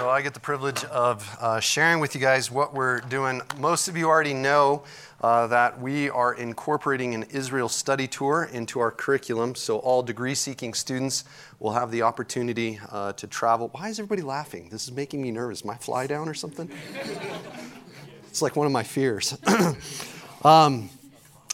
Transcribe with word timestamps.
So 0.00 0.08
I 0.08 0.22
get 0.22 0.32
the 0.32 0.40
privilege 0.40 0.82
of 0.84 1.36
uh, 1.42 1.60
sharing 1.60 2.00
with 2.00 2.14
you 2.14 2.22
guys 2.22 2.50
what 2.50 2.72
we're 2.72 3.00
doing. 3.00 3.42
Most 3.58 3.86
of 3.86 3.98
you 3.98 4.08
already 4.08 4.32
know 4.32 4.84
uh, 5.20 5.46
that 5.48 5.78
we 5.78 6.08
are 6.08 6.32
incorporating 6.32 7.14
an 7.14 7.24
Israel 7.24 7.68
study 7.68 8.08
tour 8.08 8.48
into 8.50 8.80
our 8.80 8.90
curriculum. 8.90 9.54
So 9.54 9.76
all 9.80 10.02
degree 10.02 10.34
seeking 10.34 10.72
students 10.72 11.24
will 11.58 11.72
have 11.72 11.90
the 11.90 12.00
opportunity 12.00 12.80
uh, 12.90 13.12
to 13.12 13.26
travel. 13.26 13.68
Why 13.72 13.90
is 13.90 13.98
everybody 13.98 14.22
laughing? 14.22 14.70
This 14.70 14.84
is 14.84 14.92
making 14.92 15.20
me 15.20 15.32
nervous. 15.32 15.66
My 15.66 15.76
fly 15.76 16.06
down 16.06 16.30
or 16.30 16.34
something? 16.34 16.70
it's 18.26 18.40
like 18.40 18.56
one 18.56 18.64
of 18.64 18.72
my 18.72 18.84
fears. 18.84 19.36
um, 20.44 20.88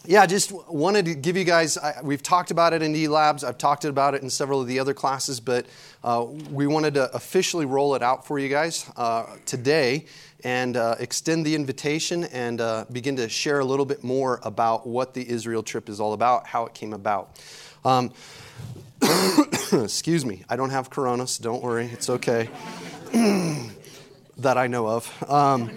yeah, 0.06 0.22
I 0.22 0.26
just 0.26 0.52
wanted 0.52 1.06
to 1.06 1.14
give 1.14 1.36
you 1.36 1.44
guys, 1.44 1.76
I, 1.76 2.00
we've 2.02 2.22
talked 2.22 2.50
about 2.50 2.72
it 2.72 2.82
in 2.82 2.94
E 2.94 3.08
Labs, 3.08 3.42
I've 3.42 3.58
talked 3.58 3.84
about 3.84 4.14
it 4.14 4.22
in 4.22 4.30
several 4.30 4.60
of 4.60 4.68
the 4.68 4.78
other 4.78 4.94
classes, 4.94 5.40
but 5.40 5.66
uh, 6.04 6.24
we 6.50 6.66
wanted 6.66 6.94
to 6.94 7.12
officially 7.14 7.66
roll 7.66 7.94
it 7.94 8.02
out 8.02 8.26
for 8.26 8.38
you 8.38 8.48
guys 8.48 8.90
uh, 8.96 9.26
today 9.46 10.06
and 10.44 10.76
uh, 10.76 10.94
extend 11.00 11.44
the 11.44 11.54
invitation 11.54 12.24
and 12.24 12.60
uh, 12.60 12.84
begin 12.92 13.16
to 13.16 13.28
share 13.28 13.58
a 13.58 13.64
little 13.64 13.84
bit 13.84 14.04
more 14.04 14.40
about 14.44 14.86
what 14.86 15.14
the 15.14 15.28
Israel 15.28 15.62
trip 15.62 15.88
is 15.88 15.98
all 15.98 16.12
about, 16.12 16.46
how 16.46 16.66
it 16.66 16.74
came 16.74 16.92
about. 16.92 17.40
Um, 17.84 18.12
excuse 19.72 20.24
me, 20.24 20.44
I 20.48 20.56
don't 20.56 20.70
have 20.70 20.88
corona, 20.88 21.26
so 21.26 21.42
don't 21.42 21.62
worry, 21.62 21.86
it's 21.86 22.08
okay. 22.08 22.48
that 24.38 24.58
I 24.58 24.66
know 24.66 24.86
of. 24.86 25.30
Um, 25.30 25.70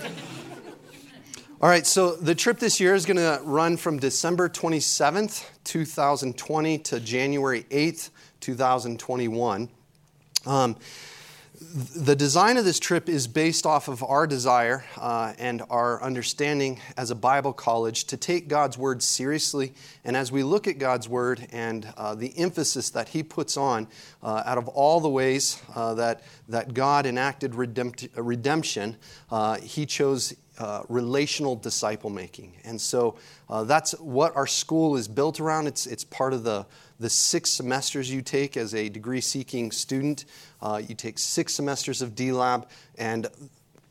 all 1.61 1.67
right, 1.67 1.85
so 1.85 2.15
the 2.15 2.35
trip 2.35 2.57
this 2.57 2.79
year 2.79 2.95
is 2.95 3.05
going 3.05 3.17
to 3.17 3.41
run 3.43 3.75
from 3.75 3.99
December 3.99 4.47
27th, 4.47 5.45
2020 5.65 6.77
to 6.77 7.01
January 7.01 7.63
8th, 7.63 8.11
2021. 8.39 9.67
Um, 10.45 10.77
the 11.61 12.15
design 12.15 12.55
of 12.55 12.63
this 12.63 12.79
trip 12.79 13.09
is 13.09 13.27
based 13.27 13.65
off 13.65 13.89
of 13.89 14.01
our 14.01 14.25
desire 14.25 14.85
uh, 14.95 15.33
and 15.37 15.61
our 15.69 16.01
understanding 16.01 16.79
as 16.95 17.11
a 17.11 17.15
Bible 17.15 17.51
college 17.51 18.05
to 18.05 18.15
take 18.15 18.47
God's 18.47 18.77
Word 18.77 19.03
seriously. 19.03 19.73
And 20.05 20.15
as 20.15 20.31
we 20.31 20.43
look 20.43 20.65
at 20.65 20.77
God's 20.77 21.09
Word 21.09 21.45
and 21.51 21.91
uh, 21.97 22.15
the 22.15 22.37
emphasis 22.37 22.89
that 22.91 23.09
He 23.09 23.21
puts 23.21 23.57
on, 23.57 23.89
uh, 24.23 24.43
out 24.45 24.57
of 24.57 24.69
all 24.69 25.01
the 25.01 25.09
ways 25.09 25.61
uh, 25.75 25.95
that, 25.95 26.23
that 26.47 26.73
God 26.73 27.05
enacted 27.05 27.51
redempt- 27.51 28.07
redemption, 28.15 28.95
uh, 29.29 29.57
He 29.57 29.85
chose 29.85 30.33
uh, 30.59 30.83
relational 30.89 31.55
disciple 31.55 32.09
making. 32.09 32.53
And 32.65 32.79
so 32.79 33.17
uh, 33.49 33.63
that's 33.63 33.93
what 33.93 34.35
our 34.35 34.47
school 34.47 34.97
is 34.97 35.07
built 35.07 35.39
around. 35.39 35.67
It's, 35.67 35.85
it's 35.87 36.03
part 36.03 36.33
of 36.33 36.43
the, 36.43 36.65
the 36.99 37.09
six 37.09 37.49
semesters 37.51 38.11
you 38.11 38.21
take 38.21 38.57
as 38.57 38.75
a 38.75 38.89
degree 38.89 39.21
seeking 39.21 39.71
student. 39.71 40.25
Uh, 40.61 40.81
you 40.85 40.95
take 40.95 41.17
six 41.17 41.55
semesters 41.55 42.01
of 42.01 42.13
D 42.13 42.31
Lab, 42.31 42.67
and 42.97 43.27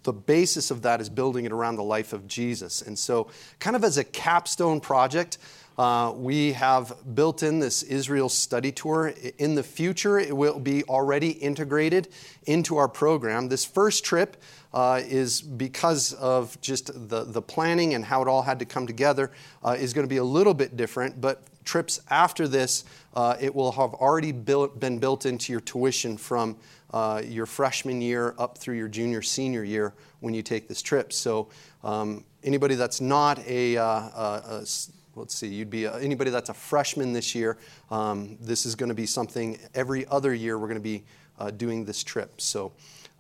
the 0.03 0.13
basis 0.13 0.71
of 0.71 0.83
that 0.83 1.01
is 1.01 1.09
building 1.09 1.45
it 1.45 1.53
around 1.53 1.77
the 1.77 1.83
life 1.83 2.13
of 2.13 2.27
Jesus. 2.27 2.83
And 2.83 2.99
so, 2.99 3.31
kind 3.59 3.75
of 3.75 3.83
as 3.83 3.99
a 3.99 4.05
capstone 4.05 4.81
project, 4.81 5.39
uh, 5.79 6.13
we 6.17 6.53
have 6.53 6.93
built 7.15 7.43
in 7.43 7.61
this 7.61 7.83
Israel 7.85 8.29
study 8.29 8.73
tour. 8.73 9.15
In 9.39 9.55
the 9.55 9.63
future, 9.63 10.19
it 10.19 10.37
will 10.37 10.59
be 10.59 10.83
already 10.85 11.31
integrated 11.31 12.09
into 12.47 12.77
our 12.77 12.89
program. 12.89 13.49
This 13.49 13.65
first 13.65 14.05
trip 14.05 14.37
uh, 14.73 15.01
is 15.05 15.41
because 15.41 16.13
of 16.15 16.61
just 16.61 17.09
the, 17.09 17.25
the 17.25 17.43
planning 17.43 17.95
and 17.95 18.05
how 18.05 18.23
it 18.23 18.29
all 18.29 18.43
had 18.43 18.59
to 18.59 18.65
come 18.65 18.87
together, 18.87 19.31
uh, 19.65 19.77
is 19.79 19.93
going 19.93 20.07
to 20.07 20.09
be 20.09 20.19
a 20.19 20.25
little 20.25 20.55
bit 20.55 20.77
different. 20.77 21.21
But 21.21 21.43
trips 21.65 22.01
after 22.11 22.49
this, 22.49 22.85
uh, 23.15 23.37
it 23.41 23.55
will 23.55 23.73
have 23.73 23.95
already 23.95 24.33
built, 24.33 24.81
been 24.81 24.99
built 24.99 25.27
into 25.27 25.53
your 25.53 25.61
tuition 25.61 26.17
from 26.17 26.57
uh, 26.93 27.23
your 27.25 27.47
freshman 27.47 28.01
year 28.01 28.35
up 28.39 28.57
through 28.57 28.77
your 28.77 28.89
junior, 28.89 29.21
senior 29.21 29.63
year 29.63 29.93
when 30.21 30.33
you 30.33 30.43
take 30.43 30.69
this 30.69 30.81
trip. 30.81 31.13
So, 31.13 31.49
um, 31.85 32.25
anybody 32.43 32.75
that's 32.75 33.01
not 33.01 33.39
a, 33.47 33.77
uh, 33.77 33.85
a, 33.85 34.43
a 34.47 34.67
let's 35.15 35.35
see, 35.35 35.49
you'd 35.49 35.71
be 35.71 35.85
a, 35.85 35.97
anybody 35.99 36.31
that's 36.31 36.49
a 36.49 36.55
freshman 36.55 37.13
this 37.13 37.35
year, 37.35 37.59
um, 37.91 38.39
this 38.41 38.65
is 38.65 38.75
going 38.75 38.89
to 38.89 38.95
be 38.95 39.07
something 39.07 39.59
every 39.75 40.07
other 40.07 40.33
year 40.33 40.59
we're 40.59 40.69
going 40.69 40.81
to 40.81 40.81
be 40.81 41.05
uh, 41.39 41.51
doing 41.51 41.85
this 41.85 42.03
trip. 42.03 42.41
So, 42.41 42.73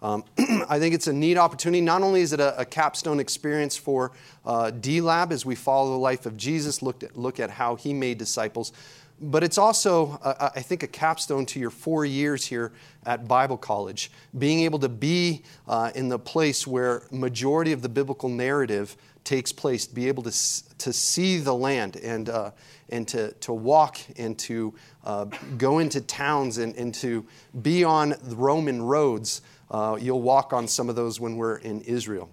um, 0.02 0.24
I 0.68 0.78
think 0.78 0.94
it's 0.94 1.06
a 1.06 1.12
neat 1.12 1.36
opportunity. 1.36 1.80
Not 1.80 2.02
only 2.02 2.20
is 2.20 2.32
it 2.32 2.40
a, 2.40 2.60
a 2.60 2.64
capstone 2.64 3.20
experience 3.20 3.76
for 3.76 4.12
uh, 4.44 4.70
D 4.70 5.00
Lab 5.00 5.32
as 5.32 5.44
we 5.44 5.54
follow 5.54 5.92
the 5.92 5.98
life 5.98 6.26
of 6.26 6.36
Jesus, 6.36 6.82
look 6.82 7.02
at, 7.02 7.16
look 7.16 7.40
at 7.40 7.50
how 7.50 7.76
he 7.76 7.92
made 7.92 8.18
disciples, 8.18 8.72
but 9.20 9.42
it's 9.42 9.58
also, 9.58 10.18
uh, 10.22 10.50
I 10.54 10.60
think, 10.60 10.82
a 10.84 10.86
capstone 10.86 11.44
to 11.46 11.58
your 11.58 11.70
four 11.70 12.04
years 12.04 12.46
here 12.46 12.72
at 13.04 13.26
Bible 13.26 13.56
College. 13.56 14.12
Being 14.38 14.60
able 14.60 14.78
to 14.80 14.88
be 14.88 15.42
uh, 15.66 15.90
in 15.94 16.08
the 16.08 16.18
place 16.18 16.66
where 16.66 17.02
majority 17.10 17.72
of 17.72 17.82
the 17.82 17.88
biblical 17.88 18.28
narrative 18.28 18.96
takes 19.24 19.52
place, 19.52 19.86
be 19.86 20.08
able 20.08 20.22
to, 20.22 20.30
to 20.78 20.92
see 20.92 21.38
the 21.38 21.54
land 21.54 21.96
and, 21.96 22.28
uh, 22.28 22.52
and 22.90 23.08
to, 23.08 23.32
to 23.32 23.52
walk 23.52 23.98
and 24.16 24.38
to 24.38 24.72
uh, 25.04 25.26
go 25.56 25.80
into 25.80 26.00
towns 26.00 26.58
and, 26.58 26.76
and 26.76 26.94
to 26.94 27.26
be 27.60 27.82
on 27.82 28.14
Roman 28.24 28.80
roads. 28.80 29.42
Uh, 29.70 29.98
you'll 30.00 30.22
walk 30.22 30.52
on 30.52 30.66
some 30.66 30.88
of 30.88 30.96
those 30.96 31.20
when 31.20 31.36
we're 31.36 31.56
in 31.56 31.80
Israel. 31.82 32.30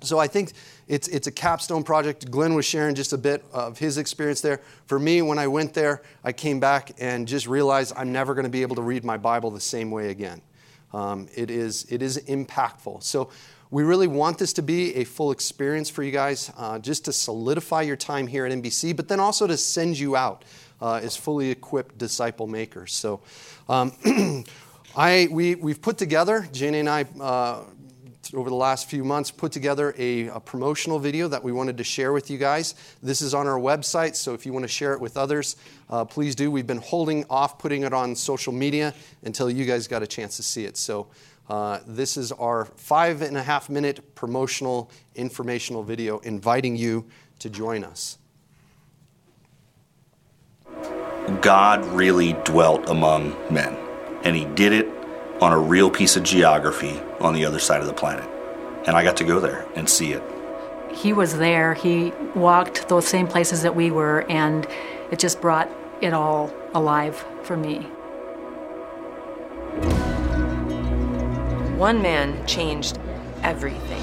So 0.00 0.18
I 0.18 0.26
think 0.26 0.52
it's, 0.88 1.08
it's 1.08 1.26
a 1.26 1.30
capstone 1.32 1.84
project. 1.84 2.30
Glenn 2.30 2.54
was 2.54 2.64
sharing 2.64 2.94
just 2.94 3.12
a 3.12 3.18
bit 3.18 3.44
of 3.52 3.78
his 3.78 3.98
experience 3.98 4.40
there. 4.40 4.60
For 4.86 4.98
me, 4.98 5.22
when 5.22 5.38
I 5.38 5.46
went 5.46 5.74
there, 5.74 6.02
I 6.24 6.32
came 6.32 6.60
back 6.60 6.92
and 6.98 7.28
just 7.28 7.46
realized 7.46 7.92
I'm 7.96 8.12
never 8.12 8.34
going 8.34 8.44
to 8.44 8.50
be 8.50 8.62
able 8.62 8.76
to 8.76 8.82
read 8.82 9.04
my 9.04 9.16
Bible 9.16 9.50
the 9.50 9.60
same 9.60 9.90
way 9.90 10.10
again. 10.10 10.42
Um, 10.92 11.28
it, 11.34 11.50
is, 11.50 11.86
it 11.88 12.02
is 12.02 12.18
impactful. 12.18 13.02
So 13.02 13.30
we 13.70 13.84
really 13.84 14.08
want 14.08 14.38
this 14.38 14.52
to 14.54 14.62
be 14.62 14.96
a 14.96 15.04
full 15.04 15.30
experience 15.30 15.88
for 15.88 16.02
you 16.02 16.12
guys, 16.12 16.52
uh, 16.58 16.78
just 16.78 17.06
to 17.06 17.12
solidify 17.12 17.82
your 17.82 17.96
time 17.96 18.26
here 18.26 18.44
at 18.44 18.52
MBC, 18.52 18.94
but 18.94 19.08
then 19.08 19.18
also 19.18 19.46
to 19.46 19.56
send 19.56 19.98
you 19.98 20.16
out 20.16 20.44
uh, 20.82 21.00
as 21.02 21.16
fully 21.16 21.50
equipped 21.50 21.96
disciple 21.96 22.46
makers. 22.46 22.92
So 22.92 23.20
um, 23.70 23.92
I, 24.94 25.28
we, 25.30 25.54
we've 25.54 25.80
put 25.80 25.96
together, 25.96 26.46
Jane 26.52 26.74
and 26.74 26.88
I, 26.88 27.06
uh, 27.18 27.64
over 28.34 28.50
the 28.50 28.56
last 28.56 28.90
few 28.90 29.04
months, 29.04 29.30
put 29.30 29.50
together 29.50 29.94
a, 29.96 30.28
a, 30.28 30.40
promotional 30.40 30.98
video 30.98 31.28
that 31.28 31.42
we 31.42 31.50
wanted 31.50 31.78
to 31.78 31.84
share 31.84 32.12
with 32.12 32.30
you 32.30 32.36
guys. 32.36 32.74
This 33.02 33.22
is 33.22 33.32
on 33.32 33.46
our 33.46 33.58
website, 33.58 34.16
so 34.16 34.34
if 34.34 34.44
you 34.44 34.52
want 34.52 34.64
to 34.64 34.68
share 34.68 34.92
it 34.92 35.00
with 35.00 35.16
others, 35.16 35.56
uh, 35.88 36.04
please 36.04 36.34
do. 36.34 36.50
We've 36.50 36.66
been 36.66 36.76
holding 36.78 37.24
off 37.30 37.58
putting 37.58 37.84
it 37.84 37.94
on 37.94 38.14
social 38.14 38.52
media 38.52 38.92
until 39.24 39.50
you 39.50 39.64
guys 39.64 39.88
got 39.88 40.02
a 40.02 40.06
chance 40.06 40.36
to 40.36 40.42
see 40.42 40.66
it. 40.66 40.76
So 40.76 41.08
uh, 41.48 41.80
this 41.86 42.18
is 42.18 42.30
our 42.32 42.66
five 42.76 43.22
and 43.22 43.36
a 43.38 43.42
half 43.42 43.70
minute 43.70 44.14
promotional 44.14 44.90
informational 45.14 45.82
video 45.82 46.18
inviting 46.18 46.76
you 46.76 47.06
to 47.38 47.48
join 47.48 47.82
us. 47.82 48.18
God 51.40 51.84
really 51.86 52.34
dwelt 52.44 52.88
among 52.90 53.34
men 53.50 53.76
and 54.24 54.36
he 54.36 54.44
did 54.44 54.72
it 54.72 54.88
on 55.40 55.52
a 55.52 55.58
real 55.58 55.90
piece 55.90 56.16
of 56.16 56.22
geography 56.22 57.00
on 57.20 57.34
the 57.34 57.44
other 57.44 57.58
side 57.58 57.80
of 57.80 57.86
the 57.86 57.92
planet. 57.92 58.28
And 58.86 58.96
I 58.96 59.02
got 59.02 59.16
to 59.18 59.24
go 59.24 59.40
there 59.40 59.66
and 59.74 59.88
see 59.88 60.12
it. 60.12 60.22
He 60.92 61.12
was 61.12 61.38
there, 61.38 61.74
he 61.74 62.12
walked 62.34 62.88
those 62.88 63.06
same 63.06 63.26
places 63.26 63.62
that 63.62 63.74
we 63.74 63.90
were, 63.90 64.24
and 64.28 64.66
it 65.10 65.18
just 65.18 65.40
brought 65.40 65.70
it 66.00 66.12
all 66.12 66.52
alive 66.74 67.24
for 67.42 67.56
me. 67.56 67.78
One 71.76 72.02
man 72.02 72.46
changed 72.46 72.98
everything. 73.42 74.02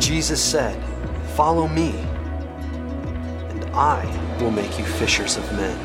Jesus 0.00 0.44
said, 0.44 0.80
Follow 1.34 1.66
me 1.66 1.94
I 3.74 4.04
will 4.38 4.50
make 4.50 4.78
you 4.78 4.84
fishers 4.84 5.38
of 5.38 5.50
men. 5.54 5.78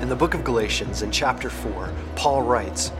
In 0.00 0.08
the 0.08 0.14
book 0.14 0.34
of 0.34 0.44
Galatians, 0.44 1.02
in 1.02 1.10
chapter 1.10 1.50
4, 1.50 1.90
Paul 2.14 2.42
writes, 2.42 2.92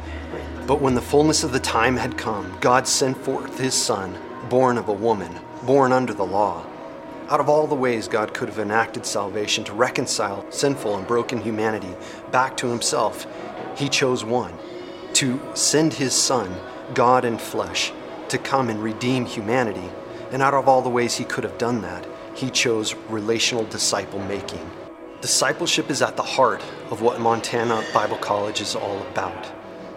But 0.67 0.81
when 0.81 0.97
the 0.97 1.01
fullness 1.01 1.45
of 1.45 1.53
the 1.53 1.61
time 1.61 1.97
had 1.97 2.19
come, 2.19 2.57
God 2.61 2.89
sent 2.89 3.17
forth 3.17 3.57
his 3.57 3.75
Son, 3.75 4.19
born 4.49 4.77
of 4.77 4.89
a 4.89 4.93
woman, 4.93 5.39
born 5.63 5.93
under 5.93 6.13
the 6.13 6.27
law. 6.27 6.67
Out 7.29 7.39
of 7.39 7.49
all 7.49 7.69
the 7.69 7.77
ways 7.77 8.09
God 8.09 8.35
could 8.35 8.49
have 8.49 8.59
enacted 8.59 9.07
salvation 9.07 9.63
to 9.65 9.73
reconcile 9.73 10.45
sinful 10.51 10.97
and 10.97 11.07
broken 11.07 11.41
humanity 11.41 11.95
back 12.33 12.57
to 12.57 12.67
himself, 12.67 13.25
he 13.77 13.89
chose 13.89 14.25
one 14.25 14.53
to 15.13 15.41
send 15.55 15.95
his 15.95 16.13
Son, 16.13 16.57
God 16.93 17.25
in 17.25 17.39
flesh, 17.39 17.93
to 18.31 18.37
come 18.37 18.69
and 18.69 18.83
redeem 18.83 19.27
humanity. 19.27 19.91
And 20.33 20.43
out 20.43 20.55
of 20.55 20.67
all 20.67 20.83
the 20.83 20.91
ways 20.91 21.15
he 21.15 21.25
could 21.25 21.45
have 21.45 21.57
done 21.57 21.83
that, 21.83 22.05
he 22.35 22.51
chose 22.51 22.95
relational 23.09 23.65
disciple 23.65 24.21
making. 24.21 24.71
Discipleship 25.21 25.91
is 25.91 26.03
at 26.03 26.17
the 26.17 26.23
heart 26.23 26.63
of 26.91 27.01
what 27.01 27.21
Montana 27.21 27.83
Bible 27.95 28.19
College 28.19 28.61
is 28.61 28.77
all 28.77 28.99
about. 29.09 29.51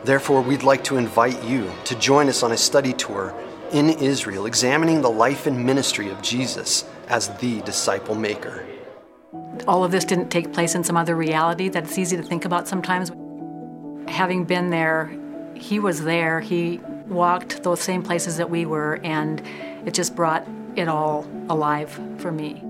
Therefore, 0.05 0.41
we'd 0.41 0.63
like 0.63 0.83
to 0.85 0.97
invite 0.97 1.43
you 1.43 1.69
to 1.85 1.95
join 1.99 2.29
us 2.29 2.43
on 2.43 2.51
a 2.51 2.57
study 2.57 2.93
tour 2.93 3.35
in 3.71 3.89
Israel, 3.89 4.45
examining 4.45 5.01
the 5.01 5.09
life 5.09 5.47
and 5.47 5.65
ministry 5.65 6.09
of 6.09 6.21
Jesus 6.21 6.85
as 7.09 7.27
the 7.39 7.61
disciple 7.61 8.15
maker. 8.15 8.65
all 9.67 9.83
of 9.83 9.91
this 9.91 10.05
didn't 10.05 10.29
take 10.29 10.53
place 10.53 10.75
in 10.75 10.83
some 10.83 10.95
other 10.95 11.15
reality 11.15 11.67
that 11.69 11.83
it's 11.83 11.97
easy 11.97 12.15
to 12.15 12.23
think 12.23 12.45
about 12.45 12.67
sometimes. 12.67 13.11
Having 14.07 14.45
been 14.45 14.69
there, 14.69 15.11
he 15.55 15.79
was 15.79 16.03
there. 16.03 16.39
He 16.39 16.79
walked 17.07 17.63
those 17.63 17.81
same 17.81 18.03
places 18.03 18.37
that 18.37 18.49
we 18.49 18.65
were, 18.65 18.99
and 19.03 19.41
it 19.85 19.93
just 19.93 20.15
brought 20.15 20.47
it 20.77 20.87
all 20.87 21.27
alive 21.49 21.99
for 22.17 22.31
me. 22.31 22.63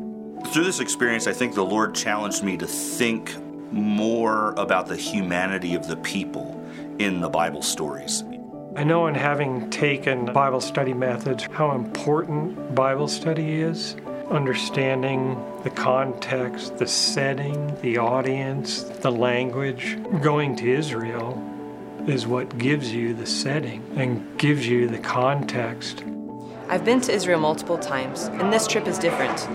Through 0.47 0.63
this 0.63 0.79
experience, 0.79 1.27
I 1.27 1.33
think 1.33 1.55
the 1.55 1.65
Lord 1.65 1.93
challenged 1.93 2.43
me 2.43 2.57
to 2.57 2.67
think 2.67 3.35
more 3.71 4.53
about 4.53 4.87
the 4.87 4.95
humanity 4.95 5.75
of 5.75 5.87
the 5.87 5.97
people 5.97 6.63
in 6.99 7.19
the 7.19 7.29
Bible 7.29 7.61
stories. 7.61 8.23
I 8.75 8.83
know 8.83 9.07
in 9.07 9.15
having 9.15 9.69
taken 9.69 10.25
Bible 10.31 10.61
study 10.61 10.93
methods 10.93 11.47
how 11.51 11.71
important 11.71 12.75
Bible 12.75 13.07
study 13.07 13.61
is. 13.61 13.95
Understanding 14.29 15.41
the 15.63 15.69
context, 15.69 16.77
the 16.77 16.87
setting, 16.87 17.75
the 17.81 17.97
audience, 17.97 18.83
the 18.83 19.11
language. 19.11 19.97
Going 20.21 20.55
to 20.57 20.71
Israel 20.71 21.43
is 22.07 22.27
what 22.27 22.57
gives 22.57 22.93
you 22.93 23.13
the 23.13 23.25
setting 23.25 23.83
and 23.95 24.37
gives 24.37 24.67
you 24.67 24.87
the 24.87 24.99
context. 24.99 26.03
I've 26.69 26.83
been 26.83 26.99
to 27.01 27.13
Israel 27.13 27.39
multiple 27.39 27.77
times, 27.77 28.25
and 28.25 28.51
this 28.51 28.67
trip 28.67 28.87
is 28.87 28.99
different. 28.99 29.47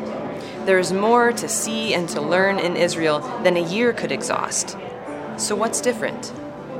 There 0.64 0.78
is 0.78 0.94
more 0.94 1.30
to 1.32 1.46
see 1.46 1.92
and 1.92 2.08
to 2.08 2.22
learn 2.22 2.58
in 2.58 2.74
Israel 2.74 3.20
than 3.42 3.58
a 3.58 3.68
year 3.68 3.92
could 3.92 4.10
exhaust. 4.10 4.78
So, 5.36 5.54
what's 5.54 5.82
different? 5.82 6.32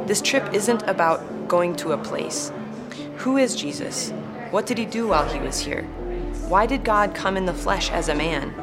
This 0.06 0.22
trip 0.22 0.54
isn't 0.54 0.84
about 0.84 1.48
going 1.48 1.76
to 1.76 1.92
a 1.92 1.98
place. 1.98 2.50
Who 3.18 3.36
is 3.36 3.54
Jesus? 3.54 4.10
What 4.50 4.64
did 4.64 4.78
he 4.78 4.86
do 4.86 5.08
while 5.08 5.28
he 5.28 5.38
was 5.38 5.60
here? 5.60 5.82
Why 6.48 6.64
did 6.64 6.82
God 6.82 7.14
come 7.14 7.36
in 7.36 7.44
the 7.44 7.52
flesh 7.52 7.90
as 7.90 8.08
a 8.08 8.14
man? 8.14 8.54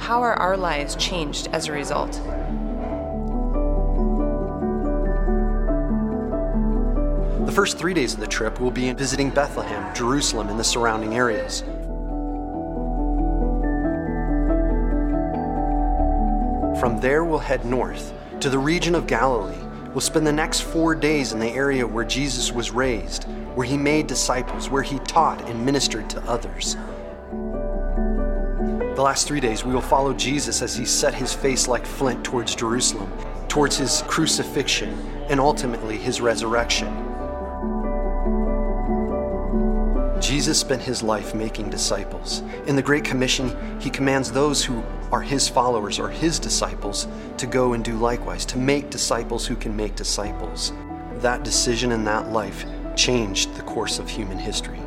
How 0.00 0.22
are 0.22 0.34
our 0.34 0.56
lives 0.56 0.96
changed 0.96 1.48
as 1.52 1.68
a 1.68 1.72
result? 1.72 2.20
The 7.48 7.54
first 7.54 7.78
three 7.78 7.94
days 7.94 8.12
of 8.12 8.20
the 8.20 8.26
trip 8.26 8.60
will 8.60 8.70
be 8.70 8.88
in 8.88 8.96
visiting 8.98 9.30
Bethlehem, 9.30 9.94
Jerusalem, 9.94 10.50
and 10.50 10.60
the 10.60 10.64
surrounding 10.64 11.14
areas. 11.14 11.62
From 16.78 16.98
there, 17.00 17.24
we'll 17.24 17.38
head 17.38 17.64
north 17.64 18.12
to 18.40 18.50
the 18.50 18.58
region 18.58 18.94
of 18.94 19.06
Galilee. 19.06 19.56
We'll 19.94 20.02
spend 20.02 20.26
the 20.26 20.32
next 20.32 20.60
four 20.60 20.94
days 20.94 21.32
in 21.32 21.38
the 21.38 21.48
area 21.48 21.86
where 21.86 22.04
Jesus 22.04 22.52
was 22.52 22.70
raised, 22.70 23.24
where 23.54 23.66
he 23.66 23.78
made 23.78 24.08
disciples, 24.08 24.68
where 24.68 24.82
he 24.82 24.98
taught 24.98 25.40
and 25.48 25.64
ministered 25.64 26.10
to 26.10 26.20
others. 26.24 26.76
The 28.94 29.02
last 29.02 29.26
three 29.26 29.40
days, 29.40 29.64
we 29.64 29.72
will 29.72 29.80
follow 29.80 30.12
Jesus 30.12 30.60
as 30.60 30.76
he 30.76 30.84
set 30.84 31.14
his 31.14 31.32
face 31.32 31.66
like 31.66 31.86
flint 31.86 32.22
towards 32.24 32.54
Jerusalem, 32.54 33.10
towards 33.48 33.78
his 33.78 34.02
crucifixion, 34.02 34.90
and 35.30 35.40
ultimately 35.40 35.96
his 35.96 36.20
resurrection. 36.20 37.07
Jesus 40.28 40.60
spent 40.60 40.82
his 40.82 41.02
life 41.02 41.34
making 41.34 41.70
disciples. 41.70 42.42
In 42.66 42.76
the 42.76 42.82
Great 42.82 43.02
Commission, 43.02 43.56
he 43.80 43.88
commands 43.88 44.30
those 44.30 44.62
who 44.62 44.84
are 45.10 45.22
his 45.22 45.48
followers 45.48 45.98
or 45.98 46.10
his 46.10 46.38
disciples 46.38 47.08
to 47.38 47.46
go 47.46 47.72
and 47.72 47.82
do 47.82 47.96
likewise, 47.96 48.44
to 48.44 48.58
make 48.58 48.90
disciples 48.90 49.46
who 49.46 49.56
can 49.56 49.74
make 49.74 49.96
disciples. 49.96 50.74
That 51.20 51.44
decision 51.44 51.92
and 51.92 52.06
that 52.06 52.30
life 52.30 52.66
changed 52.94 53.54
the 53.54 53.62
course 53.62 53.98
of 53.98 54.06
human 54.10 54.36
history. 54.36 54.78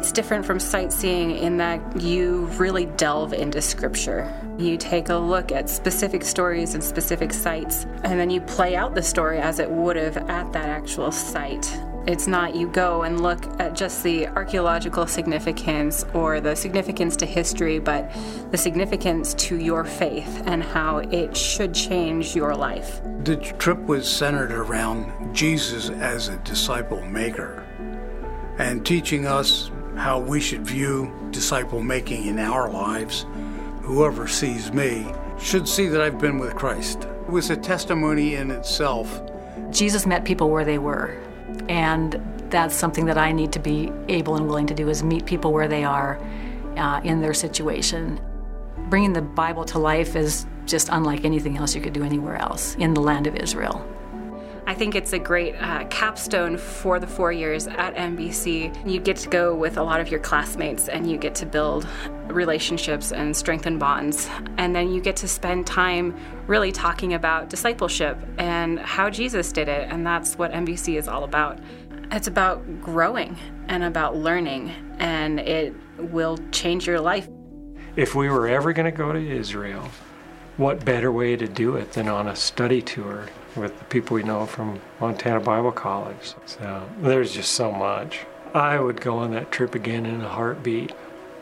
It's 0.00 0.10
different 0.10 0.44
from 0.44 0.58
sightseeing 0.58 1.30
in 1.30 1.56
that 1.58 2.00
you 2.00 2.46
really 2.58 2.86
delve 2.86 3.32
into 3.32 3.62
scripture. 3.62 4.28
You 4.58 4.76
take 4.76 5.08
a 5.08 5.16
look 5.16 5.52
at 5.52 5.70
specific 5.70 6.24
stories 6.24 6.74
and 6.74 6.82
specific 6.82 7.32
sites, 7.32 7.84
and 8.02 8.18
then 8.18 8.28
you 8.28 8.40
play 8.40 8.74
out 8.74 8.96
the 8.96 9.02
story 9.04 9.38
as 9.38 9.60
it 9.60 9.70
would 9.70 9.94
have 9.94 10.16
at 10.16 10.52
that 10.52 10.68
actual 10.68 11.12
site. 11.12 11.72
It's 12.06 12.26
not 12.26 12.54
you 12.54 12.68
go 12.68 13.02
and 13.02 13.22
look 13.22 13.42
at 13.58 13.74
just 13.74 14.02
the 14.02 14.26
archaeological 14.28 15.06
significance 15.06 16.04
or 16.12 16.38
the 16.38 16.54
significance 16.54 17.16
to 17.16 17.26
history, 17.26 17.78
but 17.78 18.12
the 18.50 18.58
significance 18.58 19.32
to 19.34 19.56
your 19.56 19.84
faith 19.84 20.42
and 20.44 20.62
how 20.62 20.98
it 20.98 21.34
should 21.34 21.72
change 21.72 22.36
your 22.36 22.54
life. 22.54 23.00
The 23.22 23.36
trip 23.36 23.78
was 23.86 24.06
centered 24.06 24.52
around 24.52 25.34
Jesus 25.34 25.88
as 25.88 26.28
a 26.28 26.36
disciple 26.38 27.00
maker 27.06 27.66
and 28.58 28.84
teaching 28.84 29.26
us 29.26 29.70
how 29.96 30.20
we 30.20 30.40
should 30.40 30.66
view 30.66 31.10
disciple 31.30 31.82
making 31.82 32.26
in 32.26 32.38
our 32.38 32.70
lives. 32.70 33.24
Whoever 33.80 34.28
sees 34.28 34.72
me 34.74 35.06
should 35.38 35.66
see 35.66 35.88
that 35.88 36.02
I've 36.02 36.18
been 36.18 36.38
with 36.38 36.54
Christ. 36.54 37.04
It 37.04 37.30
was 37.30 37.48
a 37.48 37.56
testimony 37.56 38.34
in 38.34 38.50
itself. 38.50 39.22
Jesus 39.70 40.04
met 40.04 40.26
people 40.26 40.50
where 40.50 40.66
they 40.66 40.78
were. 40.78 41.18
And 41.68 42.20
that's 42.50 42.74
something 42.74 43.06
that 43.06 43.18
I 43.18 43.32
need 43.32 43.52
to 43.52 43.58
be 43.58 43.90
able 44.08 44.36
and 44.36 44.46
willing 44.46 44.66
to 44.68 44.74
do 44.74 44.88
is 44.88 45.02
meet 45.02 45.26
people 45.26 45.52
where 45.52 45.68
they 45.68 45.84
are 45.84 46.18
uh, 46.76 47.00
in 47.04 47.20
their 47.20 47.34
situation. 47.34 48.20
Bringing 48.90 49.12
the 49.12 49.22
Bible 49.22 49.64
to 49.66 49.78
life 49.78 50.16
is 50.16 50.46
just 50.66 50.88
unlike 50.90 51.24
anything 51.24 51.56
else 51.56 51.74
you 51.74 51.80
could 51.80 51.92
do 51.92 52.04
anywhere 52.04 52.36
else 52.36 52.74
in 52.76 52.94
the 52.94 53.00
land 53.00 53.26
of 53.26 53.36
Israel. 53.36 53.86
I 54.66 54.74
think 54.74 54.94
it's 54.94 55.12
a 55.12 55.18
great 55.18 55.54
uh, 55.56 55.84
capstone 55.88 56.56
for 56.56 56.98
the 56.98 57.06
four 57.06 57.32
years 57.32 57.66
at 57.66 57.94
MBC. 57.96 58.90
You 58.90 58.98
get 58.98 59.16
to 59.18 59.28
go 59.28 59.54
with 59.54 59.76
a 59.76 59.82
lot 59.82 60.00
of 60.00 60.10
your 60.10 60.20
classmates 60.20 60.88
and 60.88 61.10
you 61.10 61.18
get 61.18 61.34
to 61.36 61.46
build 61.46 61.86
relationships 62.28 63.12
and 63.12 63.36
strengthen 63.36 63.78
bonds. 63.78 64.26
And 64.56 64.74
then 64.74 64.90
you 64.90 65.02
get 65.02 65.16
to 65.16 65.28
spend 65.28 65.66
time 65.66 66.18
really 66.46 66.72
talking 66.72 67.12
about 67.12 67.50
discipleship 67.50 68.18
and 68.38 68.78
how 68.80 69.10
Jesus 69.10 69.52
did 69.52 69.68
it. 69.68 69.88
And 69.90 70.06
that's 70.06 70.38
what 70.38 70.50
MBC 70.52 70.96
is 70.96 71.08
all 71.08 71.24
about. 71.24 71.58
It's 72.10 72.26
about 72.26 72.80
growing 72.80 73.36
and 73.68 73.84
about 73.84 74.16
learning, 74.16 74.70
and 74.98 75.40
it 75.40 75.74
will 75.98 76.38
change 76.52 76.86
your 76.86 77.00
life. 77.00 77.28
If 77.96 78.14
we 78.14 78.28
were 78.28 78.48
ever 78.48 78.72
going 78.72 78.90
to 78.90 78.96
go 78.96 79.12
to 79.12 79.18
Israel, 79.18 79.90
what 80.56 80.84
better 80.84 81.10
way 81.10 81.34
to 81.34 81.48
do 81.48 81.74
it 81.76 81.92
than 81.92 82.08
on 82.08 82.28
a 82.28 82.36
study 82.36 82.80
tour 82.80 83.26
with 83.56 83.76
the 83.76 83.84
people 83.86 84.14
we 84.14 84.22
know 84.22 84.46
from 84.46 84.80
Montana 85.00 85.40
Bible 85.40 85.72
College? 85.72 86.34
So 86.46 86.88
there's 87.00 87.34
just 87.34 87.52
so 87.52 87.72
much. 87.72 88.20
I 88.54 88.78
would 88.78 89.00
go 89.00 89.18
on 89.18 89.32
that 89.32 89.50
trip 89.50 89.74
again 89.74 90.06
in 90.06 90.20
a 90.20 90.28
heartbeat. 90.28 90.92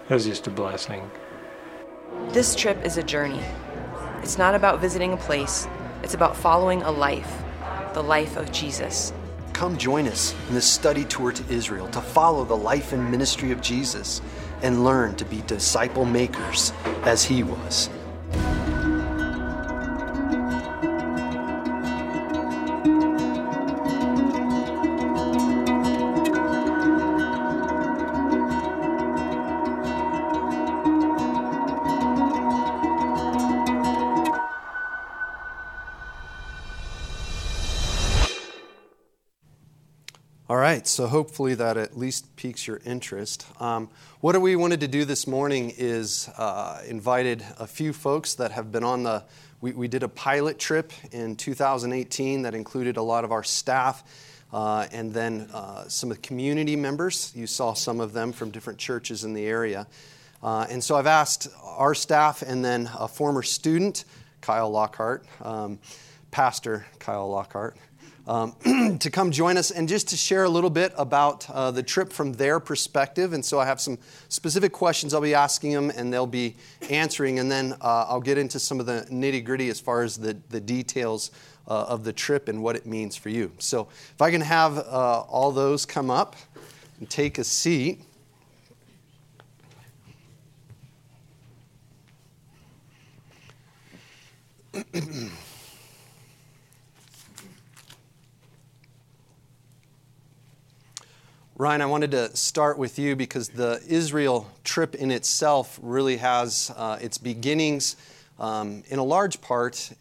It 0.09 0.15
was 0.15 0.25
just 0.25 0.47
a 0.47 0.51
blessing. 0.51 1.11
This 2.31 2.55
trip 2.55 2.83
is 2.87 2.97
a 2.97 3.03
journey. 3.03 3.43
It's 4.23 4.39
not 4.39 4.55
about 4.55 4.81
visiting 4.81 5.13
a 5.13 5.17
place, 5.17 5.69
it's 6.03 6.15
about 6.15 6.37
following 6.37 6.83
a 6.83 6.91
life, 6.91 7.43
the 7.93 8.03
life 8.03 8.37
of 8.37 8.51
Jesus. 8.51 9.13
Come 9.53 9.77
join 9.77 10.09
us 10.09 10.35
in 10.49 10.55
this 10.55 10.65
study 10.65 11.05
tour 11.05 11.33
to 11.33 11.53
Israel 11.53 11.89
to 11.89 12.01
follow 12.01 12.45
the 12.45 12.57
life 12.57 12.93
and 12.93 13.11
ministry 13.11 13.53
of 13.53 13.61
Jesus 13.61 14.23
and 14.63 14.85
learn 14.85 15.17
to 15.17 15.25
be 15.27 15.43
disciple 15.43 16.07
makers 16.07 16.73
as 17.05 17.25
he 17.25 17.43
was. 17.43 17.91
So 40.93 41.07
hopefully 41.07 41.55
that 41.55 41.79
at 41.79 41.97
least 41.97 42.37
piques 42.37 42.67
your 42.67 42.81
interest. 42.85 43.47
Um, 43.59 43.89
what 44.21 44.39
we 44.41 44.57
wanted 44.57 44.81
to 44.81 44.89
do 44.89 45.07
this 45.07 45.27
morning 45.27 45.73
is 45.79 46.29
uh, 46.37 46.83
invited 46.87 47.43
a 47.59 47.67
few 47.67 47.95
folks 47.95 48.35
that 48.35 48.53
have 48.53 48.71
been 48.71 48.85
on 48.85 49.03
the. 49.03 49.25
We, 49.63 49.73
we, 49.73 49.89
did 49.89 50.03
a 50.03 50.09
pilot 50.09 50.59
trip 50.59 50.93
in 51.11 51.37
2018 51.37 52.43
that 52.43 52.55
included 52.55 52.99
a 52.99 53.03
lot 53.03 53.25
of 53.25 53.33
our 53.33 53.43
staff 53.43 54.05
uh, 54.53 54.87
and 54.93 55.15
then 55.15 55.49
uh, 55.53 55.89
some 55.89 56.11
of 56.11 56.19
the 56.19 56.23
community 56.23 56.77
members. 56.77 57.33
You 57.35 57.47
saw 57.47 57.73
some 57.73 58.01
of 58.01 58.13
them 58.13 58.33
from 58.33 58.51
different 58.51 58.79
churches 58.79 59.25
in 59.25 59.33
the 59.33 59.47
area. 59.47 59.87
Uh, 60.43 60.67
and 60.69 60.85
so 60.85 60.97
I've 60.97 61.07
asked 61.07 61.49
our 61.63 61.95
staff 61.95 62.43
and 62.43 62.63
then 62.63 62.91
a 62.99 63.09
former 63.09 63.43
student, 63.43 64.05
Kyle 64.41 64.71
Lockhart, 64.71 65.25
um, 65.41 65.79
Pastor 66.33 66.85
Kyle 66.99 67.31
Lockhart 67.31 67.77
um, 68.27 68.55
to 68.99 69.11
come 69.11 69.31
join 69.31 69.57
us 69.57 69.71
and 69.71 69.89
just 69.89 70.09
to 70.09 70.17
share 70.17 70.45
a 70.45 70.49
little 70.49 70.71
bit 70.71 70.93
about 70.97 71.49
uh, 71.51 71.71
the 71.71 71.83
trip 71.83 72.13
from 72.13 72.33
their 72.33 72.61
perspective. 72.61 73.33
And 73.33 73.45
so 73.45 73.59
I 73.59 73.67
have 73.67 73.81
some 73.81 73.99
specific 74.29 74.73
questions 74.73 75.15
I'll 75.15 75.21
be 75.21 75.35
asking 75.35 75.73
them 75.73 75.91
and 75.91 76.13
they'll 76.13 76.27
be 76.27 76.57
answering. 76.91 77.39
And 77.39 77.51
then 77.51 77.73
uh, 77.81 78.07
I'll 78.09 78.21
get 78.21 78.39
into 78.39 78.59
some 78.59 78.81
of 78.81 78.87
the 78.87 79.07
nitty 79.11 79.45
gritty 79.45 79.69
as 79.69 79.81
far 79.81 80.03
as 80.03 80.17
the, 80.17 80.37
the 80.51 80.61
details 80.61 81.31
uh, 81.67 81.85
of 81.85 82.05
the 82.05 82.13
trip 82.13 82.49
and 82.49 82.63
what 82.63 82.77
it 82.77 82.87
means 82.87 83.17
for 83.17 83.29
you. 83.29 83.53
So 83.59 83.89
if 83.91 84.23
I 84.23 84.31
can 84.31 84.41
have 84.41 84.79
uh, 84.79 85.23
all 85.23 85.53
those 85.53 85.87
come 85.87 86.11
up 86.11 86.37
and 86.99 87.11
take 87.11 87.39
a 87.39 87.45
seat. 87.45 88.05
Ryan, 101.63 101.81
I 101.81 101.87
wanted 101.87 102.11
to 102.11 102.37
start 102.37 102.77
with 102.77 102.99
you 102.99 103.15
because 103.15 103.51
the 103.51 103.81
Israel 103.87 104.51
trip 104.65 104.97
in 104.97 105.13
itself 105.13 105.79
really 105.81 106.17
has 106.17 106.73
uh, 106.77 106.99
its 107.01 107.19
beginnings 107.19 107.95
um, 108.41 108.83
in 108.89 108.99
a 108.99 109.05
large 109.05 109.41
part 109.41 109.93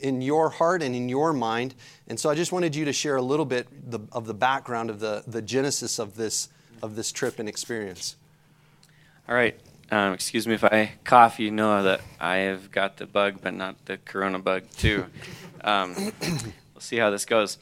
in 0.00 0.22
your 0.22 0.48
heart 0.48 0.82
and 0.82 0.96
in 0.96 1.10
your 1.10 1.34
mind. 1.34 1.74
And 2.08 2.18
so 2.18 2.30
I 2.30 2.34
just 2.34 2.52
wanted 2.52 2.74
you 2.74 2.86
to 2.86 2.94
share 2.94 3.16
a 3.16 3.22
little 3.22 3.44
bit 3.44 3.68
the, 3.90 4.00
of 4.12 4.24
the 4.24 4.32
background 4.32 4.88
of 4.88 4.98
the, 4.98 5.22
the 5.26 5.42
genesis 5.42 5.98
of 5.98 6.16
this, 6.16 6.48
of 6.80 6.96
this 6.96 7.12
trip 7.12 7.38
and 7.38 7.50
experience. 7.50 8.16
All 9.28 9.34
right. 9.34 9.60
Um, 9.90 10.14
excuse 10.14 10.48
me 10.48 10.54
if 10.54 10.64
I 10.64 10.92
cough. 11.04 11.38
You 11.38 11.50
know 11.50 11.82
that 11.82 12.00
I 12.18 12.36
have 12.36 12.70
got 12.70 12.96
the 12.96 13.04
bug, 13.04 13.40
but 13.42 13.52
not 13.52 13.84
the 13.84 13.98
corona 13.98 14.38
bug, 14.38 14.62
too. 14.78 15.04
Um, 15.62 15.94
we'll 16.22 16.80
see 16.80 16.96
how 16.96 17.10
this 17.10 17.26
goes. 17.26 17.58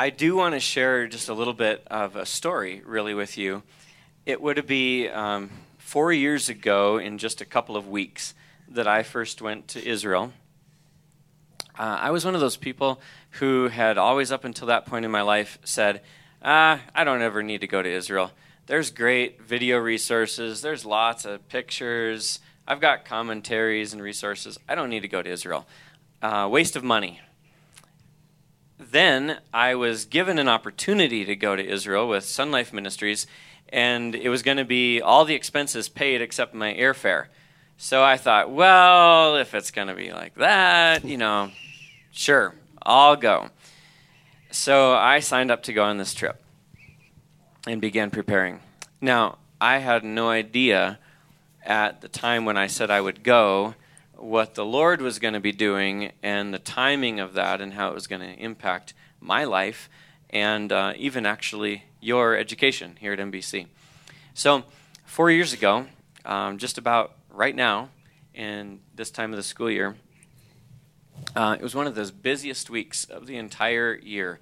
I 0.00 0.10
do 0.10 0.36
want 0.36 0.54
to 0.54 0.60
share 0.60 1.08
just 1.08 1.28
a 1.28 1.34
little 1.34 1.52
bit 1.52 1.84
of 1.88 2.14
a 2.14 2.24
story, 2.24 2.82
really, 2.86 3.14
with 3.14 3.36
you. 3.36 3.64
It 4.26 4.40
would 4.40 4.64
be 4.64 5.08
um, 5.08 5.50
four 5.76 6.12
years 6.12 6.48
ago, 6.48 6.98
in 6.98 7.18
just 7.18 7.40
a 7.40 7.44
couple 7.44 7.76
of 7.76 7.88
weeks, 7.88 8.32
that 8.68 8.86
I 8.86 9.02
first 9.02 9.42
went 9.42 9.66
to 9.68 9.84
Israel. 9.84 10.32
Uh, 11.76 11.98
I 12.00 12.12
was 12.12 12.24
one 12.24 12.36
of 12.36 12.40
those 12.40 12.56
people 12.56 13.00
who 13.40 13.66
had 13.66 13.98
always, 13.98 14.30
up 14.30 14.44
until 14.44 14.68
that 14.68 14.86
point 14.86 15.04
in 15.04 15.10
my 15.10 15.22
life, 15.22 15.58
said, 15.64 16.02
ah, 16.44 16.80
I 16.94 17.02
don't 17.02 17.22
ever 17.22 17.42
need 17.42 17.62
to 17.62 17.66
go 17.66 17.82
to 17.82 17.90
Israel. 17.90 18.30
There's 18.66 18.92
great 18.92 19.42
video 19.42 19.78
resources, 19.78 20.62
there's 20.62 20.84
lots 20.84 21.24
of 21.24 21.48
pictures, 21.48 22.38
I've 22.68 22.80
got 22.80 23.04
commentaries 23.04 23.94
and 23.94 24.02
resources. 24.02 24.58
I 24.68 24.74
don't 24.74 24.90
need 24.90 25.00
to 25.00 25.08
go 25.08 25.22
to 25.22 25.30
Israel. 25.30 25.66
Uh, 26.20 26.46
waste 26.52 26.76
of 26.76 26.84
money 26.84 27.18
then 28.78 29.38
I 29.52 29.74
was 29.74 30.04
given 30.04 30.38
an 30.38 30.48
opportunity 30.48 31.24
to 31.24 31.36
go 31.36 31.56
to 31.56 31.66
Israel 31.66 32.08
with 32.08 32.24
SonLife 32.24 32.72
Ministries, 32.72 33.26
and 33.68 34.14
it 34.14 34.28
was 34.28 34.42
going 34.42 34.56
to 34.56 34.64
be 34.64 35.00
all 35.00 35.24
the 35.24 35.34
expenses 35.34 35.88
paid 35.88 36.22
except 36.22 36.54
my 36.54 36.72
airfare. 36.74 37.26
So 37.76 38.02
I 38.02 38.16
thought, 38.16 38.50
well, 38.50 39.36
if 39.36 39.54
it's 39.54 39.70
going 39.70 39.88
to 39.88 39.94
be 39.94 40.12
like 40.12 40.34
that, 40.36 41.04
you 41.04 41.16
know, 41.16 41.50
sure, 42.10 42.54
I'll 42.82 43.16
go. 43.16 43.50
So 44.50 44.94
I 44.94 45.20
signed 45.20 45.50
up 45.50 45.62
to 45.64 45.72
go 45.72 45.84
on 45.84 45.98
this 45.98 46.14
trip 46.14 46.40
and 47.66 47.80
began 47.80 48.10
preparing. 48.10 48.60
Now, 49.00 49.38
I 49.60 49.78
had 49.78 50.04
no 50.04 50.30
idea 50.30 50.98
at 51.64 52.00
the 52.00 52.08
time 52.08 52.44
when 52.44 52.56
I 52.56 52.66
said 52.66 52.90
I 52.90 53.00
would 53.00 53.22
go 53.22 53.74
what 54.18 54.54
the 54.54 54.64
Lord 54.64 55.00
was 55.00 55.18
going 55.18 55.34
to 55.34 55.40
be 55.40 55.52
doing 55.52 56.12
and 56.22 56.52
the 56.52 56.58
timing 56.58 57.20
of 57.20 57.34
that 57.34 57.60
and 57.60 57.74
how 57.74 57.88
it 57.88 57.94
was 57.94 58.06
going 58.06 58.20
to 58.20 58.34
impact 58.34 58.92
my 59.20 59.44
life 59.44 59.88
and 60.30 60.72
uh, 60.72 60.92
even 60.96 61.24
actually 61.24 61.84
your 62.00 62.36
education 62.36 62.96
here 63.00 63.12
at 63.12 63.18
MBC. 63.18 63.66
So, 64.34 64.64
four 65.04 65.30
years 65.30 65.52
ago, 65.52 65.86
um, 66.24 66.58
just 66.58 66.78
about 66.78 67.14
right 67.30 67.54
now, 67.54 67.90
in 68.34 68.80
this 68.94 69.10
time 69.10 69.32
of 69.32 69.36
the 69.36 69.42
school 69.42 69.70
year, 69.70 69.96
uh, 71.34 71.56
it 71.58 71.62
was 71.62 71.74
one 71.74 71.86
of 71.86 71.94
those 71.94 72.10
busiest 72.10 72.70
weeks 72.70 73.04
of 73.04 73.26
the 73.26 73.36
entire 73.36 73.94
year 73.96 74.38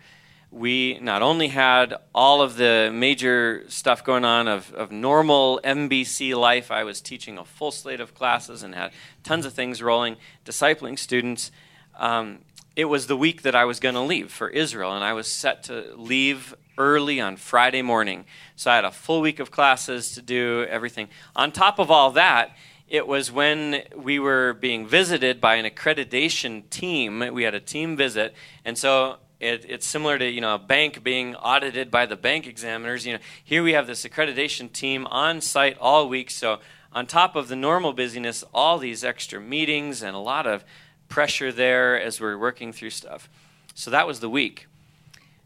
we 0.57 0.99
not 1.01 1.21
only 1.21 1.49
had 1.49 1.95
all 2.15 2.41
of 2.41 2.57
the 2.57 2.91
major 2.93 3.65
stuff 3.69 4.03
going 4.03 4.25
on 4.25 4.49
of, 4.49 4.73
of 4.73 4.91
normal 4.91 5.61
MBC 5.63 6.35
life, 6.35 6.71
I 6.71 6.83
was 6.83 7.03
teaching 7.03 7.37
a 7.37 7.45
full 7.45 7.71
slate 7.71 8.01
of 8.01 8.15
classes 8.15 8.63
and 8.63 8.75
had 8.75 8.93
tons 9.23 9.45
of 9.45 9.53
things 9.53 9.83
rolling, 9.83 10.17
discipling 10.47 10.99
students. 10.99 11.51
Um, 11.99 12.39
it 12.75 12.87
was 12.87 13.07
the 13.07 13.19
week 13.19 13.43
that 13.43 13.55
I 13.55 13.67
was 13.67 13.81
going 13.81 13.97
to 13.97 14.01
leave 14.01 14.33
for 14.33 14.49
Israel, 14.49 14.95
and 14.95 15.05
I 15.05 15.13
was 15.13 15.31
set 15.31 15.63
to 15.65 15.93
leave 15.95 16.55
early 16.79 17.21
on 17.21 17.37
Friday 17.37 17.83
morning. 17.83 18.25
So 18.55 18.71
I 18.71 18.77
had 18.77 18.85
a 18.87 18.91
full 18.91 19.21
week 19.21 19.41
of 19.41 19.51
classes 19.51 20.15
to 20.15 20.23
do 20.23 20.67
everything. 20.71 21.09
On 21.35 21.53
top 21.53 21.79
of 21.79 21.91
all 21.91 22.11
that, 22.13 22.57
it 22.89 23.07
was 23.07 23.31
when 23.31 23.83
we 23.95 24.19
were 24.19 24.55
being 24.55 24.87
visited 24.87 25.39
by 25.39 25.57
an 25.57 25.67
accreditation 25.67 26.69
team. 26.71 27.19
We 27.35 27.43
had 27.43 27.55
a 27.55 27.61
team 27.61 27.95
visit, 27.97 28.35
and 28.65 28.79
so 28.79 29.19
it, 29.39 29.67
it's 29.69 29.87
similar 29.87 30.19
to 30.19 30.29
you 30.29 30.41
know 30.41 30.55
a 30.55 30.59
bank 30.59 31.03
being 31.03 31.35
audited 31.37 31.91
by 31.91 32.07
the 32.07 32.17
bank 32.17 32.47
examiners. 32.47 33.07
You 33.07 33.15
know, 33.15 33.19
here 33.43 33.63
we 33.63 33.73
have 33.73 33.87
this 33.87 34.05
accreditation 34.05 34.73
team 34.73 35.07
on 35.07 35.41
site 35.41 35.77
all 35.79 36.09
week. 36.09 36.31
So 36.31 36.61
on 36.93 37.07
top 37.07 37.37
of 37.37 37.49
the 37.49 37.57
normal 37.57 37.93
busyness, 37.93 38.43
all 38.55 38.79
these 38.79 39.05
extra 39.05 39.41
meetings 39.41 40.03
and 40.03 40.17
a 40.17 40.21
lot 40.21 40.47
of 40.47 40.65
pressure 41.09 41.53
there 41.53 42.01
as 42.01 42.21
we're 42.21 42.39
working 42.39 42.73
through 42.73 42.91
stuff. 42.91 43.29
So 43.75 43.91
that 43.91 44.07
was 44.07 44.21
the 44.21 44.31
week. 44.31 44.67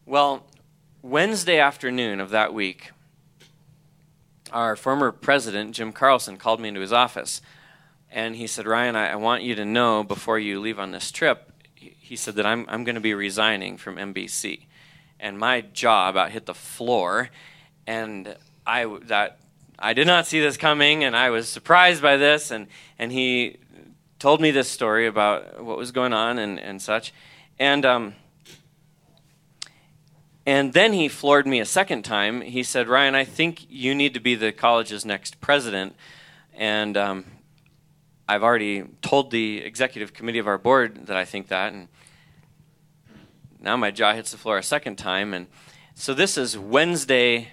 Well, 0.06 0.46
Wednesday 1.02 1.58
afternoon 1.58 2.20
of 2.20 2.30
that 2.30 2.54
week, 2.54 2.92
our 4.52 4.76
former 4.76 5.10
president 5.12 5.74
Jim 5.74 5.92
Carlson 5.92 6.36
called 6.36 6.60
me 6.60 6.68
into 6.68 6.80
his 6.80 6.92
office, 6.92 7.40
and 8.10 8.36
he 8.36 8.46
said, 8.46 8.66
"Ryan, 8.66 8.96
I, 8.96 9.10
I 9.10 9.16
want 9.16 9.42
you 9.42 9.54
to 9.56 9.64
know 9.64 10.04
before 10.04 10.38
you 10.38 10.60
leave 10.60 10.78
on 10.78 10.92
this 10.92 11.10
trip." 11.10 11.49
He 12.10 12.16
said 12.16 12.34
that 12.34 12.44
I'm, 12.44 12.66
I'm 12.68 12.82
going 12.82 12.96
to 12.96 13.00
be 13.00 13.14
resigning 13.14 13.76
from 13.76 13.94
MBC. 13.94 14.62
And 15.20 15.38
my 15.38 15.60
job 15.60 16.16
out 16.16 16.32
hit 16.32 16.44
the 16.44 16.54
floor. 16.54 17.30
And 17.86 18.34
I, 18.66 18.84
that, 19.02 19.38
I 19.78 19.92
did 19.92 20.08
not 20.08 20.26
see 20.26 20.40
this 20.40 20.56
coming, 20.56 21.04
and 21.04 21.14
I 21.14 21.30
was 21.30 21.48
surprised 21.48 22.02
by 22.02 22.16
this. 22.16 22.50
And, 22.50 22.66
and 22.98 23.12
he 23.12 23.58
told 24.18 24.40
me 24.40 24.50
this 24.50 24.68
story 24.68 25.06
about 25.06 25.62
what 25.62 25.78
was 25.78 25.92
going 25.92 26.12
on 26.12 26.40
and, 26.40 26.58
and 26.58 26.82
such. 26.82 27.14
And, 27.60 27.86
um, 27.86 28.16
and 30.44 30.72
then 30.72 30.92
he 30.92 31.06
floored 31.06 31.46
me 31.46 31.60
a 31.60 31.64
second 31.64 32.02
time. 32.02 32.40
He 32.40 32.64
said, 32.64 32.88
Ryan, 32.88 33.14
I 33.14 33.24
think 33.24 33.66
you 33.70 33.94
need 33.94 34.14
to 34.14 34.20
be 34.20 34.34
the 34.34 34.50
college's 34.50 35.04
next 35.04 35.40
president. 35.40 35.94
And 36.54 36.96
um, 36.96 37.24
I've 38.28 38.42
already 38.42 38.82
told 39.00 39.30
the 39.30 39.58
executive 39.58 40.12
committee 40.12 40.40
of 40.40 40.48
our 40.48 40.58
board 40.58 41.06
that 41.06 41.16
I 41.16 41.24
think 41.24 41.46
that, 41.46 41.72
and 41.72 41.86
now 43.60 43.76
my 43.76 43.90
jaw 43.90 44.14
hits 44.14 44.30
the 44.30 44.38
floor 44.38 44.58
a 44.58 44.62
second 44.62 44.96
time. 44.96 45.34
And 45.34 45.46
so 45.94 46.14
this 46.14 46.38
is 46.38 46.56
Wednesday 46.56 47.48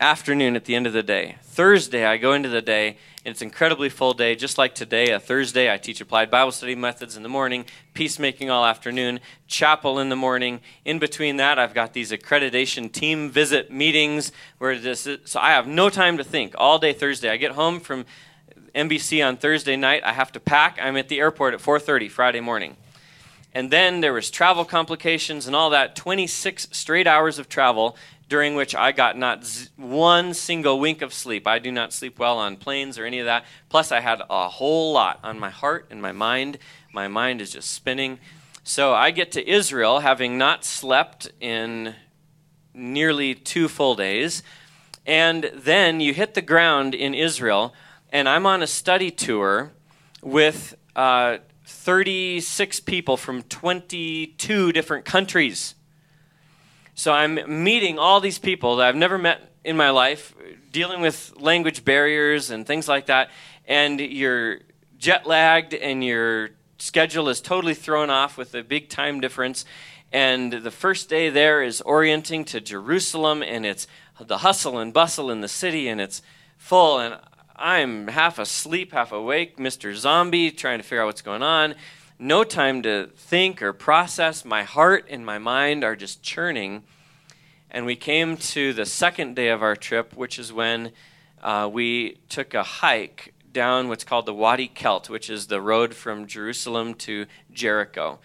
afternoon 0.00 0.54
at 0.54 0.64
the 0.64 0.76
end 0.76 0.86
of 0.86 0.92
the 0.92 1.02
day. 1.02 1.36
Thursday, 1.42 2.06
I 2.06 2.18
go 2.18 2.32
into 2.32 2.48
the 2.48 2.62
day, 2.62 2.96
and 3.24 3.32
it's 3.32 3.42
incredibly 3.42 3.88
full 3.88 4.14
day, 4.14 4.36
just 4.36 4.56
like 4.56 4.74
today, 4.74 5.10
a 5.10 5.18
Thursday. 5.18 5.72
I 5.72 5.76
teach 5.76 6.00
applied 6.00 6.30
Bible 6.30 6.52
study 6.52 6.76
methods 6.76 7.16
in 7.16 7.24
the 7.24 7.28
morning, 7.28 7.64
peacemaking 7.94 8.48
all 8.48 8.64
afternoon, 8.64 9.18
chapel 9.48 9.98
in 9.98 10.08
the 10.08 10.16
morning. 10.16 10.60
In 10.84 11.00
between 11.00 11.36
that, 11.38 11.58
I've 11.58 11.74
got 11.74 11.94
these 11.94 12.12
accreditation 12.12 12.92
team 12.92 13.28
visit 13.28 13.72
meetings 13.72 14.30
where 14.58 14.78
this 14.78 15.06
is, 15.06 15.18
so 15.24 15.40
I 15.40 15.50
have 15.50 15.66
no 15.66 15.90
time 15.90 16.16
to 16.18 16.24
think 16.24 16.54
all 16.56 16.78
day 16.78 16.92
Thursday. 16.92 17.28
I 17.28 17.36
get 17.36 17.52
home 17.52 17.80
from 17.80 18.06
MBC 18.74 19.26
on 19.26 19.36
Thursday 19.36 19.74
night. 19.74 20.02
I 20.04 20.12
have 20.12 20.30
to 20.32 20.40
pack. 20.40 20.78
I'm 20.80 20.96
at 20.96 21.08
the 21.08 21.18
airport 21.18 21.54
at 21.54 21.60
4:30 21.60 22.08
Friday 22.08 22.40
morning. 22.40 22.76
And 23.54 23.70
then 23.70 24.00
there 24.00 24.12
was 24.12 24.30
travel 24.30 24.64
complications 24.64 25.46
and 25.46 25.56
all 25.56 25.70
that 25.70 25.96
26 25.96 26.68
straight 26.70 27.06
hours 27.06 27.38
of 27.38 27.48
travel 27.48 27.96
during 28.28 28.54
which 28.54 28.74
I 28.74 28.92
got 28.92 29.16
not 29.16 29.44
z- 29.44 29.68
one 29.76 30.34
single 30.34 30.78
wink 30.78 31.00
of 31.00 31.14
sleep. 31.14 31.46
I 31.46 31.58
do 31.58 31.72
not 31.72 31.92
sleep 31.92 32.18
well 32.18 32.38
on 32.38 32.56
planes 32.56 32.98
or 32.98 33.06
any 33.06 33.18
of 33.20 33.26
that. 33.26 33.44
Plus 33.68 33.90
I 33.90 34.00
had 34.00 34.20
a 34.28 34.48
whole 34.48 34.92
lot 34.92 35.18
on 35.24 35.38
my 35.38 35.50
heart 35.50 35.86
and 35.90 36.02
my 36.02 36.12
mind. 36.12 36.58
My 36.92 37.08
mind 37.08 37.40
is 37.40 37.50
just 37.50 37.72
spinning. 37.72 38.18
So 38.64 38.92
I 38.92 39.10
get 39.10 39.32
to 39.32 39.48
Israel 39.48 40.00
having 40.00 40.36
not 40.36 40.64
slept 40.64 41.30
in 41.40 41.94
nearly 42.74 43.34
2 43.34 43.66
full 43.68 43.94
days. 43.94 44.42
And 45.06 45.50
then 45.54 46.00
you 46.00 46.12
hit 46.12 46.34
the 46.34 46.42
ground 46.42 46.94
in 46.94 47.14
Israel 47.14 47.72
and 48.10 48.28
I'm 48.28 48.44
on 48.44 48.62
a 48.62 48.66
study 48.66 49.10
tour 49.10 49.72
with 50.22 50.74
uh, 50.94 51.38
36 51.68 52.80
people 52.80 53.18
from 53.18 53.42
22 53.42 54.72
different 54.72 55.04
countries. 55.04 55.74
So 56.94 57.12
I'm 57.12 57.62
meeting 57.62 57.98
all 57.98 58.20
these 58.20 58.38
people 58.38 58.76
that 58.76 58.88
I've 58.88 58.96
never 58.96 59.18
met 59.18 59.52
in 59.64 59.76
my 59.76 59.90
life, 59.90 60.34
dealing 60.72 61.02
with 61.02 61.34
language 61.38 61.84
barriers 61.84 62.50
and 62.50 62.66
things 62.66 62.88
like 62.88 63.06
that, 63.06 63.30
and 63.66 64.00
you're 64.00 64.60
jet 64.96 65.26
lagged 65.26 65.74
and 65.74 66.02
your 66.02 66.50
schedule 66.78 67.28
is 67.28 67.40
totally 67.42 67.74
thrown 67.74 68.08
off 68.08 68.38
with 68.38 68.54
a 68.54 68.62
big 68.62 68.88
time 68.88 69.20
difference. 69.20 69.66
And 70.10 70.52
the 70.52 70.70
first 70.70 71.10
day 71.10 71.28
there 71.28 71.62
is 71.62 71.82
orienting 71.82 72.46
to 72.46 72.62
Jerusalem, 72.62 73.42
and 73.42 73.66
it's 73.66 73.86
the 74.18 74.38
hustle 74.38 74.78
and 74.78 74.92
bustle 74.92 75.30
in 75.30 75.42
the 75.42 75.48
city, 75.48 75.86
and 75.86 76.00
it's 76.00 76.22
full. 76.56 76.98
And 76.98 77.18
I'm 77.60 78.06
half 78.06 78.38
asleep, 78.38 78.92
half 78.92 79.10
awake, 79.10 79.56
Mr. 79.56 79.92
Zombie, 79.92 80.52
trying 80.52 80.78
to 80.78 80.84
figure 80.84 81.02
out 81.02 81.06
what's 81.06 81.22
going 81.22 81.42
on. 81.42 81.74
No 82.16 82.44
time 82.44 82.82
to 82.82 83.08
think 83.16 83.60
or 83.62 83.72
process. 83.72 84.44
My 84.44 84.62
heart 84.62 85.06
and 85.10 85.26
my 85.26 85.38
mind 85.38 85.82
are 85.82 85.96
just 85.96 86.22
churning. 86.22 86.84
And 87.68 87.84
we 87.84 87.96
came 87.96 88.36
to 88.36 88.72
the 88.72 88.86
second 88.86 89.34
day 89.34 89.48
of 89.48 89.60
our 89.60 89.74
trip, 89.74 90.14
which 90.14 90.38
is 90.38 90.52
when 90.52 90.92
uh, 91.42 91.68
we 91.72 92.18
took 92.28 92.54
a 92.54 92.62
hike 92.62 93.34
down 93.52 93.88
what's 93.88 94.04
called 94.04 94.26
the 94.26 94.34
Wadi 94.34 94.68
Kelt, 94.68 95.10
which 95.10 95.28
is 95.28 95.48
the 95.48 95.60
road 95.60 95.94
from 95.94 96.28
Jerusalem 96.28 96.94
to 96.94 97.26
Jericho. 97.52 98.20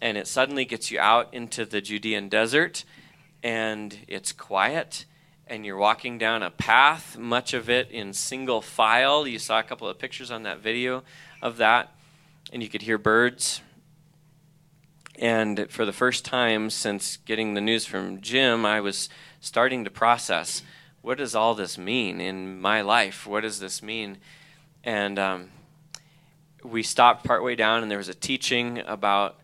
And 0.00 0.16
it 0.16 0.28
suddenly 0.28 0.64
gets 0.64 0.92
you 0.92 1.00
out 1.00 1.34
into 1.34 1.64
the 1.64 1.80
Judean 1.80 2.28
desert, 2.28 2.84
and 3.42 3.98
it's 4.06 4.30
quiet, 4.30 5.06
and 5.46 5.64
you're 5.64 5.76
walking 5.76 6.18
down 6.18 6.42
a 6.42 6.50
path, 6.50 7.16
much 7.16 7.54
of 7.54 7.70
it 7.70 7.90
in 7.90 8.12
single 8.12 8.60
file. 8.60 9.26
You 9.26 9.38
saw 9.38 9.60
a 9.60 9.62
couple 9.62 9.88
of 9.88 9.98
pictures 9.98 10.30
on 10.30 10.42
that 10.42 10.58
video 10.58 11.04
of 11.40 11.56
that, 11.58 11.94
and 12.52 12.62
you 12.62 12.68
could 12.68 12.82
hear 12.82 12.98
birds. 12.98 13.60
And 15.18 15.70
for 15.70 15.84
the 15.84 15.92
first 15.92 16.24
time 16.24 16.68
since 16.68 17.16
getting 17.18 17.54
the 17.54 17.60
news 17.60 17.86
from 17.86 18.20
Jim, 18.20 18.66
I 18.66 18.80
was 18.80 19.08
starting 19.40 19.84
to 19.84 19.90
process 19.90 20.62
what 21.00 21.18
does 21.18 21.36
all 21.36 21.54
this 21.54 21.78
mean 21.78 22.20
in 22.20 22.60
my 22.60 22.80
life? 22.80 23.28
What 23.28 23.42
does 23.42 23.60
this 23.60 23.80
mean? 23.80 24.18
And 24.82 25.20
um, 25.20 25.50
we 26.64 26.82
stopped 26.82 27.24
partway 27.24 27.54
down, 27.54 27.82
and 27.82 27.90
there 27.90 27.98
was 27.98 28.08
a 28.08 28.14
teaching 28.14 28.82
about 28.86 29.36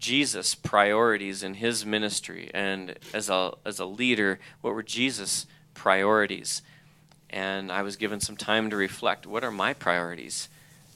Jesus' 0.00 0.54
priorities 0.54 1.42
in 1.42 1.54
his 1.54 1.86
ministry, 1.86 2.50
and 2.52 2.98
as 3.14 3.28
a 3.28 3.52
as 3.64 3.78
a 3.78 3.84
leader, 3.84 4.40
what 4.60 4.74
were 4.74 4.82
Jesus' 4.82 5.46
priorities? 5.74 6.62
And 7.28 7.70
I 7.70 7.82
was 7.82 7.96
given 7.96 8.18
some 8.18 8.36
time 8.36 8.70
to 8.70 8.76
reflect. 8.76 9.26
What 9.26 9.44
are 9.44 9.52
my 9.52 9.72
priorities 9.74 10.48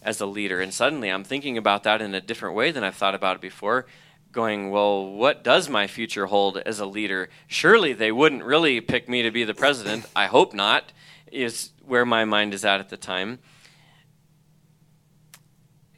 as 0.02 0.20
a 0.20 0.26
leader? 0.26 0.60
And 0.60 0.74
suddenly, 0.74 1.10
I'm 1.10 1.22
thinking 1.22 1.56
about 1.56 1.84
that 1.84 2.02
in 2.02 2.14
a 2.14 2.20
different 2.20 2.56
way 2.56 2.72
than 2.72 2.82
I've 2.82 2.96
thought 2.96 3.14
about 3.14 3.36
it 3.36 3.42
before 3.42 3.86
going, 4.34 4.70
well, 4.70 5.06
what 5.06 5.44
does 5.44 5.68
my 5.68 5.86
future 5.86 6.26
hold 6.26 6.58
as 6.58 6.80
a 6.80 6.86
leader? 6.86 7.30
Surely 7.46 7.92
they 7.92 8.10
wouldn't 8.10 8.42
really 8.42 8.80
pick 8.80 9.08
me 9.08 9.22
to 9.22 9.30
be 9.30 9.44
the 9.44 9.54
president. 9.54 10.04
I 10.14 10.26
hope 10.26 10.52
not, 10.52 10.92
is 11.30 11.70
where 11.86 12.04
my 12.04 12.24
mind 12.24 12.52
is 12.52 12.64
at 12.64 12.80
at 12.80 12.90
the 12.90 12.96
time. 12.96 13.38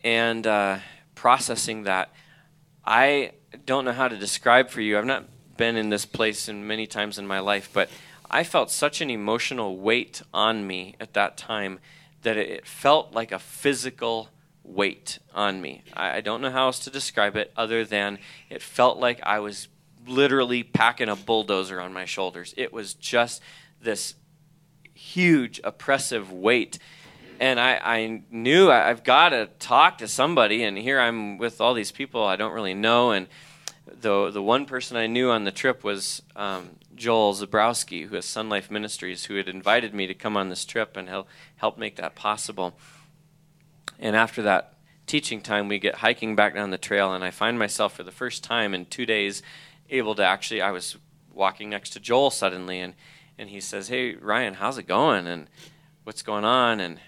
And 0.05 0.47
uh, 0.47 0.79
processing 1.15 1.85
that, 1.85 2.13
I 2.87 3.33
don't 3.65 3.85
know 3.85 3.93
how 3.93 4.09
to 4.09 4.17
describe 4.17 4.71
for 4.71 4.81
you. 4.81 4.99
I've 4.99 5.05
not 5.05 5.25
been 5.57 5.77
in 5.77 5.89
this 5.89 6.07
place 6.07 6.49
in 6.49 6.67
many 6.67 6.87
times 6.87 7.19
in 7.19 7.27
my 7.27 7.41
life, 7.41 7.71
but 7.73 7.89
I 8.31 8.45
felt 8.45 8.71
such 8.71 9.01
an 9.01 9.11
emotional 9.11 9.77
weight 9.77 10.23
on 10.33 10.67
me 10.67 10.95
at 11.01 11.15
that 11.15 11.37
time 11.37 11.81
that 12.23 12.37
it 12.37 12.67
felt 12.67 13.13
like 13.13 13.33
a 13.33 13.39
physical 13.39 14.29
weight 14.65 15.19
on 15.35 15.61
me. 15.61 15.83
I, 15.93 16.21
don't 16.21 16.41
know 16.41 16.51
how 16.51 16.67
else 16.67 16.81
to 16.81 16.91
describe 16.91 17.37
it 17.37 17.53
other 17.57 17.85
than 17.85 18.19
it 18.51 18.63
felt 18.63 18.99
like 18.99 19.21
I 19.23 19.39
was 19.39 19.69
literally 20.07 20.63
packing 20.63 21.09
a 21.09 21.17
bulldozer 21.17 21.81
on 21.81 21.93
my 21.93 22.05
shoulders. 22.05 22.53
It 22.57 22.73
was 22.73 22.95
just 22.95 23.41
this 23.81 24.15
huge 24.93 25.61
oppressive 25.63 26.33
weight. 26.33 26.79
And 27.41 27.61
I, 27.61 27.81
I 27.83 28.23
knew 28.31 28.71
I, 28.71 28.89
I've 28.91 29.05
got 29.05 29.31
to 29.31 29.47
talk 29.59 29.99
to 29.99 30.09
somebody, 30.09 30.63
and 30.63 30.77
here 30.79 30.99
I'm 30.99 31.39
with 31.39 31.61
all 31.61 31.75
these 31.75 31.93
people 31.93 32.25
I 32.25 32.37
don't 32.37 32.53
really 32.53 32.75
know. 32.75 33.11
And 33.11 33.27
the 34.01 34.31
the 34.31 34.43
one 34.43 34.67
person 34.67 34.97
I 34.97 35.07
knew 35.07 35.31
on 35.31 35.45
the 35.45 35.53
trip 35.53 35.85
was 35.85 36.23
um, 36.35 36.71
Joel 36.95 37.35
Zabrowski, 37.35 38.07
who 38.07 38.15
has 38.17 38.25
SonLife 38.25 38.71
Ministries, 38.71 39.27
who 39.27 39.37
had 39.37 39.49
invited 39.49 39.95
me 39.95 40.07
to 40.07 40.15
come 40.15 40.37
on 40.37 40.49
this 40.49 40.65
trip 40.65 40.97
and 40.97 41.09
help 41.09 41.29
help 41.57 41.79
make 41.79 41.97
that 41.97 42.15
possible. 42.15 42.77
And 43.99 44.17
after 44.17 44.43
that 44.43 44.75
teaching 45.07 45.41
time, 45.41 45.69
we 45.69 45.79
get 45.79 45.97
hiking 45.97 46.35
back 46.35 46.55
down 46.55 46.71
the 46.71 46.79
trail, 46.79 47.13
and 47.15 47.23
I 47.25 47.31
find 47.31 47.59
myself 47.59 47.95
for 47.95 48.03
the 48.03 48.11
first 48.11 48.43
time 48.43 48.75
in 48.75 48.87
two 48.87 49.07
days 49.07 49.43
able 49.91 50.15
to 50.17 50.25
actually. 50.25 50.61
I 50.61 50.71
was 50.71 50.97
walking 51.33 51.71
next 51.71 51.91
to 51.91 52.01
Joel 52.01 52.31
suddenly, 52.31 52.81
and 52.81 52.95
and 53.39 53.51
he 53.51 53.61
says, 53.61 53.89
"Hey 53.89 54.15
Ryan, 54.15 54.55
how's 54.55 54.79
it 54.79 54.87
going? 54.87 55.27
And 55.27 55.49
what's 56.05 56.23
going 56.23 56.45
on?" 56.45 56.81
And 56.81 56.99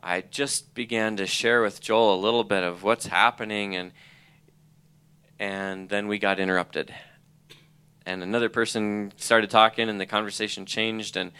I 0.00 0.20
just 0.20 0.74
began 0.74 1.16
to 1.16 1.26
share 1.26 1.62
with 1.62 1.80
Joel 1.80 2.14
a 2.14 2.20
little 2.20 2.44
bit 2.44 2.62
of 2.62 2.82
what's 2.82 3.06
happening, 3.06 3.74
and 3.74 3.92
and 5.38 5.88
then 5.88 6.08
we 6.08 6.18
got 6.18 6.40
interrupted, 6.40 6.94
and 8.06 8.22
another 8.22 8.48
person 8.48 9.12
started 9.16 9.50
talking, 9.50 9.88
and 9.88 10.00
the 10.00 10.06
conversation 10.06 10.66
changed, 10.66 11.16
and 11.16 11.32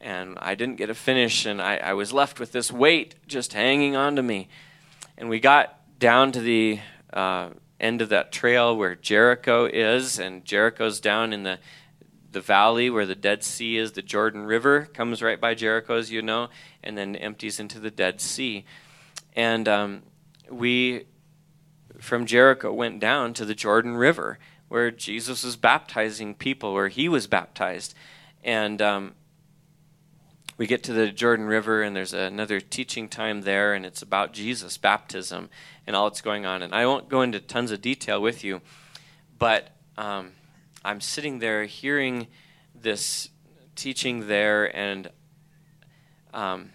and 0.00 0.36
I 0.40 0.54
didn't 0.54 0.76
get 0.76 0.90
a 0.90 0.94
finish, 0.94 1.46
and 1.46 1.62
I, 1.62 1.76
I 1.76 1.92
was 1.94 2.12
left 2.12 2.40
with 2.40 2.52
this 2.52 2.72
weight 2.72 3.14
just 3.26 3.52
hanging 3.52 3.96
on 3.96 4.16
to 4.16 4.22
me. 4.22 4.48
And 5.16 5.28
we 5.28 5.38
got 5.38 5.78
down 5.98 6.32
to 6.32 6.40
the 6.40 6.80
uh, 7.12 7.50
end 7.78 8.02
of 8.02 8.08
that 8.08 8.32
trail 8.32 8.76
where 8.76 8.94
Jericho 8.94 9.66
is, 9.66 10.18
and 10.18 10.44
Jericho's 10.44 11.00
down 11.00 11.32
in 11.32 11.44
the 11.44 11.58
the 12.32 12.40
valley 12.40 12.90
where 12.90 13.06
the 13.06 13.14
Dead 13.14 13.44
Sea 13.44 13.76
is. 13.76 13.92
The 13.92 14.02
Jordan 14.02 14.42
River 14.42 14.86
comes 14.86 15.22
right 15.22 15.40
by 15.40 15.54
Jericho, 15.54 15.96
as 15.96 16.10
you 16.10 16.22
know, 16.22 16.48
and 16.82 16.96
then 16.96 17.16
empties 17.16 17.60
into 17.60 17.78
the 17.78 17.90
Dead 17.90 18.20
Sea. 18.20 18.64
And 19.34 19.68
um, 19.68 20.02
we, 20.50 21.06
from 21.98 22.26
Jericho, 22.26 22.72
went 22.72 23.00
down 23.00 23.34
to 23.34 23.44
the 23.44 23.54
Jordan 23.54 23.96
River 23.96 24.38
where 24.68 24.90
Jesus 24.90 25.44
was 25.44 25.56
baptizing 25.56 26.34
people, 26.34 26.72
where 26.72 26.88
he 26.88 27.08
was 27.08 27.26
baptized. 27.26 27.94
And 28.42 28.80
um, 28.80 29.14
we 30.56 30.66
get 30.66 30.82
to 30.84 30.92
the 30.92 31.10
Jordan 31.10 31.46
River, 31.46 31.82
and 31.82 31.94
there's 31.94 32.14
another 32.14 32.60
teaching 32.60 33.08
time 33.08 33.42
there, 33.42 33.74
and 33.74 33.84
it's 33.84 34.00
about 34.00 34.32
Jesus' 34.32 34.78
baptism 34.78 35.50
and 35.86 35.94
all 35.94 36.08
that's 36.08 36.20
going 36.20 36.46
on. 36.46 36.62
And 36.62 36.74
I 36.74 36.86
won't 36.86 37.08
go 37.08 37.22
into 37.22 37.40
tons 37.40 37.70
of 37.70 37.82
detail 37.82 38.22
with 38.22 38.44
you, 38.44 38.60
but 39.38 39.72
um, 39.98 40.32
I'm 40.84 41.00
sitting 41.00 41.38
there 41.38 41.64
hearing 41.64 42.26
this 42.74 43.28
teaching 43.76 44.26
there, 44.26 44.74
and 44.76 45.10
um, 46.34 46.70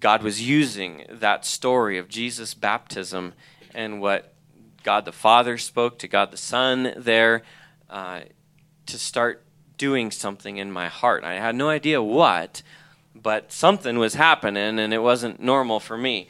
God 0.00 0.22
was 0.22 0.40
using 0.40 1.04
that 1.10 1.44
story 1.44 1.98
of 1.98 2.08
Jesus' 2.08 2.54
baptism 2.54 3.34
and 3.74 4.00
what 4.00 4.34
God 4.84 5.04
the 5.04 5.12
Father 5.12 5.58
spoke 5.58 5.98
to 5.98 6.08
God 6.08 6.30
the 6.30 6.36
Son 6.36 6.92
there 6.96 7.42
uh, 7.90 8.20
to 8.86 8.98
start 8.98 9.44
doing 9.76 10.10
something 10.10 10.56
in 10.56 10.70
my 10.70 10.88
heart. 10.88 11.24
I 11.24 11.34
had 11.34 11.54
no 11.56 11.68
idea 11.68 12.02
what, 12.02 12.62
but 13.14 13.52
something 13.52 13.98
was 13.98 14.14
happening 14.14 14.78
and 14.78 14.94
it 14.94 15.02
wasn't 15.02 15.40
normal 15.40 15.80
for 15.80 15.98
me. 15.98 16.28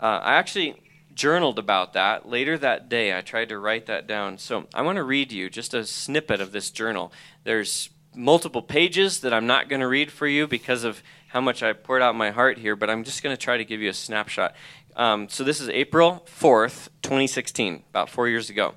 Uh, 0.00 0.20
I 0.22 0.34
actually 0.34 0.76
journaled 1.18 1.58
about 1.58 1.92
that. 1.92 2.28
Later 2.28 2.56
that 2.58 2.88
day, 2.88 3.16
I 3.16 3.20
tried 3.20 3.50
to 3.50 3.58
write 3.58 3.86
that 3.86 4.06
down. 4.06 4.38
So 4.38 4.66
I 4.72 4.82
want 4.82 4.96
to 4.96 5.02
read 5.02 5.32
you 5.32 5.50
just 5.50 5.74
a 5.74 5.84
snippet 5.84 6.40
of 6.40 6.52
this 6.52 6.70
journal. 6.70 7.12
There's 7.44 7.90
multiple 8.14 8.62
pages 8.62 9.20
that 9.20 9.34
I'm 9.34 9.46
not 9.46 9.68
going 9.68 9.80
to 9.80 9.88
read 9.88 10.10
for 10.10 10.26
you 10.26 10.46
because 10.46 10.84
of 10.84 11.02
how 11.28 11.40
much 11.40 11.62
I 11.62 11.74
poured 11.74 12.00
out 12.00 12.14
my 12.14 12.30
heart 12.30 12.58
here, 12.58 12.74
but 12.74 12.88
I'm 12.88 13.04
just 13.04 13.22
going 13.22 13.36
to 13.36 13.40
try 13.40 13.58
to 13.58 13.64
give 13.64 13.80
you 13.80 13.90
a 13.90 13.94
snapshot. 13.94 14.54
Um, 14.96 15.28
so 15.28 15.44
this 15.44 15.60
is 15.60 15.68
April 15.68 16.26
4th, 16.26 16.88
2016, 17.02 17.84
about 17.90 18.08
four 18.08 18.28
years 18.28 18.48
ago. 18.48 18.74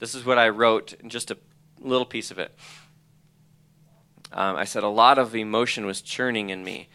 This 0.00 0.14
is 0.14 0.24
what 0.24 0.38
I 0.38 0.48
wrote, 0.48 0.94
just 1.06 1.30
a 1.30 1.38
little 1.80 2.04
piece 2.04 2.32
of 2.32 2.38
it 2.38 2.58
um, 4.34 4.56
I 4.56 4.64
said 4.64 4.82
a 4.82 4.88
lot 4.88 5.16
of 5.16 5.34
emotion 5.34 5.86
was 5.86 6.02
churning 6.02 6.50
in 6.50 6.64
me. 6.64 6.88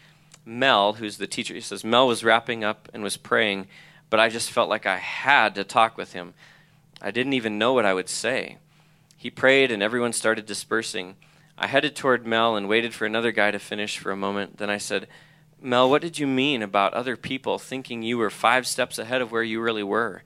Mel, 0.44 0.94
who's 0.94 1.16
the 1.16 1.26
teacher, 1.26 1.54
he 1.54 1.60
says, 1.60 1.82
Mel 1.82 2.06
was 2.06 2.22
wrapping 2.22 2.62
up 2.62 2.88
and 2.92 3.02
was 3.02 3.16
praying, 3.16 3.66
but 4.10 4.20
I 4.20 4.28
just 4.28 4.50
felt 4.50 4.68
like 4.68 4.86
I 4.86 4.98
had 4.98 5.54
to 5.54 5.64
talk 5.64 5.96
with 5.96 6.12
him. 6.12 6.34
I 7.00 7.10
didn't 7.10 7.32
even 7.32 7.58
know 7.58 7.72
what 7.72 7.86
I 7.86 7.94
would 7.94 8.08
say. 8.08 8.58
He 9.16 9.30
prayed, 9.30 9.70
and 9.70 9.82
everyone 9.82 10.12
started 10.12 10.46
dispersing. 10.46 11.16
I 11.56 11.66
headed 11.66 11.96
toward 11.96 12.26
Mel 12.26 12.56
and 12.56 12.68
waited 12.68 12.92
for 12.92 13.06
another 13.06 13.32
guy 13.32 13.50
to 13.50 13.58
finish 13.58 13.98
for 13.98 14.10
a 14.10 14.16
moment. 14.16 14.58
Then 14.58 14.70
I 14.70 14.78
said, 14.78 15.06
Mel, 15.62 15.88
what 15.88 16.02
did 16.02 16.18
you 16.18 16.26
mean 16.26 16.62
about 16.62 16.94
other 16.94 17.16
people 17.16 17.58
thinking 17.58 18.02
you 18.02 18.18
were 18.18 18.30
five 18.30 18.66
steps 18.66 18.98
ahead 18.98 19.22
of 19.22 19.30
where 19.30 19.42
you 19.42 19.60
really 19.60 19.82
were? 19.82 20.22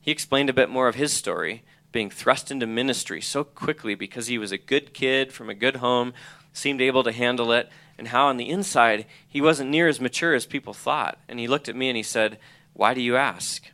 He 0.00 0.10
explained 0.10 0.50
a 0.50 0.54
bit 0.54 0.68
more 0.68 0.88
of 0.88 0.94
his 0.94 1.12
story, 1.12 1.62
being 1.92 2.10
thrust 2.10 2.50
into 2.50 2.66
ministry 2.66 3.20
so 3.20 3.44
quickly 3.44 3.94
because 3.94 4.26
he 4.26 4.38
was 4.38 4.50
a 4.50 4.58
good 4.58 4.94
kid 4.94 5.32
from 5.32 5.48
a 5.48 5.54
good 5.54 5.76
home 5.76 6.14
seemed 6.52 6.80
able 6.80 7.02
to 7.02 7.12
handle 7.12 7.52
it, 7.52 7.68
and 7.98 8.08
how 8.08 8.26
on 8.26 8.36
the 8.36 8.48
inside 8.48 9.06
he 9.26 9.40
wasn't 9.40 9.70
near 9.70 9.88
as 9.88 10.00
mature 10.00 10.34
as 10.34 10.46
people 10.46 10.74
thought. 10.74 11.18
And 11.28 11.38
he 11.38 11.48
looked 11.48 11.68
at 11.68 11.76
me 11.76 11.88
and 11.88 11.96
he 11.96 12.02
said, 12.02 12.38
Why 12.74 12.94
do 12.94 13.00
you 13.00 13.16
ask? 13.16 13.64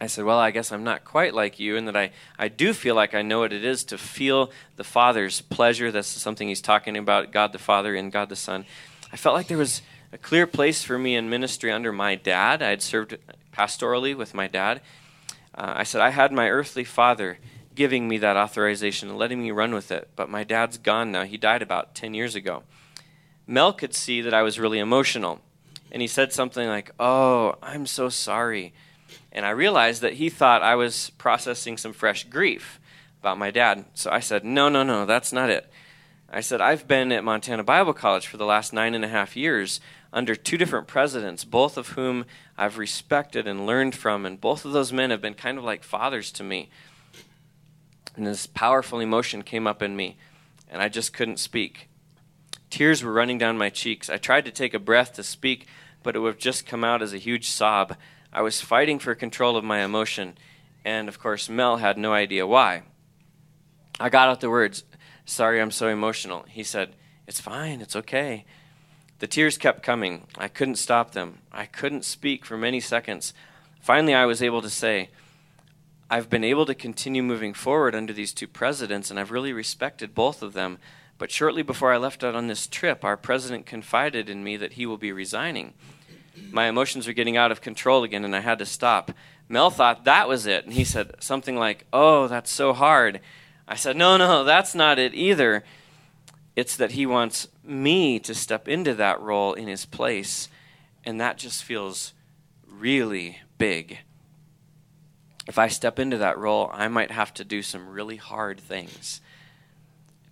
I 0.00 0.08
said, 0.08 0.24
Well, 0.24 0.38
I 0.38 0.50
guess 0.50 0.72
I'm 0.72 0.84
not 0.84 1.04
quite 1.04 1.34
like 1.34 1.58
you 1.58 1.76
in 1.76 1.86
that 1.86 1.96
I, 1.96 2.10
I 2.38 2.48
do 2.48 2.72
feel 2.72 2.94
like 2.94 3.14
I 3.14 3.22
know 3.22 3.40
what 3.40 3.52
it 3.52 3.64
is 3.64 3.82
to 3.84 3.98
feel 3.98 4.50
the 4.76 4.84
Father's 4.84 5.40
pleasure. 5.40 5.90
That's 5.90 6.08
something 6.08 6.48
he's 6.48 6.60
talking 6.60 6.96
about 6.96 7.32
God 7.32 7.52
the 7.52 7.58
Father 7.58 7.94
and 7.94 8.12
God 8.12 8.28
the 8.28 8.36
Son. 8.36 8.66
I 9.12 9.16
felt 9.16 9.34
like 9.34 9.48
there 9.48 9.56
was 9.56 9.80
a 10.12 10.18
clear 10.18 10.46
place 10.46 10.82
for 10.82 10.98
me 10.98 11.16
in 11.16 11.30
ministry 11.30 11.72
under 11.72 11.92
my 11.92 12.14
dad. 12.14 12.62
I 12.62 12.70
had 12.70 12.82
served 12.82 13.16
pastorally 13.52 14.14
with 14.14 14.34
my 14.34 14.46
dad. 14.46 14.82
Uh, 15.54 15.74
I 15.76 15.82
said, 15.84 16.02
I 16.02 16.10
had 16.10 16.32
my 16.32 16.50
earthly 16.50 16.84
father 16.84 17.38
giving 17.74 18.08
me 18.08 18.18
that 18.18 18.36
authorization 18.36 19.08
and 19.08 19.18
letting 19.18 19.42
me 19.42 19.50
run 19.50 19.72
with 19.74 19.90
it. 19.90 20.10
But 20.16 20.28
my 20.28 20.44
dad's 20.44 20.78
gone 20.78 21.12
now. 21.12 21.24
He 21.24 21.36
died 21.36 21.62
about 21.62 21.94
10 21.94 22.14
years 22.14 22.34
ago. 22.34 22.62
Mel 23.46 23.72
could 23.72 23.94
see 23.94 24.20
that 24.20 24.34
I 24.34 24.42
was 24.42 24.58
really 24.58 24.78
emotional. 24.78 25.40
And 25.90 26.02
he 26.02 26.08
said 26.08 26.32
something 26.32 26.66
like, 26.68 26.90
Oh, 26.98 27.56
I'm 27.62 27.86
so 27.86 28.08
sorry. 28.08 28.72
And 29.32 29.44
I 29.44 29.50
realized 29.50 30.02
that 30.02 30.14
he 30.14 30.28
thought 30.28 30.62
I 30.62 30.74
was 30.74 31.10
processing 31.10 31.76
some 31.76 31.92
fresh 31.92 32.24
grief 32.24 32.80
about 33.20 33.38
my 33.38 33.50
dad. 33.50 33.84
So 33.94 34.10
I 34.10 34.20
said, 34.20 34.44
No, 34.44 34.68
no, 34.68 34.82
no, 34.82 35.06
that's 35.06 35.32
not 35.32 35.50
it. 35.50 35.70
I 36.28 36.40
said, 36.40 36.60
I've 36.60 36.88
been 36.88 37.12
at 37.12 37.24
Montana 37.24 37.62
Bible 37.62 37.92
College 37.92 38.26
for 38.26 38.36
the 38.36 38.44
last 38.44 38.72
nine 38.72 38.94
and 38.94 39.04
a 39.04 39.08
half 39.08 39.36
years 39.36 39.80
under 40.12 40.34
two 40.34 40.56
different 40.56 40.86
presidents, 40.86 41.44
both 41.44 41.76
of 41.76 41.90
whom 41.90 42.24
I've 42.56 42.78
respected 42.78 43.46
and 43.46 43.66
learned 43.66 43.94
from, 43.94 44.26
and 44.26 44.40
both 44.40 44.64
of 44.64 44.72
those 44.72 44.92
men 44.92 45.10
have 45.10 45.20
been 45.20 45.34
kind 45.34 45.58
of 45.58 45.64
like 45.64 45.84
fathers 45.84 46.32
to 46.32 46.42
me. 46.42 46.68
And 48.16 48.26
this 48.26 48.46
powerful 48.46 48.98
emotion 48.98 49.42
came 49.42 49.66
up 49.66 49.82
in 49.82 49.94
me, 49.94 50.16
and 50.70 50.80
I 50.80 50.88
just 50.88 51.12
couldn't 51.12 51.38
speak. 51.38 51.88
Tears 52.76 53.02
were 53.02 53.10
running 53.10 53.38
down 53.38 53.56
my 53.56 53.70
cheeks. 53.70 54.10
I 54.10 54.18
tried 54.18 54.44
to 54.44 54.50
take 54.50 54.74
a 54.74 54.78
breath 54.78 55.14
to 55.14 55.22
speak, 55.22 55.66
but 56.02 56.14
it 56.14 56.18
would 56.18 56.34
have 56.34 56.38
just 56.38 56.66
come 56.66 56.84
out 56.84 57.00
as 57.00 57.14
a 57.14 57.16
huge 57.16 57.48
sob. 57.48 57.96
I 58.34 58.42
was 58.42 58.60
fighting 58.60 58.98
for 58.98 59.14
control 59.14 59.56
of 59.56 59.64
my 59.64 59.82
emotion, 59.82 60.36
and 60.84 61.08
of 61.08 61.18
course, 61.18 61.48
Mel 61.48 61.78
had 61.78 61.96
no 61.96 62.12
idea 62.12 62.46
why. 62.46 62.82
I 63.98 64.10
got 64.10 64.28
out 64.28 64.42
the 64.42 64.50
words, 64.50 64.84
Sorry, 65.24 65.58
I'm 65.58 65.70
so 65.70 65.88
emotional. 65.88 66.44
He 66.50 66.62
said, 66.62 66.96
It's 67.26 67.40
fine, 67.40 67.80
it's 67.80 67.96
okay. 67.96 68.44
The 69.20 69.26
tears 69.26 69.56
kept 69.56 69.82
coming. 69.82 70.26
I 70.36 70.48
couldn't 70.48 70.76
stop 70.76 71.12
them. 71.12 71.38
I 71.50 71.64
couldn't 71.64 72.04
speak 72.04 72.44
for 72.44 72.58
many 72.58 72.80
seconds. 72.80 73.32
Finally, 73.80 74.12
I 74.12 74.26
was 74.26 74.42
able 74.42 74.60
to 74.60 74.68
say, 74.68 75.08
I've 76.10 76.28
been 76.28 76.44
able 76.44 76.66
to 76.66 76.74
continue 76.74 77.22
moving 77.22 77.54
forward 77.54 77.94
under 77.94 78.12
these 78.12 78.34
two 78.34 78.46
presidents, 78.46 79.10
and 79.10 79.18
I've 79.18 79.30
really 79.30 79.54
respected 79.54 80.14
both 80.14 80.42
of 80.42 80.52
them. 80.52 80.78
But 81.18 81.30
shortly 81.30 81.62
before 81.62 81.92
I 81.92 81.96
left 81.96 82.22
out 82.22 82.34
on 82.34 82.46
this 82.46 82.66
trip, 82.66 83.04
our 83.04 83.16
president 83.16 83.66
confided 83.66 84.28
in 84.28 84.44
me 84.44 84.56
that 84.56 84.74
he 84.74 84.86
will 84.86 84.98
be 84.98 85.12
resigning. 85.12 85.72
My 86.50 86.66
emotions 86.66 87.06
were 87.06 87.12
getting 87.12 87.36
out 87.36 87.50
of 87.50 87.60
control 87.60 88.04
again, 88.04 88.24
and 88.24 88.36
I 88.36 88.40
had 88.40 88.58
to 88.58 88.66
stop. 88.66 89.12
Mel 89.48 89.70
thought 89.70 90.04
that 90.04 90.28
was 90.28 90.46
it, 90.46 90.64
and 90.64 90.74
he 90.74 90.84
said 90.84 91.14
something 91.20 91.56
like, 91.56 91.86
Oh, 91.92 92.28
that's 92.28 92.50
so 92.50 92.72
hard. 92.72 93.20
I 93.66 93.76
said, 93.76 93.96
No, 93.96 94.16
no, 94.16 94.44
that's 94.44 94.74
not 94.74 94.98
it 94.98 95.14
either. 95.14 95.64
It's 96.54 96.76
that 96.76 96.92
he 96.92 97.06
wants 97.06 97.48
me 97.64 98.18
to 98.20 98.34
step 98.34 98.68
into 98.68 98.94
that 98.94 99.20
role 99.20 99.54
in 99.54 99.68
his 99.68 99.86
place, 99.86 100.48
and 101.04 101.20
that 101.20 101.38
just 101.38 101.64
feels 101.64 102.12
really 102.68 103.38
big. 103.58 103.98
If 105.46 105.58
I 105.58 105.68
step 105.68 105.98
into 105.98 106.18
that 106.18 106.38
role, 106.38 106.70
I 106.72 106.88
might 106.88 107.10
have 107.10 107.32
to 107.34 107.44
do 107.44 107.62
some 107.62 107.88
really 107.88 108.16
hard 108.16 108.58
things. 108.58 109.20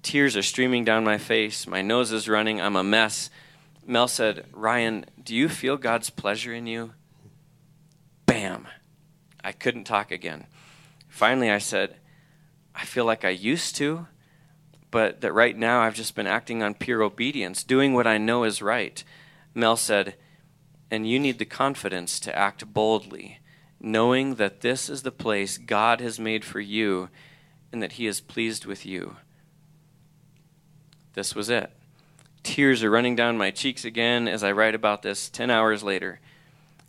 Tears 0.04 0.36
are 0.36 0.42
streaming 0.42 0.84
down 0.84 1.02
my 1.02 1.16
face. 1.16 1.66
My 1.66 1.80
nose 1.80 2.12
is 2.12 2.28
running. 2.28 2.60
I'm 2.60 2.76
a 2.76 2.84
mess. 2.84 3.30
Mel 3.86 4.06
said, 4.06 4.44
Ryan, 4.52 5.06
do 5.20 5.34
you 5.34 5.48
feel 5.48 5.78
God's 5.78 6.10
pleasure 6.10 6.52
in 6.52 6.66
you? 6.66 6.92
Bam. 8.26 8.68
I 9.42 9.52
couldn't 9.52 9.84
talk 9.84 10.10
again. 10.10 10.46
Finally, 11.08 11.50
I 11.50 11.56
said, 11.56 11.96
I 12.74 12.84
feel 12.84 13.06
like 13.06 13.24
I 13.24 13.30
used 13.30 13.76
to, 13.76 14.06
but 14.90 15.22
that 15.22 15.32
right 15.32 15.56
now 15.56 15.80
I've 15.80 15.94
just 15.94 16.14
been 16.14 16.26
acting 16.26 16.62
on 16.62 16.74
pure 16.74 17.02
obedience, 17.02 17.64
doing 17.64 17.94
what 17.94 18.06
I 18.06 18.18
know 18.18 18.44
is 18.44 18.60
right. 18.60 19.02
Mel 19.54 19.76
said, 19.76 20.16
and 20.90 21.08
you 21.08 21.18
need 21.18 21.38
the 21.38 21.46
confidence 21.46 22.20
to 22.20 22.36
act 22.36 22.74
boldly, 22.74 23.40
knowing 23.80 24.34
that 24.34 24.60
this 24.60 24.90
is 24.90 25.00
the 25.02 25.10
place 25.10 25.56
God 25.56 26.02
has 26.02 26.20
made 26.20 26.44
for 26.44 26.60
you 26.60 27.08
and 27.72 27.82
that 27.82 27.92
He 27.92 28.06
is 28.06 28.20
pleased 28.20 28.66
with 28.66 28.84
you. 28.84 29.16
This 31.14 31.34
was 31.34 31.48
it. 31.48 31.70
Tears 32.42 32.82
are 32.82 32.90
running 32.90 33.16
down 33.16 33.38
my 33.38 33.50
cheeks 33.50 33.84
again 33.84 34.28
as 34.28 34.44
I 34.44 34.52
write 34.52 34.74
about 34.74 35.02
this 35.02 35.30
10 35.30 35.50
hours 35.50 35.82
later. 35.82 36.20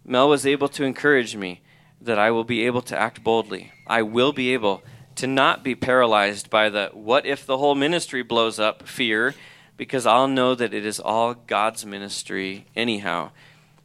Mel 0.04 0.28
was 0.28 0.46
able 0.46 0.68
to 0.70 0.84
encourage 0.84 1.36
me 1.36 1.62
that 2.02 2.20
I 2.20 2.32
will 2.32 2.44
be 2.44 2.66
able 2.66 2.82
to 2.84 2.98
act 2.98 3.24
boldly. 3.24 3.72
I 3.88 4.02
will 4.02 4.34
be 4.34 4.54
able 4.54 4.84
to 5.16 5.28
not 5.28 5.64
be 5.64 5.76
paralyzed 5.76 6.50
by 6.50 6.70
the 6.70 6.90
what 6.94 7.26
if 7.26 7.46
the 7.46 7.58
whole 7.58 7.76
ministry 7.76 8.22
blows 8.22 8.60
up 8.60 8.88
fear, 8.88 9.34
because 9.78 10.06
I'll 10.06 10.28
know 10.28 10.56
that 10.56 10.74
it 10.74 10.86
is 10.86 11.00
all 11.00 11.34
God's 11.34 11.86
ministry 11.86 12.66
anyhow. 12.76 13.32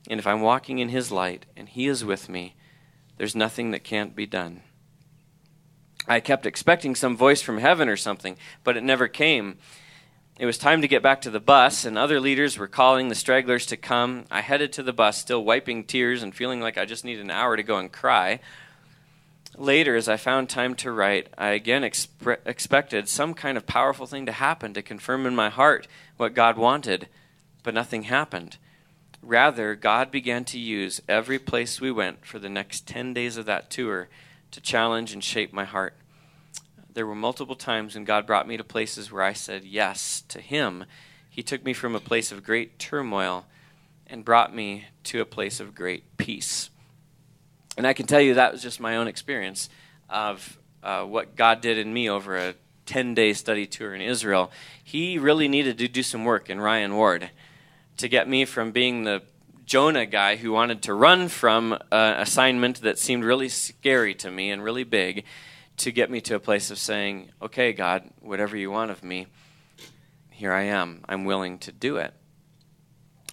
And 0.09 0.19
if 0.19 0.27
I'm 0.27 0.41
walking 0.41 0.79
in 0.79 0.89
His 0.89 1.13
light 1.13 1.47
and 1.57 1.69
He 1.69 1.87
is 1.87 2.05
with 2.05 2.29
me, 2.29 2.55
there's 3.17 3.37
nothing 3.37 3.71
that 3.71 3.85
can't 3.85 4.17
be 4.17 4.27
done. 4.27 4.63
I 6.09 6.21
kept 6.21 6.47
expecting 6.47 6.95
some 6.95 7.17
voice 7.17 7.43
from 7.43 7.59
heaven 7.59 7.89
or 7.89 7.97
something, 7.97 8.37
but 8.65 8.77
it 8.77 8.83
never 8.83 9.07
came. 9.07 9.59
It 10.41 10.47
was 10.47 10.57
time 10.57 10.81
to 10.81 10.89
get 10.89 11.03
back 11.03 11.21
to 11.21 11.31
the 11.31 11.39
bus, 11.39 11.85
and 11.85 11.99
other 11.99 12.19
leaders 12.19 12.57
were 12.57 12.67
calling 12.67 13.09
the 13.09 13.15
stragglers 13.15 13.67
to 13.67 13.77
come. 13.77 14.25
I 14.31 14.41
headed 14.41 14.73
to 14.73 14.83
the 14.83 14.91
bus, 14.91 15.19
still 15.19 15.45
wiping 15.45 15.85
tears 15.85 16.23
and 16.23 16.35
feeling 16.35 16.63
like 16.63 16.79
I 16.79 16.87
just 16.87 17.05
need 17.05 17.21
an 17.21 17.31
hour 17.31 17.59
to 17.59 17.63
go 17.63 17.77
and 17.77 17.93
cry. 17.93 18.41
Later, 19.59 19.97
as 19.97 20.09
I 20.09 20.17
found 20.17 20.49
time 20.49 20.75
to 20.77 20.93
write, 20.93 21.29
I 21.37 21.49
again 21.51 21.83
expre- 21.83 22.39
expected 22.47 23.07
some 23.07 23.35
kind 23.35 23.59
of 23.59 23.67
powerful 23.67 24.07
thing 24.07 24.25
to 24.25 24.33
happen 24.33 24.73
to 24.73 24.81
confirm 24.81 25.27
in 25.27 25.37
my 25.37 25.51
heart 25.51 25.87
what 26.17 26.33
God 26.33 26.57
wanted, 26.57 27.09
but 27.63 27.75
nothing 27.75 28.05
happened. 28.05 28.57
Rather, 29.23 29.75
God 29.75 30.11
began 30.11 30.47
to 30.47 30.59
use 30.59 31.03
every 31.07 31.39
place 31.39 31.83
we 31.83 31.93
went 31.93 32.25
for 32.25 32.39
the 32.39 32.49
next 32.49 32.87
10 32.87 33.13
days 33.13 33.37
of 33.37 33.45
that 33.45 33.69
tour 33.69 34.09
to 34.53 34.61
challenge 34.63 35.13
and 35.13 35.23
shape 35.23 35.53
my 35.53 35.65
heart. 35.65 36.00
There 36.93 37.07
were 37.07 37.15
multiple 37.15 37.55
times 37.55 37.95
when 37.95 38.05
God 38.05 38.27
brought 38.27 38.49
me 38.49 38.57
to 38.57 38.65
places 38.65 39.13
where 39.13 39.23
I 39.23 39.33
said 39.33 39.65
yes 39.65 40.25
to 40.29 40.41
Him. 40.41 40.87
He 41.29 41.43
took 41.43 41.65
me 41.65 41.73
from 41.73 41.95
a 41.95 42.01
place 42.01 42.33
of 42.33 42.43
great 42.43 42.81
turmoil 42.81 43.47
and 44.09 44.25
brought 44.25 44.53
me 44.53 44.87
to 45.05 45.21
a 45.21 45.25
place 45.25 45.61
of 45.61 45.75
great 45.75 46.17
peace. 46.17 46.69
And 47.77 47.87
I 47.87 47.93
can 47.93 48.07
tell 48.07 48.21
you 48.21 48.35
that 48.35 48.51
was 48.51 48.63
just 48.63 48.81
my 48.81 48.97
own 48.97 49.07
experience 49.07 49.69
of 50.09 50.59
uh, 50.83 51.05
what 51.05 51.37
God 51.37 51.61
did 51.61 51.79
in 51.79 51.93
me 51.93 52.11
over 52.11 52.37
a 52.37 52.55
10 52.87 53.15
day 53.15 53.35
study 53.35 53.67
tour 53.67 53.95
in 53.95 54.01
Israel. 54.01 54.51
He 54.83 55.17
really 55.17 55.47
needed 55.47 55.79
to 55.79 55.87
do 55.87 56.03
some 56.03 56.25
work 56.25 56.51
in 56.51 56.61
Ryan 56.61 56.97
Ward 56.97 57.31
to 57.99 58.09
get 58.09 58.29
me 58.29 58.45
from 58.45 58.73
being 58.73 59.05
the 59.05 59.23
Jonah 59.65 60.07
guy 60.07 60.35
who 60.35 60.51
wanted 60.51 60.83
to 60.83 60.95
run 60.95 61.29
from 61.29 61.79
an 61.93 62.21
assignment 62.21 62.81
that 62.81 62.99
seemed 62.99 63.23
really 63.23 63.49
scary 63.49 64.15
to 64.17 64.31
me 64.31 64.51
and 64.51 64.65
really 64.65 64.83
big 64.83 65.25
to 65.81 65.93
get 65.93 66.11
me 66.11 66.21
to 66.23 66.35
a 66.35 66.41
place 66.41 66.71
of 66.71 66.79
saying, 66.79 67.31
okay, 67.41 67.73
God, 67.73 68.09
whatever 68.21 68.57
you 68.57 68.71
want 68.71 68.91
of 68.91 69.03
me, 69.03 69.27
here 70.31 70.53
I 70.53 70.63
am. 70.63 71.05
I'm 71.09 71.25
willing 71.25 71.59
to 71.59 71.73
do 71.73 71.97
it. 71.97 72.15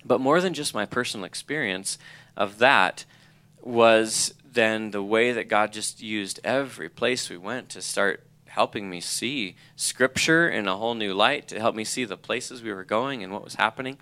But 0.05 0.21
more 0.21 0.39
than 0.41 0.53
just 0.53 0.73
my 0.73 0.85
personal 0.85 1.25
experience 1.25 1.97
of 2.35 2.59
that, 2.59 3.05
was 3.61 4.33
then 4.45 4.91
the 4.91 5.03
way 5.03 5.33
that 5.33 5.49
God 5.49 5.73
just 5.73 6.01
used 6.01 6.39
every 6.43 6.87
place 6.87 7.29
we 7.29 7.37
went 7.37 7.69
to 7.69 7.81
start 7.81 8.25
helping 8.45 8.89
me 8.89 9.01
see 9.01 9.55
Scripture 9.75 10.49
in 10.49 10.67
a 10.67 10.77
whole 10.77 10.95
new 10.95 11.13
light, 11.13 11.47
to 11.49 11.59
help 11.59 11.75
me 11.75 11.83
see 11.83 12.05
the 12.05 12.17
places 12.17 12.63
we 12.63 12.73
were 12.73 12.85
going 12.85 13.23
and 13.23 13.33
what 13.33 13.43
was 13.43 13.55
happening. 13.55 13.97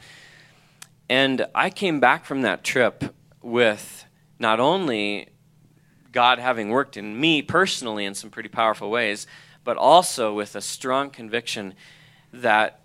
And 1.10 1.48
I 1.54 1.70
came 1.70 2.00
back 2.00 2.26
from 2.26 2.44
that 2.44 2.64
trip 2.64 3.16
with 3.42 4.06
not 4.40 4.60
only 4.60 5.30
God 6.16 6.40
having 6.40 6.70
worked 6.70 6.96
in 6.96 7.20
me 7.20 7.42
personally 7.42 8.06
in 8.06 8.16
some 8.16 8.30
pretty 8.30 8.48
powerful 8.48 8.90
ways, 8.90 9.28
but 9.66 9.76
also 9.76 10.34
with 10.34 10.56
a 10.56 10.62
strong 10.62 11.10
conviction 11.10 11.74
that 12.32 12.80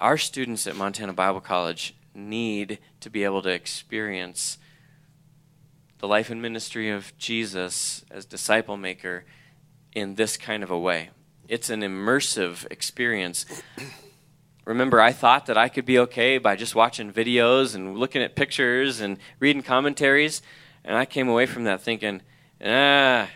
our 0.00 0.18
students 0.18 0.66
at 0.66 0.74
Montana 0.74 1.12
Bible 1.12 1.40
College 1.40 1.94
need 2.16 2.80
to 2.98 3.10
be 3.10 3.22
able 3.22 3.42
to 3.42 3.48
experience 3.48 4.58
the 6.00 6.08
life 6.08 6.30
and 6.30 6.42
ministry 6.42 6.90
of 6.90 7.16
Jesus 7.16 8.04
as 8.10 8.24
disciple 8.24 8.76
maker 8.76 9.24
in 9.92 10.16
this 10.16 10.36
kind 10.36 10.64
of 10.64 10.70
a 10.70 10.78
way. 10.78 11.10
It's 11.46 11.70
an 11.70 11.82
immersive 11.82 12.66
experience. 12.72 13.46
Remember, 14.64 15.00
I 15.00 15.12
thought 15.12 15.46
that 15.46 15.56
I 15.56 15.68
could 15.68 15.84
be 15.84 15.98
okay 16.00 16.38
by 16.38 16.56
just 16.56 16.74
watching 16.74 17.12
videos 17.12 17.76
and 17.76 17.96
looking 17.96 18.20
at 18.20 18.34
pictures 18.34 19.00
and 19.00 19.16
reading 19.38 19.62
commentaries, 19.62 20.42
and 20.84 20.96
I 20.96 21.04
came 21.04 21.28
away 21.28 21.46
from 21.46 21.62
that 21.64 21.80
thinking, 21.80 22.22
ah, 22.64 23.28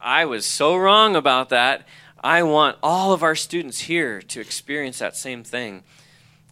I 0.00 0.24
was 0.24 0.46
so 0.46 0.76
wrong 0.76 1.16
about 1.16 1.48
that. 1.50 1.86
I 2.22 2.42
want 2.42 2.76
all 2.82 3.12
of 3.12 3.22
our 3.22 3.34
students 3.34 3.80
here 3.80 4.20
to 4.22 4.40
experience 4.40 4.98
that 4.98 5.16
same 5.16 5.42
thing. 5.42 5.82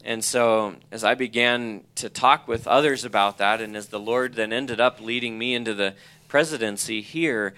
And 0.05 0.25
so, 0.25 0.77
as 0.91 1.05
I 1.05 1.15
began 1.15 1.85
to 1.97 2.09
talk 2.09 2.49
with 2.49 2.67
others 2.67 3.05
about 3.05 3.39
that, 3.39 3.61
and 3.61 3.77
as 3.77 3.89
the 3.89 4.01
Lord 4.01 4.35
then 4.35 4.53
ended 4.53 4.81
up 4.81 5.01
leading 5.01 5.39
me 5.39 5.55
into 5.55 5.75
the 5.75 5.95
presidency 6.29 7.03
here, 7.03 7.55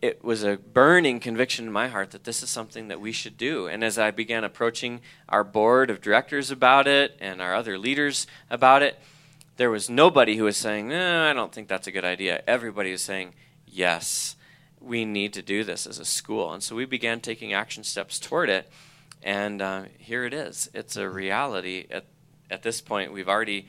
it 0.00 0.22
was 0.22 0.44
a 0.44 0.56
burning 0.56 1.20
conviction 1.20 1.66
in 1.66 1.72
my 1.72 1.88
heart 1.88 2.10
that 2.12 2.24
this 2.24 2.42
is 2.42 2.50
something 2.50 2.88
that 2.88 3.00
we 3.00 3.10
should 3.12 3.36
do. 3.36 3.66
And 3.66 3.82
as 3.82 3.98
I 3.98 4.10
began 4.10 4.44
approaching 4.44 5.00
our 5.28 5.42
board 5.42 5.90
of 5.90 6.00
directors 6.00 6.50
about 6.50 6.86
it 6.86 7.16
and 7.20 7.40
our 7.40 7.54
other 7.54 7.78
leaders 7.78 8.26
about 8.50 8.82
it, 8.82 8.98
there 9.56 9.70
was 9.70 9.90
nobody 9.90 10.36
who 10.36 10.44
was 10.44 10.56
saying, 10.56 10.92
I 10.92 11.32
don't 11.32 11.52
think 11.52 11.68
that's 11.68 11.88
a 11.88 11.92
good 11.92 12.04
idea. 12.04 12.42
Everybody 12.46 12.92
was 12.92 13.02
saying, 13.02 13.34
Yes, 13.72 14.36
we 14.80 15.04
need 15.04 15.32
to 15.34 15.42
do 15.42 15.64
this 15.64 15.86
as 15.86 15.98
a 15.98 16.04
school. 16.04 16.52
And 16.52 16.62
so 16.62 16.76
we 16.76 16.84
began 16.84 17.20
taking 17.20 17.52
action 17.52 17.84
steps 17.84 18.18
toward 18.18 18.48
it. 18.48 18.70
And 19.22 19.60
uh, 19.60 19.84
here 19.98 20.24
it 20.24 20.32
is. 20.32 20.70
It's 20.74 20.96
a 20.96 21.08
reality. 21.08 21.86
At, 21.90 22.06
at 22.50 22.62
this 22.62 22.80
point, 22.80 23.12
we've 23.12 23.28
already 23.28 23.68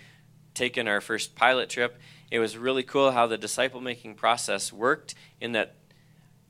taken 0.54 0.88
our 0.88 1.02
first 1.02 1.36
pilot 1.36 1.70
trip. 1.70 2.00
It 2.32 2.40
was 2.40 2.58
really 2.58 2.84
cool 2.84 3.12
how 3.12 3.28
the 3.28 3.38
disciple 3.38 3.82
making 3.82 4.16
process 4.16 4.72
worked 4.72 5.16
in 5.42 5.54
that 5.54 5.76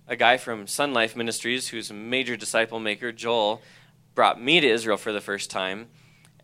a 0.07 0.15
guy 0.15 0.38
from 0.38 0.65
SonLife 0.65 1.15
Ministries, 1.15 1.67
who's 1.67 1.91
a 1.91 1.93
major 1.93 2.35
disciple 2.35 2.79
maker, 2.79 3.12
Joel, 3.12 3.62
brought 4.15 4.41
me 4.41 4.59
to 4.59 4.67
Israel 4.67 4.97
for 4.97 5.12
the 5.12 5.21
first 5.21 5.51
time. 5.51 5.88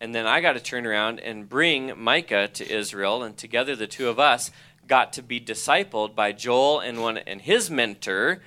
And 0.00 0.14
then 0.14 0.24
I 0.24 0.40
got 0.40 0.52
to 0.52 0.60
turn 0.60 0.86
around 0.86 1.18
and 1.18 1.48
bring 1.48 1.98
Micah 1.98 2.48
to 2.48 2.72
Israel, 2.72 3.24
and 3.24 3.36
together 3.36 3.74
the 3.74 3.88
two 3.88 4.08
of 4.08 4.20
us 4.20 4.52
got 4.86 5.12
to 5.14 5.22
be 5.22 5.40
discipled 5.40 6.14
by 6.14 6.32
Joel 6.32 6.80
and 6.80 7.00
one 7.00 7.18
and 7.18 7.40
his 7.40 7.70
mentor 7.70 8.42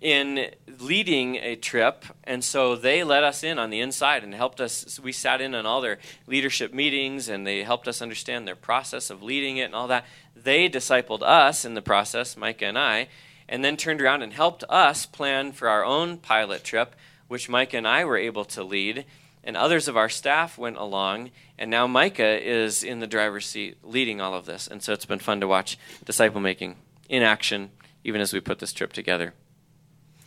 in 0.00 0.50
leading 0.80 1.36
a 1.36 1.54
trip. 1.54 2.04
And 2.24 2.42
so 2.42 2.74
they 2.74 3.04
let 3.04 3.22
us 3.22 3.44
in 3.44 3.58
on 3.58 3.70
the 3.70 3.80
inside 3.80 4.24
and 4.24 4.34
helped 4.34 4.60
us. 4.60 4.98
We 4.98 5.12
sat 5.12 5.40
in 5.40 5.54
on 5.54 5.64
all 5.64 5.80
their 5.80 5.98
leadership 6.26 6.74
meetings, 6.74 7.28
and 7.28 7.46
they 7.46 7.62
helped 7.62 7.86
us 7.86 8.02
understand 8.02 8.46
their 8.46 8.56
process 8.56 9.10
of 9.10 9.22
leading 9.22 9.58
it 9.58 9.66
and 9.66 9.74
all 9.74 9.88
that. 9.88 10.04
They 10.34 10.68
discipled 10.68 11.22
us 11.22 11.64
in 11.64 11.74
the 11.74 11.82
process, 11.82 12.36
Micah 12.36 12.66
and 12.66 12.78
I, 12.78 13.08
and 13.48 13.64
then 13.64 13.76
turned 13.76 14.02
around 14.02 14.22
and 14.22 14.32
helped 14.32 14.64
us 14.68 15.06
plan 15.06 15.52
for 15.52 15.68
our 15.68 15.84
own 15.84 16.18
pilot 16.18 16.64
trip, 16.64 16.96
which 17.28 17.48
Micah 17.48 17.76
and 17.76 17.86
I 17.86 18.04
were 18.04 18.18
able 18.18 18.44
to 18.46 18.64
lead 18.64 19.04
and 19.44 19.56
others 19.56 19.88
of 19.88 19.96
our 19.96 20.08
staff 20.08 20.56
went 20.56 20.76
along, 20.76 21.30
and 21.58 21.70
now 21.70 21.86
Micah 21.86 22.40
is 22.40 22.82
in 22.82 23.00
the 23.00 23.06
driver's 23.06 23.46
seat 23.46 23.78
leading 23.82 24.20
all 24.20 24.34
of 24.34 24.46
this. 24.46 24.66
And 24.68 24.82
so 24.82 24.92
it's 24.92 25.06
been 25.06 25.18
fun 25.18 25.40
to 25.40 25.48
watch 25.48 25.78
disciple 26.04 26.40
making 26.40 26.76
in 27.08 27.22
action, 27.22 27.70
even 28.04 28.20
as 28.20 28.32
we 28.32 28.40
put 28.40 28.58
this 28.58 28.72
trip 28.72 28.92
together. 28.92 29.34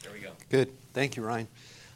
There 0.03 0.11
we 0.11 0.19
go. 0.19 0.31
Good. 0.49 0.71
Thank 0.93 1.15
you, 1.15 1.23
Ryan. 1.23 1.47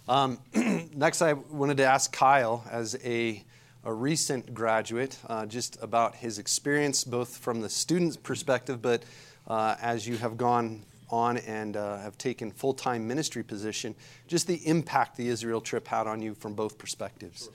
Um, 0.08 0.40
next, 0.96 1.22
I 1.22 1.34
wanted 1.34 1.78
to 1.78 1.86
ask 1.86 2.12
Kyle, 2.12 2.66
as 2.70 2.98
a, 3.04 3.44
a 3.84 3.94
recent 3.94 4.54
graduate, 4.54 5.18
uh, 5.28 5.46
just 5.46 5.82
about 5.84 6.16
his 6.16 6.40
experience, 6.40 7.04
both 7.04 7.38
from 7.38 7.62
the 7.62 7.70
student's 7.70 8.18
perspective, 8.18 8.82
but 8.82 9.04
uh, 9.48 9.76
as 9.82 10.08
you 10.08 10.18
have 10.18 10.38
gone 10.38 10.84
on 11.10 11.38
and 11.38 11.76
uh, 11.76 11.98
have 11.98 12.18
taken 12.18 12.52
full-time 12.52 13.08
ministry 13.08 13.44
position, 13.44 13.96
just 14.28 14.48
the 14.48 14.68
impact 14.68 15.18
the 15.18 15.28
Israel 15.28 15.62
trip 15.62 15.88
had 15.88 16.08
on 16.08 16.22
you 16.22 16.34
from 16.34 16.54
both 16.54 16.78
perspectives. 16.78 17.50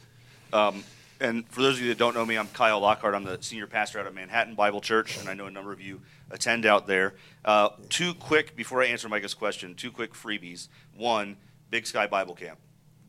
Um, 0.53 0.85
and 1.21 1.49
for 1.49 1.63
those 1.63 1.77
of 1.77 1.83
you 1.83 1.89
that 1.89 1.99
don't 1.99 2.15
know 2.15 2.27
me, 2.27 2.37
I'm 2.37 2.49
Kyle 2.49 2.81
Lockhart. 2.81 3.15
I'm 3.15 3.25
the 3.25 3.39
senior 3.41 3.67
pastor 3.67 4.01
out 4.01 4.07
of 4.07 4.15
Manhattan 4.15 4.55
Bible 4.55 4.81
Church, 4.81 5.19
and 5.19 5.29
I 5.29 5.35
know 5.35 5.47
a 5.47 5.51
number 5.51 5.73
of 5.73 5.81
you 5.81 6.01
attend 6.31 6.67
out 6.67 6.87
there. 6.87 7.15
Uh, 7.45 7.71
two 7.89 8.15
quick, 8.15 8.57
before 8.57 8.83
I 8.83 8.87
answer 8.87 9.09
Micah's 9.09 9.35
question, 9.35 9.75
two 9.75 9.91
quick 9.91 10.13
freebies. 10.13 10.69
One, 10.97 11.37
Big 11.71 11.87
Sky 11.87 12.07
Bible 12.07 12.35
Camp 12.35 12.59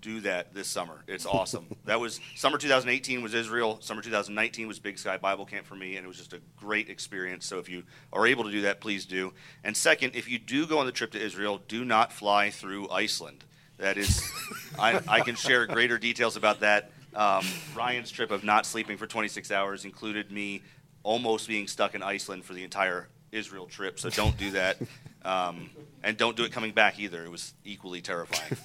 do 0.05 0.21
that 0.21 0.53
this 0.53 0.67
summer. 0.67 1.03
It's 1.07 1.25
awesome. 1.25 1.65
that 1.85 1.99
was 1.99 2.19
summer 2.35 2.59
2018 2.59 3.23
was 3.23 3.33
Israel. 3.33 3.79
Summer 3.81 4.03
2019 4.03 4.67
was 4.67 4.77
Big 4.77 4.99
Sky 4.99 5.17
Bible 5.17 5.47
Camp 5.47 5.65
for 5.65 5.75
me, 5.75 5.97
and 5.97 6.05
it 6.05 6.07
was 6.07 6.17
just 6.17 6.33
a 6.33 6.41
great 6.57 6.89
experience. 6.89 7.47
So 7.47 7.57
if 7.57 7.67
you 7.67 7.81
are 8.13 8.27
able 8.27 8.43
to 8.43 8.51
do 8.51 8.61
that, 8.61 8.81
please 8.81 9.07
do. 9.07 9.33
And 9.63 9.75
second, 9.75 10.15
if 10.15 10.29
you 10.29 10.37
do 10.37 10.67
go 10.67 10.77
on 10.77 10.85
the 10.85 10.91
trip 10.91 11.11
to 11.13 11.19
Israel, 11.19 11.59
do 11.67 11.83
not 11.83 12.13
fly 12.13 12.51
through 12.51 12.87
Iceland. 12.91 13.43
That 13.79 13.97
is, 13.97 14.21
I, 14.79 15.01
I, 15.07 15.21
can 15.21 15.35
share 15.35 15.65
greater 15.65 15.97
details 15.97 16.37
about 16.37 16.59
that. 16.59 16.91
Um, 17.15 17.43
Ryan's 17.75 18.11
trip 18.11 18.29
of 18.29 18.43
not 18.43 18.67
sleeping 18.67 18.97
for 18.97 19.07
26 19.07 19.49
hours 19.51 19.85
included 19.85 20.31
me 20.31 20.61
almost 21.01 21.47
being 21.47 21.67
stuck 21.67 21.95
in 21.95 22.03
Iceland 22.03 22.45
for 22.45 22.53
the 22.53 22.63
entire 22.63 23.09
Israel 23.35 23.65
trip. 23.65 23.99
So 23.99 24.09
don't 24.09 24.37
do 24.37 24.51
that. 24.51 24.77
Um, 25.23 25.69
and 26.03 26.17
don't 26.17 26.37
do 26.37 26.43
it 26.43 26.51
coming 26.51 26.71
back 26.71 26.99
either. 26.99 27.23
It 27.25 27.31
was 27.31 27.53
equally 27.63 28.01
terrifying. 28.01 28.57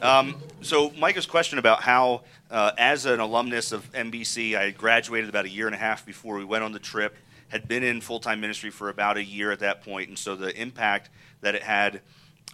Um, 0.00 0.36
so, 0.62 0.90
Micah's 0.92 1.26
question 1.26 1.58
about 1.58 1.82
how, 1.82 2.22
uh, 2.50 2.72
as 2.78 3.04
an 3.04 3.20
alumnus 3.20 3.72
of 3.72 3.92
MBC, 3.92 4.56
I 4.56 4.64
had 4.64 4.78
graduated 4.78 5.28
about 5.28 5.44
a 5.44 5.50
year 5.50 5.66
and 5.66 5.74
a 5.74 5.78
half 5.78 6.06
before 6.06 6.36
we 6.36 6.46
went 6.46 6.64
on 6.64 6.72
the 6.72 6.78
trip, 6.78 7.14
had 7.48 7.68
been 7.68 7.82
in 7.82 8.00
full 8.00 8.18
time 8.18 8.40
ministry 8.40 8.70
for 8.70 8.88
about 8.88 9.18
a 9.18 9.22
year 9.22 9.52
at 9.52 9.58
that 9.60 9.84
point, 9.84 10.08
and 10.08 10.18
so 10.18 10.34
the 10.34 10.58
impact 10.58 11.10
that 11.42 11.54
it 11.54 11.62
had, 11.62 12.00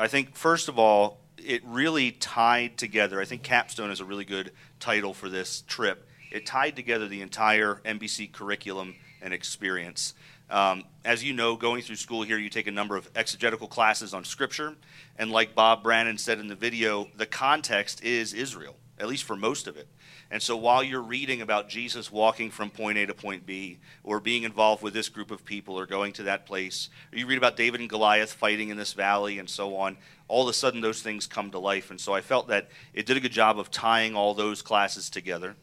I 0.00 0.08
think, 0.08 0.34
first 0.34 0.68
of 0.68 0.80
all, 0.80 1.20
it 1.38 1.62
really 1.64 2.10
tied 2.10 2.76
together. 2.76 3.20
I 3.20 3.24
think 3.24 3.44
Capstone 3.44 3.92
is 3.92 4.00
a 4.00 4.04
really 4.04 4.24
good 4.24 4.50
title 4.80 5.14
for 5.14 5.28
this 5.28 5.62
trip. 5.68 6.08
It 6.32 6.44
tied 6.44 6.74
together 6.74 7.06
the 7.06 7.22
entire 7.22 7.80
MBC 7.84 8.32
curriculum 8.32 8.96
and 9.20 9.32
experience. 9.32 10.14
Um, 10.52 10.84
as 11.02 11.24
you 11.24 11.32
know, 11.32 11.56
going 11.56 11.80
through 11.80 11.96
school 11.96 12.22
here, 12.22 12.36
you 12.36 12.50
take 12.50 12.66
a 12.66 12.72
number 12.72 12.94
of 12.94 13.08
exegetical 13.16 13.66
classes 13.66 14.12
on 14.12 14.22
Scripture. 14.22 14.76
And 15.18 15.32
like 15.32 15.54
Bob 15.54 15.82
Brannon 15.82 16.18
said 16.18 16.38
in 16.38 16.48
the 16.48 16.54
video, 16.54 17.08
the 17.16 17.24
context 17.24 18.04
is 18.04 18.34
Israel, 18.34 18.76
at 18.98 19.08
least 19.08 19.24
for 19.24 19.34
most 19.34 19.66
of 19.66 19.78
it. 19.78 19.88
And 20.30 20.42
so 20.42 20.56
while 20.58 20.82
you're 20.82 21.00
reading 21.00 21.40
about 21.40 21.70
Jesus 21.70 22.12
walking 22.12 22.50
from 22.50 22.68
point 22.68 22.98
A 22.98 23.06
to 23.06 23.14
point 23.14 23.46
B, 23.46 23.78
or 24.04 24.20
being 24.20 24.42
involved 24.42 24.82
with 24.82 24.92
this 24.92 25.08
group 25.08 25.30
of 25.30 25.42
people, 25.42 25.78
or 25.78 25.86
going 25.86 26.12
to 26.14 26.22
that 26.24 26.44
place, 26.44 26.90
or 27.12 27.18
you 27.18 27.26
read 27.26 27.38
about 27.38 27.56
David 27.56 27.80
and 27.80 27.88
Goliath 27.88 28.32
fighting 28.32 28.68
in 28.68 28.76
this 28.76 28.92
valley, 28.92 29.38
and 29.38 29.48
so 29.48 29.74
on, 29.76 29.96
all 30.28 30.42
of 30.42 30.48
a 30.50 30.52
sudden 30.52 30.82
those 30.82 31.00
things 31.00 31.26
come 31.26 31.50
to 31.50 31.58
life. 31.58 31.90
And 31.90 32.00
so 32.00 32.12
I 32.12 32.20
felt 32.20 32.48
that 32.48 32.68
it 32.92 33.06
did 33.06 33.16
a 33.16 33.20
good 33.20 33.32
job 33.32 33.58
of 33.58 33.70
tying 33.70 34.14
all 34.14 34.34
those 34.34 34.60
classes 34.60 35.08
together. 35.08 35.56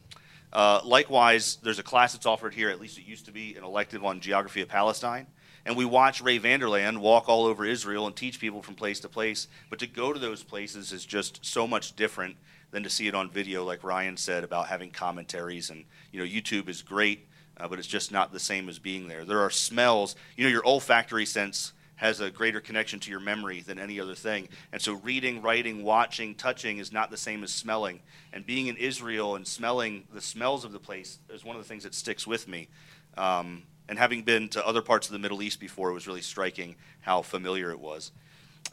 Uh, 0.51 0.81
likewise, 0.83 1.57
there's 1.62 1.79
a 1.79 1.83
class 1.83 2.13
that's 2.13 2.25
offered 2.25 2.53
here, 2.53 2.69
at 2.69 2.81
least 2.81 2.97
it 2.97 3.05
used 3.05 3.25
to 3.25 3.31
be, 3.31 3.55
an 3.55 3.63
elective 3.63 4.03
on 4.03 4.19
geography 4.19 4.62
of 4.62 4.67
Palestine. 4.67 5.27
And 5.65 5.77
we 5.77 5.85
watch 5.85 6.21
Ray 6.21 6.38
Vander 6.38 6.67
Laan 6.67 6.99
walk 6.99 7.29
all 7.29 7.45
over 7.45 7.65
Israel 7.65 8.07
and 8.07 8.15
teach 8.15 8.39
people 8.39 8.62
from 8.62 8.75
place 8.75 8.99
to 9.01 9.09
place. 9.09 9.47
But 9.69 9.79
to 9.79 9.88
go 9.88 10.13
to 10.13 10.19
those 10.19 10.41
places 10.41 10.91
is 10.91 11.05
just 11.05 11.45
so 11.45 11.67
much 11.67 11.95
different 11.95 12.38
than 12.71 12.83
to 12.83 12.89
see 12.89 13.07
it 13.07 13.15
on 13.15 13.29
video, 13.29 13.63
like 13.63 13.83
Ryan 13.83 14.17
said 14.17 14.43
about 14.43 14.67
having 14.67 14.89
commentaries. 14.89 15.69
And, 15.69 15.85
you 16.12 16.19
know, 16.19 16.25
YouTube 16.25 16.69
is 16.69 16.81
great, 16.81 17.27
uh, 17.57 17.67
but 17.67 17.77
it's 17.77 17.88
just 17.88 18.12
not 18.12 18.31
the 18.31 18.39
same 18.39 18.69
as 18.69 18.79
being 18.79 19.07
there. 19.07 19.25
There 19.25 19.41
are 19.41 19.49
smells, 19.49 20.15
you 20.35 20.43
know, 20.43 20.49
your 20.49 20.65
olfactory 20.65 21.25
sense 21.25 21.73
has 21.99 22.21
a 22.21 22.31
greater 22.31 22.62
connection 22.62 22.97
to 22.97 23.12
your 23.12 23.19
memory 23.19 23.59
than 23.59 23.77
any 23.77 23.99
other 23.99 24.15
thing. 24.15 24.47
And 24.71 24.81
so, 24.81 24.93
reading, 24.93 25.41
writing, 25.41 25.83
watching, 25.83 26.33
touching 26.33 26.77
is 26.77 26.93
not 26.93 27.12
the 27.12 27.17
same 27.17 27.43
as 27.43 27.51
smelling. 27.51 27.99
And 28.31 28.45
being 28.45 28.67
in 28.67 28.77
Israel 28.77 29.35
and 29.35 29.45
smelling 29.45 30.05
the 30.13 30.21
smells 30.21 30.63
of 30.63 30.71
the 30.71 30.79
place 30.79 31.19
is 31.29 31.43
one 31.43 31.57
of 31.57 31.62
the 31.62 31.67
things 31.67 31.83
that 31.83 31.93
sticks 31.93 32.25
with 32.25 32.47
me. 32.47 32.69
Um, 33.17 33.63
and 33.89 33.99
having 33.99 34.21
been 34.21 34.47
to 34.49 34.65
other 34.65 34.81
parts 34.81 35.07
of 35.07 35.13
the 35.13 35.19
Middle 35.19 35.41
East 35.41 35.59
before, 35.59 35.89
it 35.89 35.93
was 35.93 36.07
really 36.07 36.21
striking 36.21 36.77
how 37.01 37.21
familiar 37.21 37.69
it 37.69 37.79
was. 37.81 38.13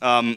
Um, 0.01 0.37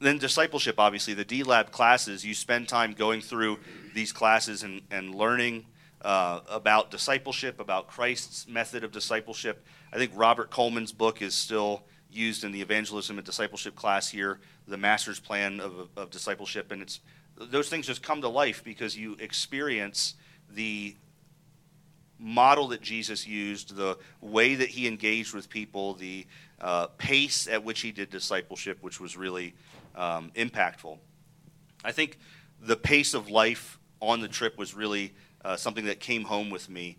then 0.00 0.16
discipleship, 0.16 0.76
obviously, 0.78 1.12
the 1.12 1.24
D 1.26 1.42
Lab 1.42 1.70
classes, 1.70 2.24
you 2.24 2.32
spend 2.32 2.66
time 2.66 2.94
going 2.94 3.20
through 3.20 3.58
these 3.94 4.10
classes 4.10 4.62
and, 4.62 4.80
and 4.90 5.14
learning 5.14 5.66
uh, 6.04 6.40
about 6.48 6.90
discipleship, 6.90 7.58
about 7.58 7.88
Christ's 7.88 8.46
method 8.46 8.84
of 8.84 8.92
discipleship. 8.92 9.64
I 9.92 9.96
think 9.96 10.12
Robert 10.14 10.50
Coleman's 10.50 10.92
book 10.92 11.22
is 11.22 11.34
still 11.34 11.82
used 12.10 12.44
in 12.44 12.52
the 12.52 12.60
evangelism 12.60 13.18
and 13.18 13.26
discipleship 13.26 13.74
class 13.74 14.08
here, 14.08 14.38
the 14.68 14.76
master's 14.76 15.18
plan 15.18 15.60
of, 15.60 15.88
of 15.96 16.10
discipleship, 16.10 16.70
and 16.70 16.82
it's 16.82 17.00
those 17.36 17.68
things 17.68 17.86
just 17.86 18.02
come 18.02 18.20
to 18.20 18.28
life 18.28 18.62
because 18.62 18.96
you 18.96 19.16
experience 19.18 20.14
the 20.50 20.94
model 22.18 22.68
that 22.68 22.80
Jesus 22.80 23.26
used, 23.26 23.74
the 23.74 23.98
way 24.20 24.54
that 24.54 24.68
he 24.68 24.86
engaged 24.86 25.34
with 25.34 25.48
people, 25.48 25.94
the 25.94 26.26
uh, 26.60 26.86
pace 26.98 27.48
at 27.48 27.64
which 27.64 27.80
he 27.80 27.90
did 27.90 28.10
discipleship, 28.10 28.78
which 28.82 29.00
was 29.00 29.16
really 29.16 29.54
um, 29.96 30.30
impactful. 30.36 30.98
I 31.84 31.90
think 31.90 32.18
the 32.60 32.76
pace 32.76 33.14
of 33.14 33.28
life 33.30 33.80
on 34.00 34.20
the 34.20 34.28
trip 34.28 34.56
was 34.56 34.74
really 34.74 35.12
uh, 35.44 35.56
something 35.56 35.84
that 35.86 36.00
came 36.00 36.24
home 36.24 36.50
with 36.50 36.68
me. 36.68 36.96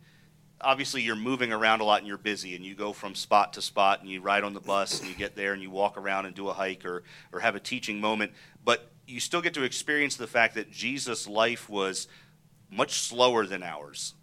Obviously, 0.61 1.01
you're 1.01 1.15
moving 1.15 1.51
around 1.51 1.81
a 1.81 1.83
lot 1.83 1.99
and 1.99 2.07
you're 2.07 2.17
busy, 2.17 2.55
and 2.55 2.63
you 2.63 2.75
go 2.75 2.93
from 2.93 3.15
spot 3.15 3.53
to 3.53 3.61
spot, 3.61 4.01
and 4.01 4.09
you 4.09 4.21
ride 4.21 4.43
on 4.43 4.53
the 4.53 4.59
bus, 4.59 4.99
and 4.99 5.09
you 5.09 5.15
get 5.15 5.35
there, 5.35 5.53
and 5.53 5.61
you 5.61 5.69
walk 5.69 5.97
around 5.97 6.25
and 6.25 6.35
do 6.35 6.47
a 6.47 6.53
hike 6.53 6.85
or, 6.85 7.03
or 7.33 7.39
have 7.39 7.55
a 7.55 7.59
teaching 7.59 7.99
moment. 7.99 8.31
But 8.63 8.89
you 9.07 9.19
still 9.19 9.41
get 9.41 9.53
to 9.55 9.63
experience 9.63 10.15
the 10.15 10.27
fact 10.27 10.55
that 10.55 10.71
Jesus' 10.71 11.27
life 11.27 11.69
was 11.69 12.07
much 12.71 12.99
slower 12.99 13.45
than 13.45 13.63
ours. 13.63 14.13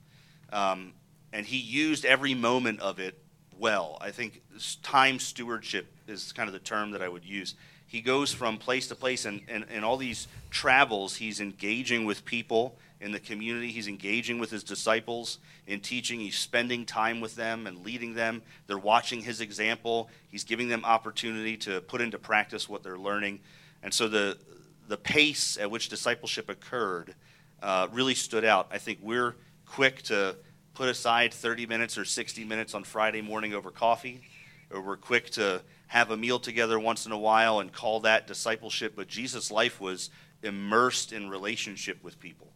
Um, 0.53 0.93
and 1.33 1.47
he 1.47 1.59
used 1.59 2.05
every 2.05 2.35
moment 2.35 2.81
of 2.81 2.99
it 2.99 3.19
well. 3.59 3.97
I 4.01 4.11
think 4.11 4.43
time 4.83 5.19
stewardship 5.19 5.87
is 6.09 6.33
kind 6.33 6.49
of 6.49 6.53
the 6.53 6.59
term 6.59 6.91
that 6.93 7.03
I 7.03 7.09
would 7.09 7.25
use. 7.25 7.55
He 7.87 8.01
goes 8.01 8.33
from 8.33 8.59
place 8.59 8.89
to 8.89 8.95
place, 8.95 9.25
and, 9.25 9.43
and, 9.49 9.67
and 9.71 9.85
all 9.85 9.97
these 9.97 10.27
travels, 10.51 11.17
he's 11.17 11.41
engaging 11.41 12.05
with 12.05 12.25
people 12.25 12.77
in 13.03 13.11
the 13.11 13.21
community. 13.21 13.73
He's 13.73 13.88
engaging 13.88 14.38
with 14.38 14.51
his 14.51 14.62
disciples 14.62 15.38
in 15.67 15.81
teaching. 15.81 16.21
He's 16.21 16.38
spending 16.38 16.87
time 16.87 17.21
with 17.21 17.35
them 17.35 17.67
and 17.67 17.85
leading 17.85 18.15
them. 18.15 18.43
They're 18.69 18.79
watching 18.79 19.21
his 19.21 19.41
example. 19.41 20.09
He's 20.29 20.45
giving 20.45 20.69
them 20.69 20.85
opportunity 20.85 21.57
to 21.59 21.81
put 21.81 22.01
into 22.01 22.19
practice 22.19 22.69
what 22.69 22.83
they're 22.83 22.99
learning. 22.99 23.41
And 23.83 23.93
so 23.93 24.09
the, 24.09 24.38
the 24.87 24.97
pace 24.97 25.59
at 25.61 25.71
which 25.71 25.88
discipleship 25.88 26.49
occurred 26.49 27.15
uh, 27.61 27.88
really 27.93 28.15
stood 28.15 28.45
out. 28.45 28.69
I 28.71 28.79
think 28.79 29.01
we're 29.03 29.35
quick 29.67 30.03
to 30.03 30.37
put 30.75 30.88
aside 30.88 31.35
30 31.35 31.67
minutes 31.67 31.99
or 31.99 32.05
60 32.05 32.45
minutes 32.45 32.73
on 32.73 32.85
Friday 32.85 33.21
morning 33.21 33.53
over 33.53 33.71
coffee, 33.71 34.23
or 34.71 34.81
we're 34.81 34.97
quick 34.97 35.31
to 35.31 35.61
have 35.88 36.11
a 36.11 36.17
meal 36.17 36.38
together 36.38 36.79
once 36.79 37.05
in 37.05 37.12
a 37.12 37.19
while 37.19 37.59
and 37.61 37.73
call 37.73 38.01
that 38.01 38.27
discipleship. 38.27 38.95
But 38.97 39.09
Jesus' 39.09 39.51
life 39.51 39.81
was 39.81 40.09
immersed 40.43 41.12
in 41.12 41.29
relationship 41.29 42.03
with 42.03 42.19
people 42.19 42.53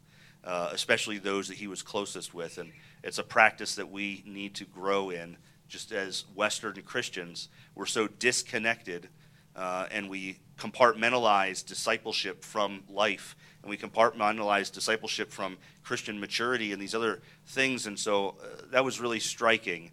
uh, 0.46 0.70
especially 0.72 1.18
those 1.18 1.48
that 1.48 1.56
he 1.56 1.66
was 1.66 1.82
closest 1.82 2.32
with. 2.32 2.56
And 2.58 2.72
it's 3.02 3.18
a 3.18 3.24
practice 3.24 3.74
that 3.74 3.90
we 3.90 4.22
need 4.24 4.54
to 4.54 4.64
grow 4.64 5.10
in. 5.10 5.36
Just 5.68 5.90
as 5.90 6.24
Western 6.34 6.80
Christians, 6.82 7.48
we're 7.74 7.86
so 7.86 8.06
disconnected 8.06 9.08
uh, 9.56 9.86
and 9.90 10.08
we 10.08 10.38
compartmentalize 10.56 11.66
discipleship 11.66 12.44
from 12.44 12.84
life. 12.88 13.34
and 13.62 13.70
we 13.70 13.76
compartmentalize 13.76 14.72
discipleship 14.72 15.32
from 15.32 15.58
Christian 15.82 16.20
maturity 16.20 16.72
and 16.72 16.80
these 16.80 16.94
other 16.94 17.20
things. 17.46 17.86
And 17.88 17.98
so 17.98 18.36
uh, 18.40 18.62
that 18.70 18.84
was 18.84 19.00
really 19.00 19.18
striking. 19.18 19.90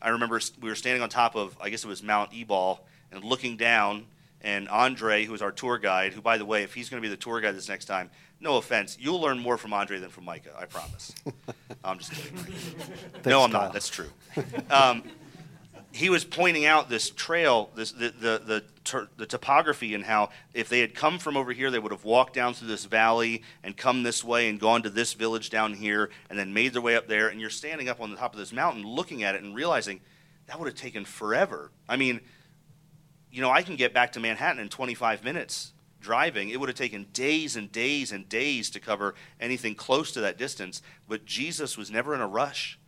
I 0.00 0.08
remember 0.08 0.40
we 0.60 0.68
were 0.68 0.74
standing 0.74 1.02
on 1.02 1.08
top 1.08 1.36
of, 1.36 1.56
I 1.60 1.70
guess 1.70 1.84
it 1.84 1.88
was 1.88 2.02
Mount 2.02 2.30
Ebal, 2.34 2.84
and 3.12 3.22
looking 3.22 3.56
down, 3.56 4.06
and 4.40 4.68
Andre, 4.68 5.24
who 5.24 5.30
was 5.30 5.42
our 5.42 5.52
tour 5.52 5.78
guide, 5.78 6.14
who, 6.14 6.20
by 6.20 6.36
the 6.36 6.44
way, 6.44 6.64
if 6.64 6.74
he's 6.74 6.88
going 6.88 7.00
to 7.00 7.08
be 7.08 7.10
the 7.10 7.20
tour 7.20 7.40
guide 7.40 7.54
this 7.54 7.68
next 7.68 7.84
time, 7.84 8.10
no 8.42 8.56
offense, 8.56 8.98
you'll 9.00 9.20
learn 9.20 9.38
more 9.38 9.56
from 9.56 9.72
Andre 9.72 9.98
than 9.98 10.10
from 10.10 10.24
Micah, 10.24 10.54
I 10.58 10.66
promise. 10.66 11.14
I'm 11.84 11.98
just 11.98 12.12
kidding. 12.12 12.36
no, 13.24 13.42
I'm 13.42 13.52
Kyle. 13.52 13.62
not. 13.62 13.72
That's 13.72 13.88
true. 13.88 14.10
Um, 14.70 15.04
he 15.92 16.10
was 16.10 16.24
pointing 16.24 16.64
out 16.64 16.88
this 16.88 17.10
trail, 17.10 17.70
this 17.74 17.92
the 17.92 18.10
the 18.10 18.42
the, 18.44 18.64
ter- 18.84 19.08
the 19.16 19.26
topography, 19.26 19.94
and 19.94 20.04
how 20.04 20.30
if 20.54 20.68
they 20.68 20.80
had 20.80 20.94
come 20.94 21.18
from 21.18 21.36
over 21.36 21.52
here, 21.52 21.70
they 21.70 21.78
would 21.78 21.92
have 21.92 22.04
walked 22.04 22.34
down 22.34 22.54
through 22.54 22.68
this 22.68 22.84
valley 22.84 23.42
and 23.62 23.76
come 23.76 24.02
this 24.02 24.24
way 24.24 24.48
and 24.48 24.58
gone 24.58 24.82
to 24.82 24.90
this 24.90 25.12
village 25.12 25.50
down 25.50 25.74
here, 25.74 26.10
and 26.28 26.38
then 26.38 26.52
made 26.52 26.72
their 26.72 26.82
way 26.82 26.96
up 26.96 27.08
there. 27.08 27.28
And 27.28 27.40
you're 27.40 27.50
standing 27.50 27.88
up 27.88 28.00
on 28.00 28.10
the 28.10 28.16
top 28.16 28.32
of 28.32 28.38
this 28.38 28.52
mountain, 28.52 28.84
looking 28.84 29.22
at 29.22 29.34
it 29.34 29.42
and 29.42 29.54
realizing 29.54 30.00
that 30.46 30.58
would 30.58 30.66
have 30.66 30.76
taken 30.76 31.04
forever. 31.04 31.70
I 31.88 31.96
mean, 31.96 32.20
you 33.30 33.40
know, 33.40 33.50
I 33.50 33.62
can 33.62 33.76
get 33.76 33.94
back 33.94 34.12
to 34.12 34.20
Manhattan 34.20 34.60
in 34.60 34.68
25 34.68 35.22
minutes 35.22 35.72
driving. 36.02 36.50
It 36.50 36.60
would 36.60 36.68
have 36.68 36.76
taken 36.76 37.06
days 37.12 37.56
and 37.56 37.72
days 37.72 38.12
and 38.12 38.28
days 38.28 38.68
to 38.70 38.80
cover 38.80 39.14
anything 39.40 39.74
close 39.74 40.12
to 40.12 40.20
that 40.20 40.36
distance. 40.36 40.82
But 41.08 41.24
Jesus 41.24 41.78
was 41.78 41.90
never 41.90 42.14
in 42.14 42.20
a 42.20 42.28
rush 42.28 42.78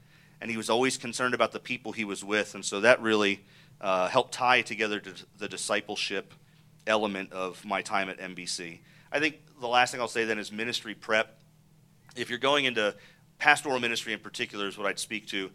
and 0.44 0.50
he 0.50 0.59
was 0.59 0.68
always 0.68 0.98
concerned 0.98 1.33
about 1.33 1.53
the 1.53 1.59
people 1.59 1.92
he 1.92 2.05
was 2.05 2.22
with, 2.22 2.55
and 2.55 2.62
so 2.62 2.81
that 2.83 3.00
really 3.00 3.42
uh, 3.81 4.09
helped 4.09 4.35
tie 4.35 4.61
together 4.61 5.00
the 5.38 5.48
discipleship 5.48 6.35
element 6.87 7.33
of 7.33 7.64
my 7.64 7.81
time 7.81 8.11
at 8.11 8.18
MBC. 8.18 8.81
I 9.11 9.20
think 9.20 9.40
the 9.59 9.68
last 9.68 9.90
thing 9.90 10.03
I'll 10.03 10.07
say 10.07 10.24
then 10.27 10.38
is 10.38 10.53
ministry 10.53 10.94
prep. 10.94 11.40
If 12.14 12.29
you're 12.29 12.38
going 12.38 12.66
into 12.66 12.94
pastoral 13.38 13.81
ministry 13.81 14.12
in 14.12 14.18
particular, 14.18 14.68
is 14.68 14.77
what 14.77 14.87
I'd 14.87 14.98
speak 14.98 15.27
to. 15.29 15.50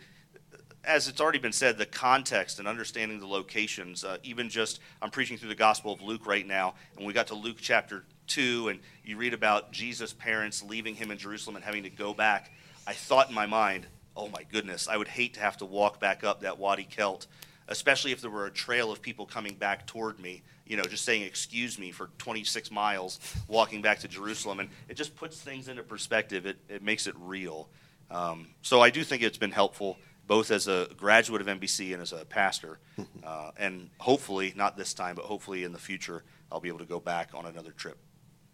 As 0.90 1.08
it's 1.08 1.22
already 1.22 1.38
been 1.38 1.54
said, 1.54 1.78
the 1.78 1.86
context 1.86 2.58
and 2.58 2.68
understanding 2.68 3.20
the 3.20 3.28
locations, 3.28 4.04
uh, 4.04 4.18
even 4.24 4.50
just, 4.50 4.80
I'm 5.04 5.12
preaching 5.12 5.38
through 5.38 5.50
the 5.50 5.56
Gospel 5.56 5.94
of 5.94 6.02
Luke 6.02 6.26
right 6.26 6.48
now, 6.48 6.74
and 6.98 7.06
we 7.06 7.14
got 7.14 7.28
to 7.28 7.36
Luke 7.36 7.58
chapter 7.62 8.06
2, 8.26 8.70
and 8.70 8.80
you 9.06 9.16
read 9.16 9.36
about 9.36 9.72
Jesus' 9.72 10.14
parents 10.14 10.64
leaving 10.64 10.96
him 10.96 11.12
in 11.12 11.20
Jerusalem 11.20 11.58
and 11.58 11.64
having 11.64 11.84
to 11.84 11.92
go 11.92 12.12
back. 12.12 12.52
I 12.88 12.94
thought 12.94 13.30
in 13.30 13.36
my 13.36 13.46
mind, 13.46 13.86
oh 14.18 14.30
my 14.30 14.42
goodness, 14.52 14.88
I 14.88 14.98
would 14.98 15.08
hate 15.08 15.36
to 15.36 15.42
have 15.42 15.58
to 15.58 15.66
walk 15.66 16.00
back 16.00 16.24
up 16.24 16.42
that 16.42 16.58
Wadi 16.58 16.86
Kelt, 16.86 17.28
especially 17.68 18.12
if 18.12 18.20
there 18.20 18.32
were 18.32 18.48
a 18.48 18.52
trail 18.52 18.92
of 18.92 19.00
people 19.00 19.28
coming 19.28 19.54
back 19.54 19.86
toward 19.86 20.20
me, 20.20 20.42
you 20.66 20.76
know, 20.76 20.84
just 20.86 21.06
saying 21.06 21.22
excuse 21.22 21.78
me 21.78 21.92
for 21.92 22.10
26 22.18 22.72
miles 22.72 23.20
walking 23.48 23.84
back 23.84 24.00
to 24.00 24.08
Jerusalem. 24.08 24.60
And 24.60 24.70
it 24.88 24.98
just 24.98 25.16
puts 25.16 25.40
things 25.40 25.68
into 25.68 25.84
perspective, 25.84 26.48
it, 26.48 26.58
it 26.68 26.82
makes 26.82 27.06
it 27.06 27.14
real. 27.20 27.70
Um, 28.12 28.48
so 28.64 28.82
I 28.82 28.90
do 28.90 29.04
think 29.04 29.22
it's 29.22 29.38
been 29.38 29.52
helpful, 29.52 30.00
both 30.30 30.52
as 30.52 30.68
a 30.68 30.88
graduate 30.96 31.42
of 31.42 31.48
MBC 31.48 31.92
and 31.92 32.04
as 32.04 32.14
a 32.14 32.24
pastor. 32.24 32.78
Uh, 33.24 33.52
and 33.58 33.90
hopefully, 33.98 34.54
not 34.56 34.78
this 34.78 34.94
time, 34.94 35.16
but 35.16 35.26
hopefully 35.26 35.64
in 35.64 35.72
the 35.72 35.80
future, 35.80 36.24
I'll 36.52 36.60
be 36.60 36.70
able 36.70 36.80
to 36.80 36.86
go 36.86 37.00
back 37.00 37.32
on 37.34 37.46
another 37.46 37.72
trip. 37.72 37.98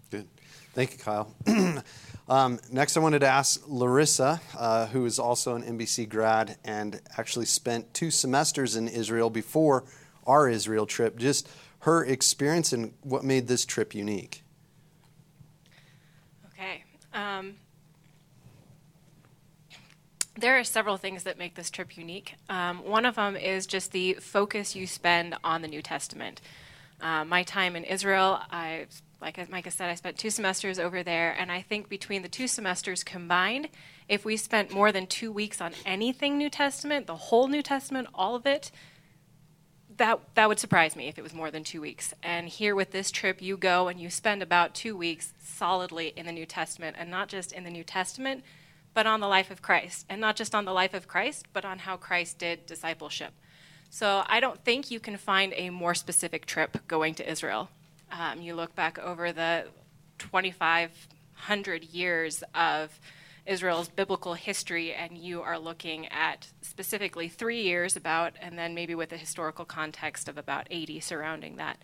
Good. 0.09 0.27
Thank 0.73 0.93
you, 0.93 0.99
Kyle. 0.99 1.35
um, 2.29 2.59
next, 2.71 2.95
I 2.95 3.01
wanted 3.01 3.19
to 3.19 3.27
ask 3.27 3.61
Larissa, 3.67 4.39
uh, 4.57 4.87
who 4.87 5.05
is 5.05 5.19
also 5.19 5.55
an 5.55 5.63
MBC 5.63 6.07
grad 6.07 6.57
and 6.63 7.01
actually 7.17 7.45
spent 7.45 7.93
two 7.93 8.09
semesters 8.09 8.75
in 8.75 8.87
Israel 8.87 9.29
before 9.29 9.83
our 10.25 10.47
Israel 10.47 10.85
trip, 10.85 11.17
just 11.17 11.49
her 11.79 12.05
experience 12.05 12.71
and 12.71 12.93
what 13.01 13.23
made 13.23 13.47
this 13.47 13.65
trip 13.65 13.93
unique. 13.93 14.43
Okay. 16.53 16.83
Um, 17.13 17.55
there 20.37 20.59
are 20.59 20.63
several 20.63 20.97
things 20.97 21.23
that 21.23 21.37
make 21.37 21.55
this 21.55 21.69
trip 21.69 21.97
unique. 21.97 22.35
Um, 22.49 22.83
one 22.83 23.05
of 23.05 23.15
them 23.15 23.35
is 23.35 23.65
just 23.65 23.91
the 23.91 24.13
focus 24.15 24.75
you 24.75 24.85
spend 24.85 25.35
on 25.43 25.61
the 25.61 25.67
New 25.67 25.81
Testament. 25.81 26.41
Uh, 27.01 27.23
my 27.25 27.43
time 27.43 27.75
in 27.75 27.83
Israel, 27.83 28.39
I, 28.51 28.87
like 29.21 29.49
Micah 29.49 29.71
said, 29.71 29.89
I 29.89 29.95
spent 29.95 30.17
two 30.17 30.29
semesters 30.29 30.79
over 30.79 31.03
there, 31.03 31.35
and 31.37 31.51
I 31.51 31.61
think 31.61 31.89
between 31.89 32.21
the 32.21 32.29
two 32.29 32.47
semesters 32.47 33.03
combined, 33.03 33.69
if 34.09 34.25
we 34.25 34.37
spent 34.37 34.71
more 34.71 34.91
than 34.91 35.07
two 35.07 35.31
weeks 35.31 35.61
on 35.61 35.73
anything 35.85 36.37
New 36.37 36.49
Testament, 36.49 37.07
the 37.07 37.15
whole 37.15 37.47
New 37.47 37.61
Testament, 37.61 38.07
all 38.13 38.35
of 38.35 38.45
it, 38.45 38.71
that 39.97 40.19
that 40.35 40.49
would 40.49 40.59
surprise 40.59 40.95
me 40.97 41.07
if 41.07 41.17
it 41.17 41.21
was 41.21 41.33
more 41.33 41.49
than 41.51 41.63
two 41.63 41.79
weeks. 41.79 42.13
And 42.21 42.49
here 42.49 42.75
with 42.75 42.91
this 42.91 43.11
trip, 43.11 43.41
you 43.41 43.55
go 43.55 43.87
and 43.87 43.99
you 43.99 44.09
spend 44.09 44.41
about 44.41 44.75
two 44.75 44.97
weeks 44.97 45.33
solidly 45.41 46.11
in 46.17 46.25
the 46.25 46.33
New 46.33 46.45
Testament, 46.45 46.97
and 46.99 47.09
not 47.09 47.29
just 47.29 47.53
in 47.53 47.63
the 47.63 47.69
New 47.69 47.83
Testament, 47.85 48.43
but 48.95 49.05
on 49.05 49.19
the 49.19 49.27
life 49.27 49.51
of 49.51 49.61
Christ, 49.61 50.05
and 50.09 50.19
not 50.19 50.35
just 50.35 50.55
on 50.55 50.65
the 50.65 50.73
life 50.73 50.95
of 50.95 51.07
Christ, 51.07 51.45
but 51.53 51.65
on 51.65 51.79
how 51.79 51.97
Christ 51.97 52.39
did 52.39 52.65
discipleship. 52.65 53.33
So 53.91 54.23
I 54.25 54.39
don't 54.39 54.63
think 54.63 54.89
you 54.89 54.99
can 54.99 55.17
find 55.17 55.53
a 55.55 55.69
more 55.69 55.93
specific 55.93 56.45
trip 56.45 56.87
going 56.87 57.13
to 57.15 57.29
Israel. 57.29 57.69
Um, 58.11 58.41
you 58.41 58.55
look 58.55 58.73
back 58.73 58.97
over 58.97 59.31
the 59.31 59.65
2,500 60.17 61.83
years 61.83 62.43
of 62.55 62.97
Israel's 63.45 63.89
biblical 63.89 64.33
history, 64.33 64.93
and 64.93 65.17
you 65.17 65.41
are 65.41 65.59
looking 65.59 66.07
at 66.07 66.47
specifically 66.61 67.27
three 67.27 67.61
years 67.61 67.95
about, 67.95 68.33
and 68.41 68.57
then 68.57 68.73
maybe 68.73 68.95
with 68.95 69.11
a 69.11 69.17
historical 69.17 69.65
context 69.65 70.29
of 70.29 70.37
about 70.37 70.67
80 70.71 71.01
surrounding 71.01 71.57
that. 71.57 71.77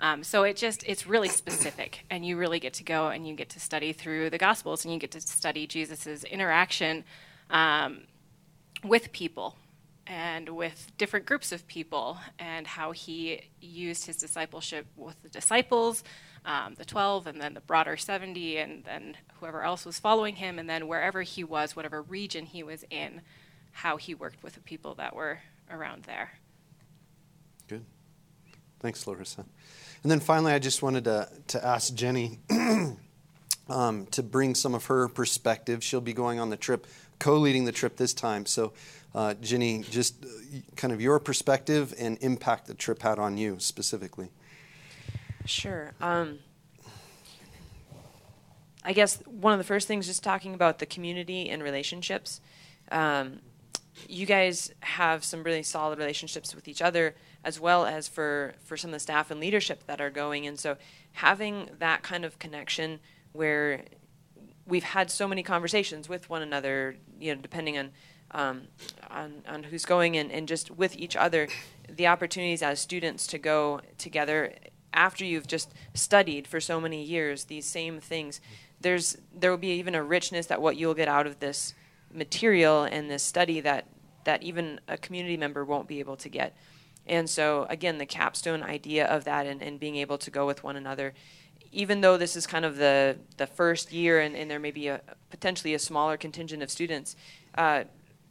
Um, 0.00 0.22
so 0.22 0.42
it 0.42 0.56
just 0.56 0.84
it's 0.86 1.06
really 1.06 1.28
specific, 1.28 2.04
and 2.10 2.24
you 2.24 2.36
really 2.36 2.60
get 2.60 2.74
to 2.74 2.84
go 2.84 3.08
and 3.08 3.26
you 3.26 3.34
get 3.34 3.48
to 3.50 3.60
study 3.60 3.92
through 3.92 4.30
the 4.30 4.38
Gospels, 4.38 4.84
and 4.84 4.92
you 4.92 5.00
get 5.00 5.10
to 5.12 5.20
study 5.20 5.66
Jesus's 5.66 6.24
interaction 6.24 7.04
um, 7.50 8.02
with 8.84 9.12
people 9.12 9.56
and 10.06 10.50
with 10.50 10.92
different 10.98 11.26
groups 11.26 11.50
of 11.50 11.66
people, 11.66 12.18
and 12.38 12.66
how 12.66 12.92
he 12.92 13.40
used 13.60 14.06
his 14.06 14.16
discipleship 14.16 14.86
with 14.96 15.20
the 15.22 15.28
disciples, 15.28 16.04
um, 16.44 16.74
the 16.78 16.84
12, 16.84 17.26
and 17.26 17.40
then 17.40 17.54
the 17.54 17.60
broader 17.60 17.96
70, 17.96 18.58
and 18.58 18.84
then 18.84 19.16
whoever 19.40 19.62
else 19.62 19.84
was 19.84 19.98
following 19.98 20.36
him, 20.36 20.60
and 20.60 20.70
then 20.70 20.86
wherever 20.86 21.22
he 21.22 21.42
was, 21.42 21.74
whatever 21.74 22.02
region 22.02 22.46
he 22.46 22.62
was 22.62 22.84
in, 22.88 23.20
how 23.72 23.96
he 23.96 24.14
worked 24.14 24.42
with 24.44 24.54
the 24.54 24.60
people 24.60 24.94
that 24.94 25.14
were 25.14 25.40
around 25.70 26.04
there. 26.04 26.30
Good. 27.66 27.84
Thanks, 28.78 29.06
Larissa. 29.08 29.44
And 30.02 30.10
then 30.10 30.20
finally, 30.20 30.52
I 30.52 30.58
just 30.58 30.82
wanted 30.82 31.04
to, 31.04 31.28
to 31.48 31.64
ask 31.64 31.94
Jenny 31.94 32.38
um, 33.68 34.06
to 34.06 34.22
bring 34.22 34.54
some 34.54 34.74
of 34.74 34.86
her 34.86 35.08
perspective. 35.08 35.82
She'll 35.82 36.00
be 36.00 36.12
going 36.12 36.38
on 36.38 36.50
the 36.50 36.56
trip, 36.56 36.86
co 37.18 37.36
leading 37.36 37.64
the 37.64 37.72
trip 37.72 37.96
this 37.96 38.14
time. 38.14 38.46
So, 38.46 38.72
uh, 39.14 39.34
Jenny, 39.34 39.82
just 39.82 40.24
uh, 40.24 40.28
kind 40.76 40.92
of 40.92 41.00
your 41.00 41.18
perspective 41.18 41.94
and 41.98 42.18
impact 42.20 42.66
the 42.66 42.74
trip 42.74 43.02
had 43.02 43.18
on 43.18 43.36
you 43.36 43.56
specifically. 43.58 44.28
Sure. 45.44 45.92
Um, 46.00 46.40
I 48.84 48.92
guess 48.92 49.20
one 49.26 49.52
of 49.52 49.58
the 49.58 49.64
first 49.64 49.88
things, 49.88 50.06
just 50.06 50.22
talking 50.22 50.54
about 50.54 50.78
the 50.78 50.86
community 50.86 51.50
and 51.50 51.62
relationships. 51.62 52.40
Um, 52.92 53.40
you 54.08 54.26
guys 54.26 54.72
have 54.80 55.24
some 55.24 55.42
really 55.42 55.62
solid 55.64 55.98
relationships 55.98 56.54
with 56.54 56.68
each 56.68 56.82
other, 56.82 57.14
as 57.46 57.60
well 57.60 57.86
as 57.86 58.08
for 58.08 58.54
for 58.64 58.76
some 58.76 58.90
of 58.90 58.92
the 58.92 59.00
staff 59.00 59.30
and 59.30 59.40
leadership 59.40 59.86
that 59.86 60.00
are 60.00 60.10
going. 60.10 60.46
And 60.46 60.58
so, 60.58 60.76
having 61.12 61.70
that 61.78 62.02
kind 62.02 62.24
of 62.24 62.38
connection 62.40 62.98
where 63.32 63.84
we've 64.66 64.82
had 64.82 65.10
so 65.10 65.28
many 65.28 65.44
conversations 65.44 66.08
with 66.08 66.28
one 66.28 66.42
another, 66.42 66.96
you 67.20 67.32
know, 67.32 67.40
depending 67.40 67.78
on 67.78 67.90
um, 68.32 68.62
on, 69.08 69.42
on 69.48 69.62
who's 69.62 69.84
going 69.84 70.16
and, 70.16 70.32
and 70.32 70.48
just 70.48 70.72
with 70.72 70.96
each 70.96 71.14
other, 71.14 71.46
the 71.88 72.08
opportunities 72.08 72.62
as 72.62 72.80
students 72.80 73.28
to 73.28 73.38
go 73.38 73.80
together 73.96 74.52
after 74.92 75.24
you've 75.24 75.46
just 75.46 75.72
studied 75.94 76.48
for 76.48 76.60
so 76.60 76.80
many 76.80 77.04
years 77.04 77.44
these 77.44 77.64
same 77.64 78.00
things. 78.00 78.40
There's 78.80 79.16
there 79.32 79.52
will 79.52 79.58
be 79.58 79.78
even 79.78 79.94
a 79.94 80.02
richness 80.02 80.46
that 80.46 80.60
what 80.60 80.76
you'll 80.76 80.94
get 80.94 81.06
out 81.06 81.28
of 81.28 81.38
this 81.38 81.74
material 82.12 82.82
and 82.82 83.08
this 83.08 83.22
study 83.22 83.60
that 83.60 83.86
that 84.24 84.42
even 84.42 84.80
a 84.88 84.98
community 84.98 85.36
member 85.36 85.64
won't 85.64 85.86
be 85.86 86.00
able 86.00 86.16
to 86.16 86.28
get. 86.28 86.56
And 87.06 87.28
so 87.28 87.66
again, 87.68 87.98
the 87.98 88.06
capstone 88.06 88.62
idea 88.62 89.06
of 89.06 89.24
that 89.24 89.46
and, 89.46 89.62
and 89.62 89.78
being 89.78 89.96
able 89.96 90.18
to 90.18 90.30
go 90.30 90.46
with 90.46 90.64
one 90.64 90.76
another, 90.76 91.14
even 91.72 92.00
though 92.00 92.16
this 92.16 92.36
is 92.36 92.46
kind 92.46 92.64
of 92.64 92.76
the 92.76 93.16
the 93.36 93.46
first 93.46 93.92
year 93.92 94.20
and, 94.20 94.34
and 94.36 94.50
there 94.50 94.60
may 94.60 94.70
be 94.70 94.88
a 94.88 95.00
potentially 95.30 95.74
a 95.74 95.78
smaller 95.78 96.16
contingent 96.16 96.62
of 96.62 96.70
students, 96.70 97.16
uh, 97.56 97.84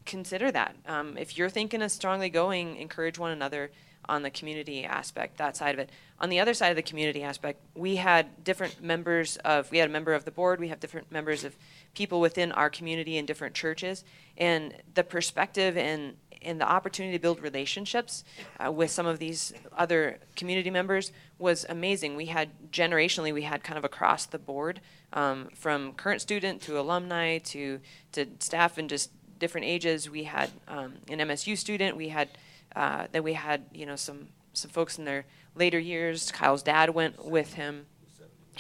consider 0.06 0.52
that. 0.52 0.76
Um, 0.88 1.18
if 1.18 1.38
you're 1.38 1.50
thinking 1.50 1.82
of 1.82 1.92
strongly 1.92 2.30
going, 2.30 2.78
encourage 2.78 3.18
one 3.18 3.32
another 3.32 3.72
on 4.08 4.22
the 4.22 4.30
community 4.30 4.86
aspect, 4.86 5.38
that 5.38 5.58
side 5.58 5.74
of 5.74 5.80
it. 5.80 5.90
On 6.20 6.30
the 6.30 6.40
other 6.40 6.54
side 6.54 6.70
of 6.70 6.76
the 6.76 6.82
community 6.82 7.24
aspect, 7.24 7.60
we 7.76 7.98
had 7.98 8.44
different 8.44 8.82
members 8.82 9.38
of, 9.38 9.72
we 9.72 9.80
had 9.80 9.90
a 9.90 9.92
member 9.92 10.14
of 10.14 10.26
the 10.26 10.32
board, 10.32 10.60
we 10.60 10.68
have 10.70 10.80
different 10.80 11.12
members 11.12 11.44
of 11.44 11.56
people 11.94 12.22
within 12.22 12.52
our 12.52 12.70
community 12.70 13.18
in 13.18 13.26
different 13.26 13.56
churches, 13.56 14.04
and 14.38 14.76
the 14.94 15.04
perspective 15.04 15.78
and 15.78 16.16
and 16.46 16.62
the 16.62 16.70
opportunity 16.70 17.18
to 17.18 17.22
build 17.22 17.42
relationships 17.42 18.24
uh, 18.64 18.72
with 18.72 18.92
some 18.92 19.06
of 19.06 19.20
these 19.20 19.54
other 19.76 20.20
community 20.36 20.70
members 20.70 21.12
was 21.40 21.66
amazing. 21.68 22.16
We 22.16 22.28
had 22.28 22.50
generationally, 22.72 23.34
we 23.34 23.42
had 23.42 23.64
kind 23.64 23.78
of 23.78 23.84
across 23.84 24.26
the 24.26 24.40
board 24.40 24.80
um, 25.12 25.50
from 25.56 25.94
current 25.94 26.22
student 26.22 26.62
to 26.64 26.80
alumni 26.80 27.40
to 27.40 27.80
to 28.14 28.28
staff 28.40 28.78
and 28.78 28.90
just 28.90 29.12
different 29.40 29.68
ages. 29.68 30.10
We 30.10 30.24
had 30.24 30.52
um, 30.68 30.94
an 31.10 31.20
MSU 31.20 31.58
student. 31.58 31.98
We 31.98 32.10
had 32.10 32.30
uh, 32.76 33.08
we 33.22 33.34
had 33.34 33.66
you 33.74 33.86
know 33.86 33.96
some 33.96 34.30
some 34.54 34.72
folks 34.72 34.98
in 34.98 35.06
their 35.06 35.26
later 35.56 35.80
years. 35.80 36.32
Kyle's 36.32 36.64
dad 36.64 36.92
went 36.92 37.26
with 37.26 37.54
him, 37.54 37.88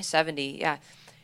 seventy, 0.02 0.58
yeah, 0.60 0.78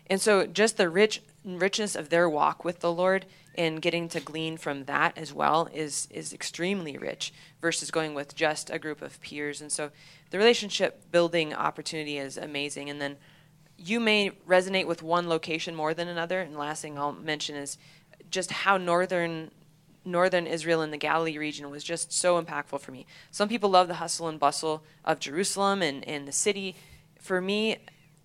and 0.08 0.22
so 0.22 0.46
just 0.46 0.78
the 0.78 0.90
rich 0.90 1.22
richness 1.44 1.96
of 1.96 2.10
their 2.10 2.30
walk 2.30 2.64
with 2.64 2.80
the 2.80 2.92
Lord 2.92 3.26
and 3.56 3.82
getting 3.82 4.08
to 4.10 4.20
glean 4.20 4.58
from 4.58 4.86
that 4.86 5.18
as 5.18 5.34
well 5.34 5.68
is 5.74 6.08
is 6.10 6.34
extremely 6.34 6.98
rich 6.98 7.34
versus 7.60 7.92
going 7.92 8.14
with 8.14 8.36
just 8.36 8.70
a 8.70 8.80
group 8.80 9.02
of 9.02 9.20
peers. 9.22 9.62
And 9.62 9.72
so 9.72 9.92
the 10.30 10.38
relationship 10.38 11.12
building 11.12 11.54
opportunity 11.54 12.18
is 12.18 12.38
amazing. 12.38 12.90
And 12.90 13.02
then 13.02 13.18
you 13.78 14.00
may 14.00 14.32
resonate 14.48 14.86
with 14.86 15.04
one 15.04 15.28
location 15.28 15.76
more 15.76 15.94
than 15.94 16.08
another. 16.08 16.40
And 16.42 16.58
last 16.58 16.82
thing 16.82 16.98
I'll 16.98 17.14
mention 17.14 17.56
is 17.56 17.78
just 18.30 18.52
how 18.52 18.78
northern 18.78 19.52
northern 20.04 20.48
Israel 20.48 20.82
and 20.82 20.92
the 20.92 20.98
Galilee 20.98 21.38
region 21.38 21.70
was 21.70 21.84
just 21.84 22.12
so 22.12 22.42
impactful 22.42 22.80
for 22.80 22.92
me. 22.92 23.06
Some 23.30 23.50
people 23.50 23.70
love 23.70 23.88
the 23.88 23.96
hustle 23.96 24.28
and 24.28 24.40
bustle 24.40 24.84
of 25.06 25.20
Jerusalem 25.20 25.82
and, 25.82 26.08
and 26.08 26.28
the 26.28 26.32
city. 26.32 26.76
For 27.20 27.40
me, 27.40 27.78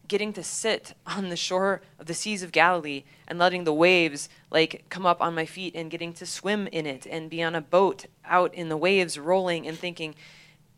getting 0.08 0.32
to 0.32 0.42
sit 0.42 0.94
on 1.06 1.28
the 1.28 1.36
shore 1.36 1.82
of 1.98 2.06
the 2.06 2.14
seas 2.14 2.42
of 2.42 2.52
Galilee 2.52 3.04
and 3.28 3.38
letting 3.38 3.64
the 3.64 3.74
waves 3.74 4.28
like 4.50 4.84
come 4.88 5.06
up 5.06 5.20
on 5.20 5.34
my 5.34 5.46
feet 5.46 5.74
and 5.74 5.90
getting 5.90 6.12
to 6.14 6.26
swim 6.26 6.66
in 6.68 6.86
it 6.86 7.06
and 7.06 7.30
be 7.30 7.42
on 7.42 7.54
a 7.54 7.60
boat 7.60 8.06
out 8.24 8.54
in 8.54 8.68
the 8.68 8.76
waves 8.76 9.18
rolling 9.18 9.66
and 9.66 9.78
thinking 9.78 10.14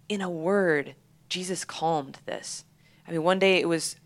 in 0.08 0.20
a 0.20 0.30
word 0.30 0.94
Jesus 1.28 1.64
calmed 1.64 2.18
this. 2.24 2.64
I 3.06 3.12
mean 3.12 3.22
one 3.22 3.38
day 3.38 3.60
it 3.60 3.68
was 3.68 3.96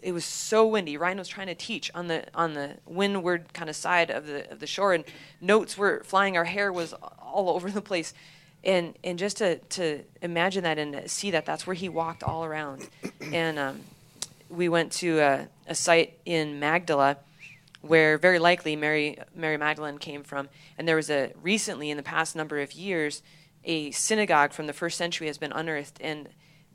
it 0.00 0.12
was 0.12 0.24
so 0.24 0.66
windy. 0.66 0.96
Ryan 0.96 1.18
was 1.18 1.28
trying 1.28 1.48
to 1.48 1.54
teach 1.54 1.90
on 1.94 2.06
the 2.06 2.24
on 2.34 2.54
the 2.54 2.76
windward 2.86 3.52
kind 3.52 3.68
of 3.68 3.76
side 3.76 4.10
of 4.10 4.26
the 4.26 4.50
of 4.50 4.60
the 4.60 4.66
shore, 4.66 4.94
and 4.94 5.04
notes 5.40 5.76
were 5.76 6.02
flying. 6.04 6.36
Our 6.36 6.44
hair 6.44 6.72
was 6.72 6.92
all 6.92 7.50
over 7.54 7.70
the 7.70 7.82
place, 7.82 8.14
and 8.62 8.96
and 9.02 9.18
just 9.18 9.38
to 9.38 9.58
to 9.58 10.04
imagine 10.22 10.64
that 10.64 10.78
and 10.78 11.10
see 11.10 11.30
that 11.32 11.46
that's 11.46 11.66
where 11.66 11.74
he 11.74 11.88
walked 11.88 12.22
all 12.22 12.44
around, 12.44 12.88
and 13.32 13.58
um, 13.58 13.80
we 14.48 14.68
went 14.68 14.92
to 14.92 15.18
a, 15.18 15.48
a 15.66 15.74
site 15.74 16.18
in 16.24 16.58
Magdala 16.58 17.18
where 17.80 18.18
very 18.18 18.38
likely 18.38 18.74
Mary 18.74 19.18
Mary 19.34 19.56
Magdalene 19.56 19.98
came 19.98 20.24
from, 20.24 20.48
and 20.76 20.88
there 20.88 20.96
was 20.96 21.10
a 21.10 21.32
recently 21.42 21.90
in 21.90 21.96
the 21.96 22.02
past 22.02 22.34
number 22.34 22.60
of 22.60 22.72
years 22.72 23.22
a 23.64 23.90
synagogue 23.90 24.52
from 24.52 24.66
the 24.66 24.72
first 24.72 24.96
century 24.96 25.26
has 25.26 25.38
been 25.38 25.52
unearthed 25.52 25.98
and 26.00 26.28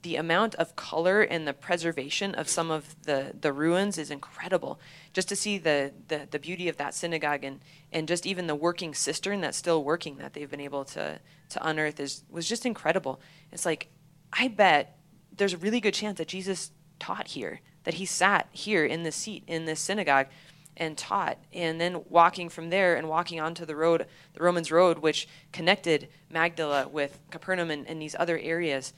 the 0.03 0.15
amount 0.17 0.53
of 0.55 0.75
color 0.75 1.21
and 1.21 1.47
the 1.47 1.53
preservation 1.53 2.35
of 2.35 2.49
some 2.49 2.69
of 2.69 2.95
the, 3.03 3.33
the 3.39 3.53
ruins 3.53 3.97
is 3.97 4.11
incredible. 4.11 4.79
Just 5.13 5.29
to 5.29 5.35
see 5.35 5.57
the, 5.57 5.93
the, 6.09 6.27
the, 6.29 6.39
beauty 6.39 6.67
of 6.67 6.75
that 6.75 6.93
synagogue 6.93 7.45
and, 7.45 7.61
and 7.91 8.05
just 8.05 8.25
even 8.25 8.47
the 8.47 8.55
working 8.55 8.93
cistern 8.93 9.39
that's 9.39 9.57
still 9.57 9.81
working 9.81 10.17
that 10.17 10.33
they've 10.33 10.51
been 10.51 10.59
able 10.59 10.83
to, 10.83 11.19
to 11.49 11.67
unearth 11.67 12.01
is, 12.01 12.23
was 12.29 12.47
just 12.47 12.65
incredible. 12.65 13.21
It's 13.51 13.65
like, 13.65 13.87
I 14.33 14.49
bet 14.49 14.97
there's 15.35 15.53
a 15.53 15.57
really 15.57 15.79
good 15.79 15.93
chance 15.93 16.17
that 16.17 16.27
Jesus 16.27 16.71
taught 16.99 17.29
here, 17.29 17.61
that 17.83 17.95
he 17.95 18.05
sat 18.05 18.47
here 18.51 18.85
in 18.85 19.03
this 19.03 19.15
seat 19.15 19.43
in 19.47 19.65
this 19.65 19.79
synagogue 19.79 20.27
and 20.75 20.97
taught. 20.97 21.37
And 21.53 21.79
then 21.79 22.03
walking 22.09 22.49
from 22.49 22.69
there 22.69 22.95
and 22.95 23.07
walking 23.07 23.39
onto 23.39 23.65
the 23.65 23.75
road, 23.75 24.07
the 24.33 24.43
Romans 24.43 24.71
road, 24.71 24.99
which 24.99 25.27
connected 25.51 26.07
Magdala 26.29 26.87
with 26.87 27.19
Capernaum 27.29 27.69
and, 27.69 27.87
and 27.87 28.01
these 28.01 28.15
other 28.17 28.37
areas 28.39 28.93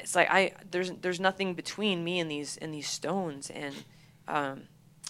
it's 0.00 0.14
like 0.14 0.30
I 0.30 0.52
there's 0.70 0.90
there's 1.00 1.20
nothing 1.20 1.54
between 1.54 2.02
me 2.02 2.18
and 2.18 2.30
these 2.30 2.56
and 2.56 2.72
these 2.72 2.88
stones 2.88 3.50
and 3.50 3.74
um, 4.26 4.62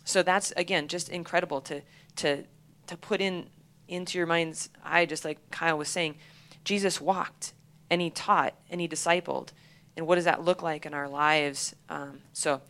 so 0.04 0.22
that's 0.22 0.52
again 0.52 0.88
just 0.88 1.08
incredible 1.08 1.60
to 1.62 1.82
to 2.16 2.44
to 2.86 2.96
put 2.96 3.20
in 3.20 3.48
into 3.88 4.18
your 4.18 4.26
mind's 4.26 4.68
eye 4.84 5.06
just 5.06 5.24
like 5.24 5.50
Kyle 5.50 5.78
was 5.78 5.88
saying 5.88 6.16
Jesus 6.64 7.00
walked 7.00 7.52
and 7.88 8.00
he 8.00 8.10
taught 8.10 8.54
and 8.70 8.80
he 8.80 8.88
discipled 8.88 9.50
and 9.96 10.06
what 10.06 10.16
does 10.16 10.24
that 10.24 10.44
look 10.44 10.62
like 10.62 10.86
in 10.86 10.94
our 10.94 11.08
lives? 11.08 11.74
Um, 11.88 12.20
so 12.32 12.60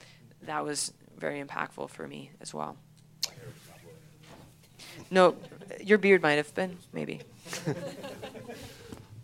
that 0.42 0.64
was 0.64 0.92
very 1.18 1.42
impactful 1.42 1.90
for 1.90 2.06
me 2.06 2.30
as 2.40 2.54
well. 2.54 2.76
No 5.10 5.36
your 5.82 5.98
beard 5.98 6.22
might 6.22 6.32
have 6.32 6.54
been 6.54 6.76
maybe. 6.92 7.20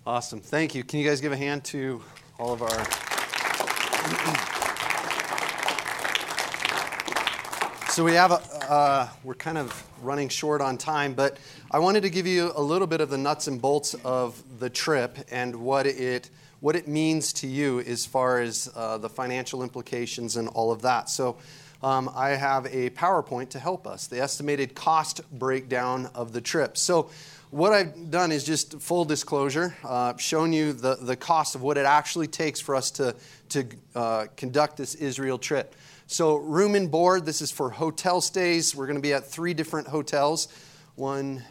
Awesome. 0.07 0.41
Thank 0.41 0.75
you. 0.77 0.85
Can 0.85 1.01
you 1.01 1.09
guys 1.09 1.21
give 1.21 1.33
a 1.33 1.37
hand 1.37 1.65
to 1.65 2.01
all 2.39 2.53
of 2.53 2.63
our. 2.63 2.69
so 7.91 8.05
we 8.05 8.13
have 8.13 8.31
a, 8.31 8.41
uh, 8.71 9.09
we're 9.25 9.35
kind 9.35 9.59
of 9.59 9.85
running 10.03 10.29
short 10.29 10.61
on 10.61 10.79
time, 10.79 11.13
but 11.13 11.39
I 11.73 11.81
wanted 11.81 12.03
to 12.03 12.11
give 12.11 12.25
you 12.25 12.53
a 12.55 12.63
little 12.63 12.87
bit 12.87 13.01
of 13.01 13.11
the 13.11 13.19
nuts 13.19 13.49
and 13.49 13.61
bolts 13.61 13.95
of 14.05 14.41
the 14.61 14.71
trip 14.71 15.19
and 15.33 15.57
what 15.57 15.89
it 15.89 16.31
what 16.67 16.75
it 16.75 16.89
means 16.89 17.33
to 17.33 17.47
you 17.47 17.79
as 17.79 18.05
far 18.05 18.41
as 18.41 18.69
uh, 18.75 18.99
the 18.99 19.09
financial 19.09 19.63
implications 19.63 20.35
and 20.35 20.49
all 20.49 20.73
of 20.73 20.83
that. 20.83 21.09
So. 21.09 21.37
Um, 21.83 22.11
I 22.17 22.31
have 22.31 22.65
a 22.65 22.89
PowerPoint 22.89 23.51
to 23.51 23.59
help 23.59 23.87
us, 23.87 24.07
the 24.07 24.19
estimated 24.19 24.75
cost 24.75 25.21
breakdown 25.31 26.09
of 26.15 26.33
the 26.33 26.41
trip. 26.41 26.79
So, 26.79 27.11
what 27.51 27.75
I've 27.75 28.11
done 28.11 28.33
is 28.33 28.45
just 28.45 28.81
full 28.81 29.05
disclosure, 29.05 29.77
uh, 29.85 30.17
shown 30.17 30.55
you 30.55 30.73
the, 30.73 30.97
the 30.97 31.17
cost 31.17 31.55
of 31.55 31.61
what 31.61 31.77
it 31.77 31.85
actually 31.85 32.29
takes 32.29 32.61
for 32.61 32.75
us 32.75 32.91
to, 32.93 33.15
to 33.51 33.67
uh, 33.95 34.27
conduct 34.39 34.79
this 34.79 34.95
Israel 34.95 35.37
trip. 35.37 35.75
So, 36.07 36.37
room 36.37 36.75
and 36.75 36.91
board, 36.91 37.27
this 37.27 37.43
is 37.43 37.53
for 37.53 37.69
hotel 37.69 38.23
stays. 38.23 38.75
We're 38.75 38.87
going 38.87 38.97
to 38.97 39.03
be 39.03 39.13
at 39.13 39.27
three 39.27 39.53
different 39.53 39.87
hotels. 39.87 40.49
One, 40.95 41.45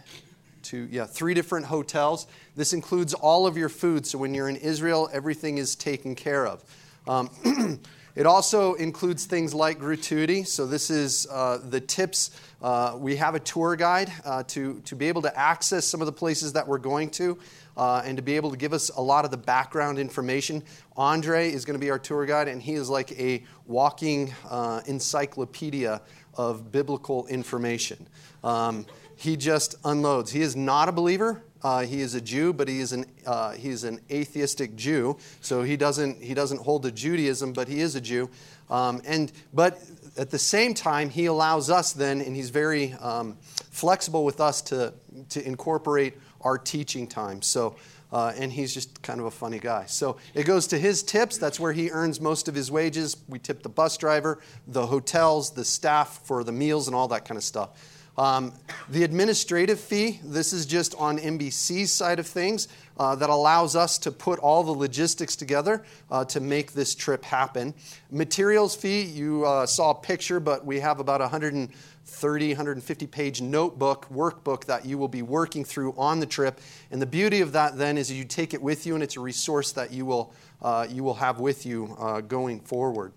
two, 0.66 0.88
yeah, 0.92 1.06
three 1.06 1.34
different 1.34 1.66
hotels. 1.66 2.28
This 2.56 2.74
includes 2.74 3.14
all 3.14 3.48
of 3.48 3.58
your 3.58 3.70
food. 3.70 4.06
So, 4.06 4.18
when 4.18 4.34
you're 4.34 4.50
in 4.50 4.58
Israel, 4.58 5.10
everything 5.14 5.58
is 5.58 5.76
taken 5.76 6.16
care 6.16 6.46
of. 6.46 6.64
Um, 7.08 7.80
It 8.16 8.26
also 8.26 8.76
includes 8.76 9.26
things 9.26 9.54
like 9.54 9.78
gratuity. 9.78 10.44
So, 10.44 10.66
this 10.66 10.90
is 10.90 11.28
uh, 11.30 11.58
the 11.58 11.82
tips. 11.82 12.32
Uh, 12.62 12.96
we 12.98 13.18
have 13.18 13.36
a 13.36 13.42
tour 13.42 13.76
guide 13.76 14.10
uh, 14.24 14.44
to, 14.48 14.80
to 14.86 14.96
be 14.96 15.10
able 15.10 15.22
to 15.24 15.38
access 15.38 15.86
some 15.86 16.02
of 16.02 16.06
the 16.06 16.14
places 16.14 16.54
that 16.54 16.66
we're 16.66 16.78
going 16.78 17.10
to 17.12 17.38
uh, 17.76 18.04
and 18.06 18.16
to 18.16 18.24
be 18.24 18.38
able 18.38 18.52
to 18.52 18.58
give 18.58 18.72
us 18.72 18.90
a 18.90 19.02
lot 19.02 19.26
of 19.26 19.32
the 19.32 19.38
background 19.38 20.00
information. 20.00 20.64
Andre 20.96 21.52
is 21.52 21.66
going 21.66 21.78
to 21.78 21.86
be 21.86 21.92
our 21.92 22.00
tour 22.00 22.26
guide, 22.26 22.48
and 22.48 22.62
he 22.62 22.76
is 22.76 22.90
like 22.90 23.12
a 23.20 23.44
walking 23.68 24.34
uh, 24.50 24.80
encyclopedia 24.86 26.02
of 26.36 26.72
biblical 26.72 27.28
information. 27.28 28.08
Um, 28.46 28.86
he 29.16 29.38
just 29.38 29.76
unloads. 29.84 30.32
He 30.32 30.42
is 30.42 30.56
not 30.56 30.90
a 30.90 30.92
believer. 30.92 31.42
Uh, 31.66 31.82
he 31.82 32.02
is 32.02 32.14
a 32.14 32.22
Jew, 32.22 32.54
but 32.54 32.68
he 32.68 32.80
is 32.80 32.92
an 32.92 33.06
uh, 33.26 33.54
he 33.54 33.70
is 33.70 33.84
an 33.84 34.00
atheistic 34.12 34.76
Jew. 34.76 35.18
So 35.42 35.64
he 35.64 35.76
doesn't 35.76 36.22
he 36.22 36.36
doesn't 36.36 36.62
hold 36.62 36.84
to 36.84 36.92
Judaism, 36.92 37.54
but 37.54 37.68
he 37.68 37.80
is 37.80 37.96
a 37.96 38.02
Jew. 38.02 38.30
Um, 38.70 39.02
and 39.06 39.32
but 39.52 39.82
at 40.16 40.30
the 40.30 40.38
same 40.38 40.74
time, 40.74 41.10
he 41.10 41.26
allows 41.26 41.70
us 41.72 41.92
then, 41.92 42.22
and 42.22 42.36
he's 42.36 42.52
very 42.52 42.94
um, 42.94 43.38
flexible 43.72 44.26
with 44.26 44.40
us 44.40 44.62
to 44.64 44.94
to 45.30 45.46
incorporate 45.46 46.14
our 46.42 46.58
teaching 46.58 47.08
time. 47.08 47.42
So. 47.42 47.76
Uh, 48.14 48.32
and 48.38 48.54
he's 48.54 48.74
just 48.74 49.02
kind 49.02 49.20
of 49.20 49.26
a 49.26 49.32
funny 49.32 49.60
guy. 49.60 49.84
So 49.88 50.18
it 50.34 50.46
goes 50.46 50.68
to 50.68 50.78
his 50.78 51.04
tips. 51.04 51.38
That's 51.38 51.60
where 51.60 51.74
he 51.74 51.90
earns 51.90 52.22
most 52.22 52.48
of 52.48 52.56
his 52.56 52.72
wages. 52.72 53.18
We 53.28 53.40
tip 53.40 53.62
the 53.62 53.68
bus 53.68 53.98
driver, 53.98 54.40
the 54.68 54.86
hotels, 54.86 55.52
the 55.52 55.66
staff 55.66 56.22
for 56.24 56.44
the 56.44 56.52
meals, 56.54 56.88
and 56.88 56.96
all 56.96 57.10
that 57.10 57.26
kind 57.26 57.38
of 57.38 57.44
stuff. 57.44 57.72
Um, 58.18 58.54
the 58.90 59.04
administrative 59.04 59.80
fee, 59.80 60.20
this 60.24 60.54
is 60.54 60.66
just 60.66 60.96
on 60.96 61.18
MBC's 61.18 61.92
side 61.92 62.20
of 62.20 62.28
things, 62.28 62.68
uh, 62.98 63.16
that 63.16 63.30
allows 63.30 63.76
us 63.76 63.98
to 64.00 64.12
put 64.12 64.40
all 64.40 64.64
the 64.64 64.72
logistics 64.72 65.36
together 65.36 65.84
uh, 66.10 66.24
to 66.26 66.40
make 66.40 66.72
this 66.72 66.96
trip 66.96 67.26
happen. 67.26 67.74
Materials 68.12 68.74
fee, 68.74 69.02
you 69.02 69.46
uh, 69.46 69.66
saw 69.66 69.92
a 69.92 69.96
picture, 69.96 70.40
but 70.40 70.66
we 70.66 70.80
have 70.80 71.02
about 71.02 71.20
130, 71.20 72.48
150 72.48 73.08
page 73.08 73.42
notebook, 73.42 74.08
workbook 74.10 74.64
that 74.66 74.86
you 74.86 74.98
will 74.98 75.10
be 75.10 75.22
working 75.22 75.66
through 75.66 75.94
on 75.98 76.22
the 76.22 76.26
trip. 76.26 76.62
And 76.92 77.02
the 77.02 77.06
beauty 77.06 77.42
of 77.42 77.52
that 77.52 77.78
then 77.78 77.98
is 77.98 78.10
you 78.10 78.24
take 78.24 78.54
it 78.54 78.62
with 78.62 78.86
you, 78.86 78.94
and 78.94 79.04
it's 79.04 79.18
a 79.18 79.22
resource 79.22 79.74
that 79.74 79.92
you 79.92 80.06
will, 80.06 80.34
uh, 80.62 80.88
you 80.90 81.04
will 81.04 81.16
have 81.16 81.42
with 81.42 81.66
you 81.66 81.98
uh, 82.00 82.22
going 82.22 82.62
forward. 82.62 83.12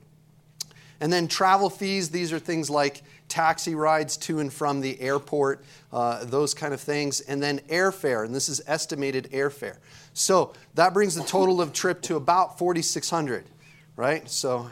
And 1.00 1.12
then 1.12 1.28
travel 1.28 1.70
fees, 1.70 2.10
these 2.10 2.32
are 2.32 2.38
things 2.38 2.68
like 2.68 3.02
taxi 3.28 3.74
rides 3.74 4.16
to 4.16 4.40
and 4.40 4.52
from 4.52 4.80
the 4.80 5.00
airport, 5.00 5.64
uh, 5.92 6.24
those 6.24 6.54
kind 6.54 6.74
of 6.74 6.80
things. 6.80 7.20
And 7.20 7.42
then 7.42 7.60
airfare, 7.68 8.24
and 8.24 8.34
this 8.34 8.48
is 8.48 8.60
estimated 8.66 9.30
airfare. 9.32 9.76
So 10.12 10.54
that 10.74 10.94
brings 10.94 11.14
the 11.14 11.22
total 11.22 11.60
of 11.60 11.72
trip 11.72 12.02
to 12.02 12.16
about 12.16 12.58
4,600, 12.58 13.44
right? 13.96 14.28
So 14.28 14.68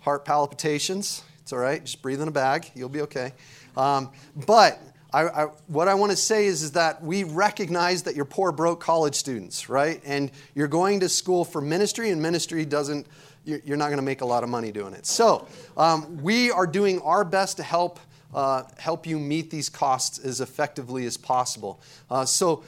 heart 0.00 0.24
palpitations, 0.24 1.22
it's 1.42 1.52
all 1.52 1.58
right. 1.60 1.84
Just 1.84 2.02
breathe 2.02 2.20
in 2.20 2.28
a 2.28 2.32
bag, 2.32 2.70
you'll 2.74 2.88
be 2.88 3.02
okay. 3.02 3.32
Um, 3.76 4.10
but 4.46 4.80
I, 5.12 5.22
I, 5.22 5.44
what 5.68 5.88
I 5.88 5.94
want 5.94 6.10
to 6.10 6.16
say 6.16 6.46
is, 6.46 6.62
is 6.62 6.72
that 6.72 7.02
we 7.02 7.24
recognize 7.24 8.02
that 8.02 8.14
you're 8.14 8.26
poor, 8.26 8.52
broke 8.52 8.80
college 8.80 9.14
students, 9.14 9.68
right? 9.68 10.02
And 10.04 10.30
you're 10.54 10.68
going 10.68 11.00
to 11.00 11.08
school 11.08 11.46
for 11.46 11.62
ministry, 11.62 12.10
and 12.10 12.20
ministry 12.20 12.66
doesn't, 12.66 13.06
you're 13.48 13.76
not 13.76 13.86
going 13.86 13.98
to 13.98 14.04
make 14.04 14.20
a 14.20 14.26
lot 14.26 14.44
of 14.44 14.50
money 14.50 14.70
doing 14.70 14.94
it. 14.94 15.06
So 15.06 15.46
um, 15.76 16.22
we 16.22 16.50
are 16.50 16.66
doing 16.66 17.00
our 17.00 17.24
best 17.24 17.56
to 17.56 17.62
help. 17.62 17.98
Uh, 18.34 18.62
help 18.76 19.06
you 19.06 19.18
meet 19.18 19.50
these 19.50 19.70
costs 19.70 20.18
as 20.18 20.42
effectively 20.42 21.06
as 21.06 21.16
possible. 21.16 21.80
Uh, 22.10 22.26
so, 22.26 22.62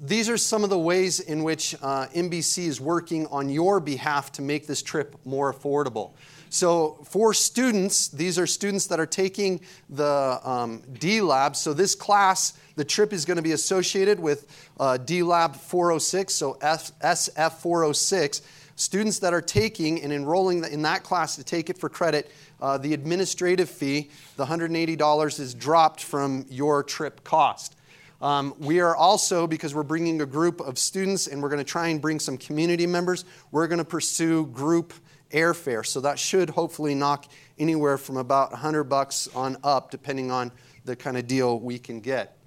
these 0.00 0.30
are 0.30 0.38
some 0.38 0.64
of 0.64 0.70
the 0.70 0.78
ways 0.78 1.20
in 1.20 1.42
which 1.42 1.74
uh, 1.82 2.06
MBC 2.14 2.64
is 2.64 2.80
working 2.80 3.26
on 3.26 3.50
your 3.50 3.78
behalf 3.78 4.32
to 4.32 4.42
make 4.42 4.66
this 4.66 4.82
trip 4.82 5.14
more 5.26 5.52
affordable. 5.52 6.12
So, 6.48 6.98
for 7.04 7.32
students, 7.32 8.08
these 8.08 8.38
are 8.38 8.46
students 8.46 8.86
that 8.88 9.00
are 9.00 9.06
taking 9.06 9.62
the 9.88 10.38
um, 10.44 10.82
D 10.98 11.22
Lab. 11.22 11.56
So, 11.56 11.72
this 11.72 11.94
class, 11.94 12.52
the 12.76 12.84
trip 12.84 13.14
is 13.14 13.24
going 13.24 13.38
to 13.38 13.42
be 13.42 13.52
associated 13.52 14.20
with 14.20 14.46
uh, 14.78 14.98
D 14.98 15.22
Lab 15.22 15.56
406, 15.56 16.34
so 16.34 16.58
SF 16.60 17.52
406. 17.52 18.42
Students 18.76 19.18
that 19.20 19.34
are 19.34 19.42
taking 19.42 20.02
and 20.02 20.12
enrolling 20.12 20.64
in 20.64 20.82
that 20.82 21.02
class 21.02 21.36
to 21.36 21.44
take 21.44 21.70
it 21.70 21.78
for 21.78 21.88
credit, 21.88 22.30
uh, 22.60 22.78
the 22.78 22.94
administrative 22.94 23.68
fee, 23.68 24.10
the 24.36 24.46
$180, 24.46 25.40
is 25.40 25.54
dropped 25.54 26.02
from 26.02 26.46
your 26.48 26.82
trip 26.82 27.22
cost. 27.22 27.76
Um, 28.22 28.54
we 28.58 28.80
are 28.80 28.94
also, 28.94 29.48
because 29.48 29.74
we're 29.74 29.82
bringing 29.82 30.20
a 30.22 30.26
group 30.26 30.60
of 30.60 30.78
students 30.78 31.26
and 31.26 31.42
we're 31.42 31.48
going 31.48 31.58
to 31.58 31.64
try 31.64 31.88
and 31.88 32.00
bring 32.00 32.20
some 32.20 32.38
community 32.38 32.86
members, 32.86 33.24
we're 33.50 33.66
going 33.66 33.78
to 33.78 33.84
pursue 33.84 34.46
group 34.46 34.94
airfare. 35.32 35.84
So 35.84 36.00
that 36.02 36.18
should 36.18 36.50
hopefully 36.50 36.94
knock 36.94 37.26
anywhere 37.58 37.98
from 37.98 38.16
about 38.16 38.52
100 38.52 38.84
bucks 38.84 39.28
on 39.34 39.56
up, 39.64 39.90
depending 39.90 40.30
on 40.30 40.52
the 40.84 40.94
kind 40.94 41.16
of 41.16 41.26
deal 41.26 41.58
we 41.58 41.78
can 41.78 42.00
get. 42.00 42.38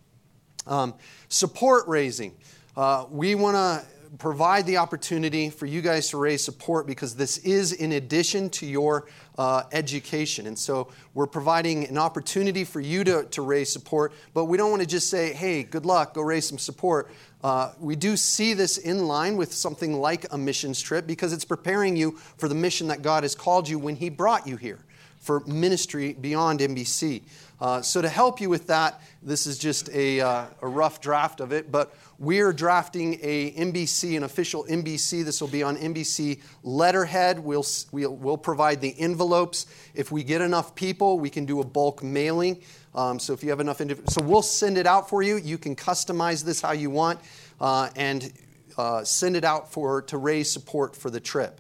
Um, 0.65 0.93
support 1.28 1.88
raising. 1.88 2.34
Uh, 2.76 3.05
we 3.09 3.36
want 3.36 3.55
to 3.55 3.86
provide 4.18 4.66
the 4.66 4.78
opportunity 4.78 5.49
for 5.49 5.66
you 5.66 5.82
guys 5.82 6.10
to 6.10 6.18
raise 6.18 6.43
support 6.43 6.88
because 6.88 7.16
this 7.16 7.38
is 7.39 7.74
in 7.74 7.93
addition 7.93 8.49
to 8.51 8.66
your 8.66 9.08
uh, 9.38 9.64
education. 9.72 10.47
And 10.47 10.58
so 10.58 10.89
we're 11.14 11.28
providing 11.28 11.88
an 11.88 11.97
opportunity 11.97 12.64
for 12.64 12.80
you 12.80 13.03
to, 13.03 13.24
to 13.26 13.41
raise 13.41 13.72
support, 13.72 14.14
but 14.34 14.45
we 14.45 14.58
don't 14.58 14.70
want 14.70 14.82
to 14.82 14.88
just 14.88 15.10
say, 15.10 15.34
hey, 15.34 15.64
good 15.64 15.86
luck, 15.86 16.14
go 16.14 16.22
raise 16.22 16.47
some 16.47 16.58
support. 16.58 17.12
Uh, 17.43 17.74
we 17.80 17.95
do 17.95 18.18
see 18.18 18.53
this 18.53 18.78
in 18.78 19.08
line 19.08 19.38
with 19.38 19.53
something 19.53 19.99
like 19.99 20.32
a 20.34 20.38
missions 20.38 20.82
trip 20.82 21.06
because 21.06 21.34
it's 21.34 21.45
preparing 21.45 21.95
you 21.95 22.12
for 22.38 22.47
the 22.47 22.56
mission 22.56 22.88
that 22.88 23.01
God 23.01 23.24
has 23.24 23.36
called 23.36 23.70
you 23.70 23.78
when 23.78 23.95
He 23.95 24.10
brought 24.10 24.47
you 24.47 24.58
here 24.58 24.80
for 25.20 25.39
ministry 25.41 26.14
beyond 26.14 26.60
MBC. 26.60 27.24
Uh, 27.60 27.82
so, 27.82 28.01
to 28.01 28.10
help 28.10 28.41
you 28.41 28.49
with 28.49 28.68
that, 28.68 29.01
this 29.24 29.47
is 29.47 29.58
just 29.58 29.89
a, 29.89 30.20
uh, 30.20 30.45
a 30.62 30.68
rough 30.68 30.99
draft 30.99 31.39
of 31.39 31.53
it, 31.53 31.72
but 31.72 31.95
we're 32.20 32.51
drafting 32.51 33.18
a 33.22 33.51
MBC, 33.51 34.18
an 34.18 34.24
official 34.24 34.66
MBC. 34.66 35.24
This 35.24 35.39
will 35.39 35.47
be 35.47 35.64
on 35.64 35.78
MBC 35.78 36.41
letterhead. 36.64 37.39
We'll, 37.39 37.66
we'll, 37.91 38.16
we'll 38.16 38.38
provide 38.38 38.82
the 38.82 38.93
envelopes. 38.99 39.68
If 39.93 40.12
we 40.12 40.24
get 40.24 40.41
enough 40.41 40.76
people, 40.76 41.20
we 41.20 41.30
can 41.30 41.45
do 41.45 41.62
a 41.62 41.66
bulk 41.66 42.03
mailing. 42.03 42.62
Um, 42.93 43.20
so 43.20 43.34
if 43.34 43.43
you 43.43 43.49
have 43.49 43.60
enough, 43.60 43.80
indiv- 43.80 44.10
so 44.10 44.22
we'll 44.22 44.41
send 44.41 44.78
it 44.78 44.88
out 44.88 45.10
for 45.10 45.22
you. 45.22 45.38
You 45.38 45.58
can 45.58 45.76
customize 45.76 46.43
this 46.43 46.62
how 46.62 46.72
you 46.72 46.89
want, 46.89 47.20
uh, 47.60 47.89
and 47.95 48.32
uh, 48.78 49.03
send 49.03 49.36
it 49.36 49.43
out 49.43 49.72
for 49.72 50.01
to 50.03 50.18
raise 50.18 50.51
support 50.51 50.95
for 50.95 51.10
the 51.10 51.20
trip. 51.20 51.60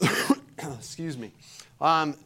Excuse 0.58 1.16
me. 1.16 1.32
Um, 1.80 2.16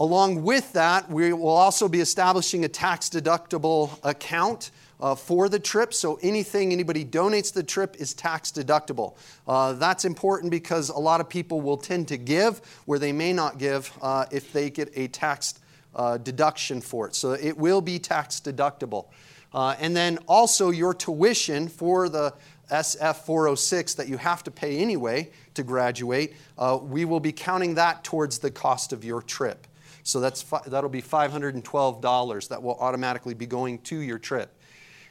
along 0.00 0.42
with 0.42 0.72
that, 0.72 1.08
we 1.08 1.32
will 1.32 1.48
also 1.48 1.88
be 1.88 2.00
establishing 2.00 2.64
a 2.64 2.68
tax 2.68 3.08
deductible 3.08 3.96
account. 4.02 4.72
Uh, 5.02 5.14
for 5.14 5.48
the 5.48 5.58
trip. 5.58 5.94
So 5.94 6.18
anything 6.20 6.74
anybody 6.74 7.06
donates 7.06 7.54
the 7.54 7.62
trip 7.62 7.96
is 7.98 8.12
tax 8.12 8.52
deductible. 8.52 9.16
Uh, 9.48 9.72
that's 9.72 10.04
important 10.04 10.50
because 10.50 10.90
a 10.90 10.98
lot 10.98 11.22
of 11.22 11.28
people 11.30 11.62
will 11.62 11.78
tend 11.78 12.06
to 12.08 12.18
give 12.18 12.60
where 12.84 12.98
they 12.98 13.10
may 13.10 13.32
not 13.32 13.56
give 13.56 13.90
uh, 14.02 14.26
if 14.30 14.52
they 14.52 14.68
get 14.68 14.90
a 14.94 15.08
tax 15.08 15.54
uh, 15.94 16.18
deduction 16.18 16.82
for 16.82 17.06
it. 17.06 17.14
So 17.14 17.32
it 17.32 17.56
will 17.56 17.80
be 17.80 17.98
tax 17.98 18.40
deductible. 18.40 19.06
Uh, 19.54 19.74
and 19.80 19.96
then 19.96 20.18
also 20.28 20.68
your 20.68 20.92
tuition 20.92 21.66
for 21.66 22.10
the 22.10 22.34
SF 22.70 23.16
406 23.16 23.94
that 23.94 24.08
you 24.08 24.16
have 24.16 24.44
to 24.44 24.50
pay 24.50 24.78
anyway 24.78 25.30
to 25.54 25.62
graduate, 25.62 26.34
uh, 26.58 26.78
we 26.80 27.04
will 27.04 27.20
be 27.20 27.32
counting 27.32 27.74
that 27.74 28.04
towards 28.04 28.38
the 28.38 28.50
cost 28.50 28.92
of 28.92 29.04
your 29.04 29.22
trip. 29.22 29.66
So 30.02 30.20
that's 30.20 30.42
fi- 30.42 30.62
that'll 30.66 30.90
be 30.90 31.02
$512 31.02 32.48
that 32.48 32.62
will 32.62 32.76
automatically 32.76 33.34
be 33.34 33.46
going 33.46 33.78
to 33.82 33.96
your 33.96 34.18
trip. 34.18 34.56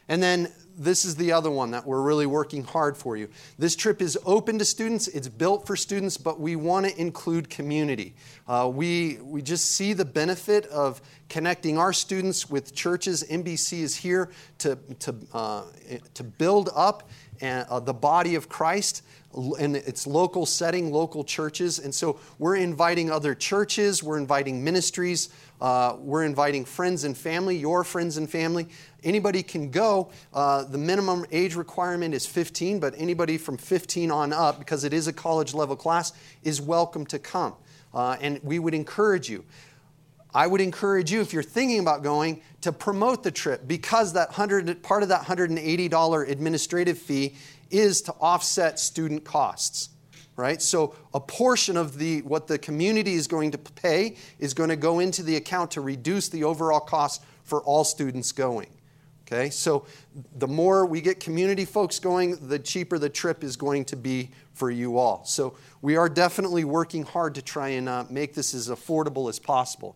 And 0.09 0.23
then 0.23 0.51
this 0.75 1.05
is 1.05 1.15
the 1.17 1.33
other 1.33 1.51
one 1.51 1.71
that 1.71 1.85
we're 1.85 2.01
really 2.01 2.25
working 2.25 2.63
hard 2.63 2.97
for 2.97 3.15
you. 3.15 3.29
This 3.59 3.75
trip 3.75 4.01
is 4.01 4.17
open 4.25 4.57
to 4.57 4.65
students, 4.65 5.07
it's 5.07 5.27
built 5.27 5.67
for 5.67 5.75
students, 5.75 6.17
but 6.17 6.39
we 6.39 6.55
want 6.55 6.87
to 6.87 6.99
include 6.99 7.49
community. 7.49 8.15
Uh, 8.47 8.71
we, 8.73 9.19
we 9.21 9.43
just 9.43 9.71
see 9.71 9.93
the 9.93 10.05
benefit 10.05 10.65
of 10.67 11.01
connecting 11.27 11.77
our 11.77 11.93
students 11.93 12.49
with 12.49 12.73
churches. 12.73 13.23
MBC 13.29 13.81
is 13.81 13.95
here 13.97 14.31
to, 14.59 14.77
to, 14.99 15.15
uh, 15.31 15.63
to 16.15 16.23
build 16.23 16.69
up 16.75 17.07
uh, 17.41 17.79
the 17.79 17.93
body 17.93 18.35
of 18.35 18.49
Christ 18.49 19.03
in 19.59 19.75
its 19.75 20.07
local 20.07 20.45
setting, 20.45 20.91
local 20.91 21.23
churches. 21.23 21.79
And 21.79 21.93
so 21.93 22.19
we're 22.39 22.55
inviting 22.55 23.11
other 23.11 23.35
churches, 23.35 24.01
we're 24.01 24.17
inviting 24.17 24.63
ministries, 24.63 25.29
uh, 25.61 25.95
we're 25.99 26.23
inviting 26.23 26.65
friends 26.65 27.03
and 27.03 27.15
family, 27.17 27.55
your 27.55 27.83
friends 27.83 28.17
and 28.17 28.29
family. 28.29 28.67
Anybody 29.03 29.43
can 29.43 29.69
go. 29.69 30.09
Uh, 30.33 30.63
the 30.63 30.77
minimum 30.77 31.25
age 31.31 31.55
requirement 31.55 32.13
is 32.13 32.25
15, 32.25 32.79
but 32.79 32.93
anybody 32.97 33.37
from 33.37 33.57
15 33.57 34.09
on 34.09 34.33
up, 34.33 34.57
because 34.57 34.83
it 34.83 34.93
is 34.93 35.07
a 35.07 35.13
college 35.13 35.53
level 35.53 35.75
class, 35.75 36.13
is 36.43 36.59
welcome 36.59 37.05
to 37.05 37.19
come. 37.19 37.53
Uh, 37.93 38.17
and 38.21 38.39
we 38.43 38.59
would 38.59 38.73
encourage 38.73 39.29
you. 39.29 39.43
I 40.33 40.45
would 40.47 40.61
encourage 40.61 41.11
you, 41.11 41.21
if 41.21 41.33
you're 41.33 41.43
thinking 41.43 41.79
about 41.79 42.03
going, 42.03 42.41
to 42.61 42.71
promote 42.71 43.23
the 43.23 43.31
trip 43.31 43.67
because 43.67 44.13
that 44.13 44.29
100, 44.29 44.83
part 44.83 45.01
of 45.01 45.09
that 45.09 45.23
$180 45.23 46.29
administrative 46.29 46.97
fee 46.97 47.35
is 47.71 48.01
to 48.03 48.13
offset 48.19 48.79
student 48.79 49.23
costs 49.23 49.89
right? 50.35 50.61
So 50.61 50.95
a 51.13 51.19
portion 51.19 51.75
of 51.75 51.97
the 51.97 52.21
what 52.21 52.47
the 52.47 52.57
community 52.57 53.15
is 53.15 53.27
going 53.27 53.51
to 53.51 53.57
pay 53.57 54.15
is 54.39 54.53
going 54.53 54.69
to 54.69 54.77
go 54.77 54.99
into 54.99 55.21
the 55.21 55.35
account 55.35 55.71
to 55.71 55.81
reduce 55.81 56.29
the 56.29 56.45
overall 56.45 56.79
cost 56.79 57.21
for 57.43 57.61
all 57.63 57.83
students 57.83 58.31
going 58.31 58.69
okay? 59.29 59.49
So 59.49 59.85
the 60.37 60.47
more 60.47 60.85
we 60.85 61.01
get 61.01 61.19
community 61.19 61.65
folks 61.65 61.99
going 61.99 62.47
the 62.47 62.59
cheaper 62.59 62.97
the 62.97 63.09
trip 63.09 63.43
is 63.43 63.55
going 63.55 63.85
to 63.85 63.95
be 63.95 64.31
for 64.53 64.71
you 64.71 64.97
all. 64.97 65.23
So 65.25 65.55
we 65.81 65.95
are 65.95 66.09
definitely 66.09 66.63
working 66.63 67.03
hard 67.03 67.35
to 67.35 67.41
try 67.41 67.69
and 67.69 67.87
uh, 67.87 68.05
make 68.09 68.33
this 68.33 68.53
as 68.53 68.69
affordable 68.69 69.29
as 69.29 69.39
possible 69.39 69.95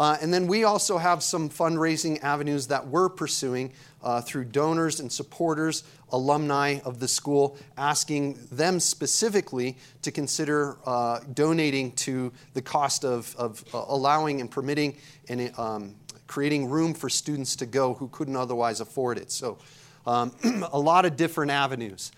uh, 0.00 0.16
and 0.20 0.32
then 0.32 0.46
we 0.46 0.64
also 0.64 0.98
have 0.98 1.22
some 1.22 1.48
fundraising 1.48 2.22
avenues 2.22 2.68
that 2.68 2.86
we're 2.86 3.08
pursuing 3.08 3.72
uh, 4.02 4.20
through 4.20 4.44
donors 4.44 5.00
and 5.00 5.10
supporters, 5.10 5.82
alumni 6.10 6.78
of 6.84 7.00
the 7.00 7.08
school, 7.08 7.56
asking 7.76 8.38
them 8.52 8.78
specifically 8.78 9.76
to 10.02 10.12
consider 10.12 10.76
uh, 10.86 11.20
donating 11.34 11.92
to 11.92 12.32
the 12.54 12.62
cost 12.62 13.04
of, 13.04 13.34
of 13.36 13.64
uh, 13.74 13.84
allowing 13.88 14.40
and 14.40 14.50
permitting 14.50 14.96
and 15.28 15.52
um, 15.58 15.94
creating 16.28 16.68
room 16.70 16.94
for 16.94 17.08
students 17.08 17.56
to 17.56 17.66
go 17.66 17.94
who 17.94 18.08
couldn't 18.08 18.36
otherwise 18.36 18.80
afford 18.80 19.18
it. 19.18 19.32
So, 19.32 19.58
um, 20.06 20.32
a 20.72 20.78
lot 20.78 21.04
of 21.06 21.16
different 21.16 21.50
avenues. 21.50 22.12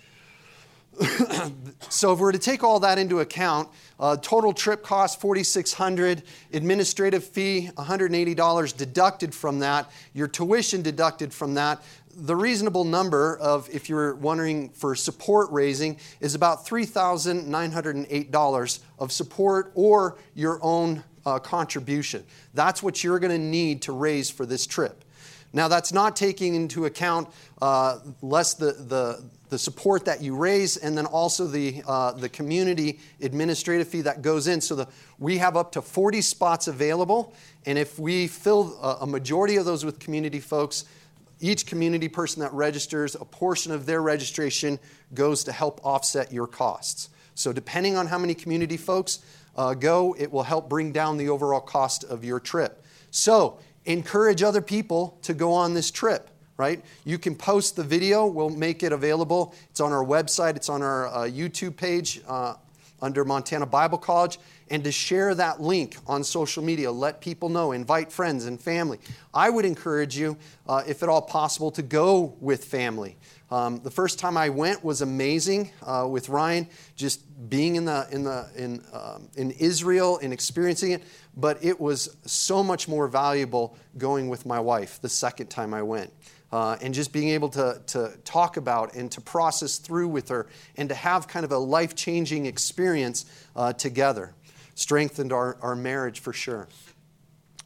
so 1.89 2.13
if 2.13 2.19
we 2.19 2.23
were 2.23 2.33
to 2.33 2.39
take 2.39 2.63
all 2.63 2.79
that 2.81 2.99
into 2.99 3.21
account, 3.21 3.71
uh, 3.99 4.17
total 4.17 4.53
trip 4.53 4.83
cost 4.83 5.19
4600 5.21 6.23
administrative 6.53 7.25
fee 7.25 7.71
$180 7.77 8.77
deducted 8.77 9.35
from 9.35 9.61
that, 9.61 9.91
your 10.13 10.29
tuition 10.29 10.83
deducted 10.83 11.33
from 11.33 11.55
that. 11.55 11.83
The 12.13 12.37
reasonable 12.37 12.85
number 12.85 13.39
of, 13.39 13.71
if 13.73 13.89
you're 13.89 14.17
wondering 14.17 14.69
for 14.71 14.97
support 14.97 15.49
raising, 15.51 15.97
is 16.21 16.35
about 16.35 16.67
$3,908 16.67 18.81
of 18.99 19.13
support 19.13 19.71
or 19.75 20.19
your 20.35 20.59
own 20.63 21.05
uh, 21.25 21.39
contribution. 21.39 22.25
That's 22.55 22.83
what 22.83 23.05
you're 23.05 23.21
going 23.21 23.33
to 23.33 23.39
need 23.39 23.83
to 23.83 23.93
raise 23.93 24.29
for 24.29 24.45
this 24.45 24.67
trip. 24.67 25.05
Now, 25.53 25.69
that's 25.69 25.93
not 25.93 26.17
taking 26.17 26.55
into 26.55 26.87
account 26.87 27.29
uh, 27.61 27.99
less 28.23 28.55
the, 28.55 28.73
the, 28.73 29.23
the 29.51 29.59
support 29.59 30.05
that 30.05 30.23
you 30.23 30.35
raise, 30.35 30.77
and 30.77 30.97
then 30.97 31.07
also 31.07 31.47
the, 31.47 31.83
uh, 31.87 32.13
the 32.13 32.29
community 32.29 33.01
administrative 33.21 33.89
fee 33.89 34.01
that 34.03 34.23
goes 34.23 34.47
in. 34.47 34.61
So 34.61 34.77
the, 34.77 34.89
we 35.19 35.39
have 35.39 35.57
up 35.57 35.73
to 35.73 35.83
40 35.83 36.21
spots 36.23 36.69
available, 36.69 37.35
and 37.67 37.77
if 37.77 37.99
we 37.99 38.29
fill 38.29 38.79
a, 38.81 38.99
a 39.03 39.07
majority 39.07 39.57
of 39.57 39.65
those 39.65 39.85
with 39.85 39.99
community 39.99 40.41
folks, 40.41 40.85
each 41.41 41.67
community 41.67 42.09
person 42.09 42.43
that 42.43 42.53
registers, 42.53 43.15
a 43.15 43.25
portion 43.25 43.73
of 43.73 43.87
their 43.87 44.03
registration 44.03 44.79
goes 45.15 45.43
to 45.45 45.53
help 45.53 45.81
offset 45.85 46.33
your 46.33 46.47
costs. 46.47 47.09
So, 47.35 47.53
depending 47.53 47.97
on 47.97 48.07
how 48.07 48.19
many 48.19 48.35
community 48.35 48.77
folks 48.77 49.21
uh, 49.57 49.75
go, 49.75 50.15
it 50.19 50.31
will 50.31 50.43
help 50.43 50.69
bring 50.69 50.93
down 50.93 51.17
the 51.17 51.31
overall 51.31 51.61
cost 51.61 52.05
of 52.05 52.25
your 52.25 52.39
trip. 52.39 52.85
So, 53.11 53.59
encourage 53.87 54.43
other 54.43 54.61
people 54.61 55.19
to 55.23 55.33
go 55.33 55.53
on 55.53 55.75
this 55.75 55.91
trip 55.91 56.29
right? 56.61 56.85
You 57.07 57.19
can 57.19 57.35
post 57.35 57.75
the 57.75 57.83
video. 57.83 58.27
We'll 58.27 58.51
make 58.51 58.83
it 58.83 58.93
available. 58.93 59.55
It's 59.71 59.81
on 59.81 59.93
our 59.93 60.05
website, 60.05 60.57
it's 60.57 60.69
on 60.69 60.83
our 60.83 61.09
uh, 61.09 61.13
YouTube 61.23 61.75
page 61.75 62.21
uh, 62.29 62.57
under 63.01 63.25
Montana 63.25 63.65
Bible 63.65 63.97
College. 63.97 64.39
And 64.69 64.85
to 64.85 64.93
share 64.93 65.35
that 65.35 65.61
link 65.61 65.97
on 66.07 66.23
social 66.23 66.63
media, 66.63 66.93
let 66.93 67.23
people 67.23 67.49
know, 67.49 67.73
invite 67.73 68.13
friends 68.13 68.45
and 68.45 68.61
family. 68.61 68.99
I 69.33 69.49
would 69.49 69.65
encourage 69.65 70.19
you, 70.19 70.37
uh, 70.69 70.83
if 70.87 71.03
at 71.03 71.09
all 71.09 71.23
possible, 71.23 71.71
to 71.73 71.83
go 71.83 72.37
with 72.41 72.63
family. 72.67 73.17
Um, 73.51 73.81
the 73.83 73.91
first 73.91 74.19
time 74.19 74.37
I 74.37 74.51
went 74.51 74.85
was 74.85 75.01
amazing 75.01 75.73
uh, 75.83 76.07
with 76.09 76.29
Ryan, 76.29 76.69
just 76.95 77.23
being 77.49 77.77
in 77.77 77.85
the 77.87 78.07
in 78.13 78.23
the 78.23 78.49
in 78.55 78.85
um, 78.93 79.29
in 79.35 79.51
Israel 79.53 80.21
and 80.23 80.33
experiencing 80.33 80.93
it. 80.93 81.03
But 81.41 81.65
it 81.65 81.81
was 81.81 82.17
so 82.27 82.63
much 82.63 82.87
more 82.89 83.09
valuable 83.09 83.77
going 83.97 84.29
with 84.29 84.45
my 84.45 84.61
wife 84.61 85.01
the 85.01 85.09
second 85.09 85.49
time 85.49 85.73
I 85.73 85.83
went 85.83 86.13
uh, 86.53 86.77
and 86.81 86.93
just 86.93 87.13
being 87.13 87.29
able 87.31 87.49
to, 87.51 87.81
to 87.89 88.13
talk 88.25 88.57
about 88.57 88.95
and 88.95 89.11
to 89.13 89.21
process 89.21 89.79
through 89.79 90.09
with 90.09 90.29
her 90.29 90.49
and 90.77 90.89
to 90.89 90.95
have 90.95 91.29
kind 91.29 91.45
of 91.45 91.53
a 91.53 91.59
life 91.59 91.95
changing 91.95 92.47
experience 92.47 93.27
uh, 93.57 93.73
together. 93.73 94.35
Strengthened 94.75 95.33
our, 95.33 95.57
our 95.63 95.77
marriage 95.77 96.21
for 96.21 96.33
sure. 96.33 96.69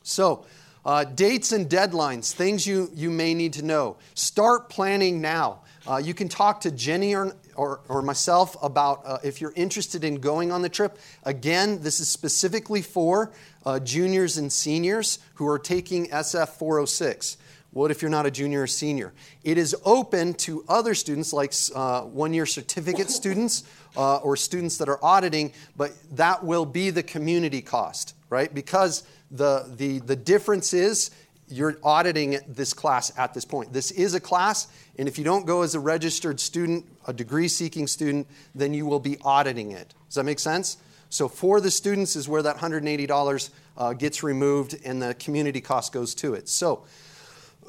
So, 0.03 0.47
uh, 0.85 1.05
dates 1.05 1.53
and 1.53 1.69
deadlines, 1.71 2.33
things 2.33 2.67
you, 2.67 2.91
you 2.95 3.11
may 3.11 3.33
need 3.33 3.55
to 3.55 3.65
know. 3.65 3.97
Start 4.13 4.69
planning 4.69 5.23
now. 5.23 5.61
Uh, 5.87 5.97
you 5.97 6.13
can 6.13 6.29
talk 6.29 6.61
to 6.61 6.71
Jenny 6.71 7.15
or, 7.15 7.35
or, 7.57 7.81
or 7.89 8.03
myself 8.03 8.57
about 8.63 9.03
uh, 9.05 9.19
if 9.23 9.41
you're 9.41 9.53
interested 9.57 10.05
in 10.05 10.17
going 10.17 10.53
on 10.53 10.63
the 10.63 10.69
trip. 10.69 10.99
Again, 11.25 11.83
this 11.83 12.01
is 12.01 12.09
specifically 12.09 12.83
for 12.83 13.33
uh, 13.65 13.81
juniors 13.81 14.37
and 14.37 14.53
seniors 14.53 15.19
who 15.35 15.47
are 15.49 15.59
taking 15.59 16.09
SF 16.09 16.51
406. 16.51 17.37
What 17.75 17.91
if 17.91 18.03
you're 18.03 18.11
not 18.11 18.25
a 18.25 18.31
junior 18.31 18.63
or 18.63 18.67
senior? 18.69 19.13
It 19.43 19.59
is 19.59 19.75
open 19.85 20.35
to 20.35 20.65
other 20.69 20.95
students, 20.95 21.33
like 21.33 21.53
uh, 21.75 22.03
one 22.03 22.33
year 22.33 22.47
certificate 22.47 23.11
students 23.11 23.65
uh, 23.97 24.19
or 24.19 24.37
students 24.37 24.79
that 24.79 24.89
are 24.89 25.05
auditing, 25.05 25.53
but 25.77 25.93
that 26.13 26.45
will 26.45 26.67
be 26.67 26.91
the 26.91 27.03
community 27.03 27.63
cost, 27.63 28.15
right? 28.31 28.55
Because 28.55 29.03
the, 29.29 29.69
the, 29.77 29.99
the 29.99 30.15
difference 30.15 30.73
is 30.73 31.11
you're 31.49 31.77
auditing 31.83 32.39
this 32.49 32.73
class 32.73 33.13
at 33.19 33.35
this 33.35 33.45
point. 33.45 33.73
This 33.73 33.91
is 33.91 34.15
a 34.15 34.21
class, 34.21 34.69
and 34.99 35.09
if 35.09 35.19
you 35.19 35.25
don't 35.25 35.47
go 35.47 35.63
as 35.63 35.75
a 35.75 35.81
registered 35.81 36.41
student, 36.41 36.87
a 37.07 37.13
degree 37.13 37.49
seeking 37.49 37.87
student, 37.87 38.27
then 38.55 38.75
you 38.75 38.87
will 38.87 39.01
be 39.01 39.19
auditing 39.23 39.73
it. 39.73 39.95
Does 40.09 40.17
that 40.17 40.25
make 40.25 40.39
sense? 40.39 40.79
So 41.11 41.29
for 41.29 41.61
the 41.61 41.71
students 41.71 42.17
is 42.17 42.29
where 42.29 42.43
that 42.43 42.57
$180 42.57 43.51
uh, 43.77 43.93
gets 43.93 44.23
removed 44.23 44.77
and 44.85 45.01
the 45.01 45.15
community 45.15 45.61
cost 45.61 45.93
goes 45.93 46.15
to 46.17 46.35
it. 46.35 46.49
So 46.49 46.85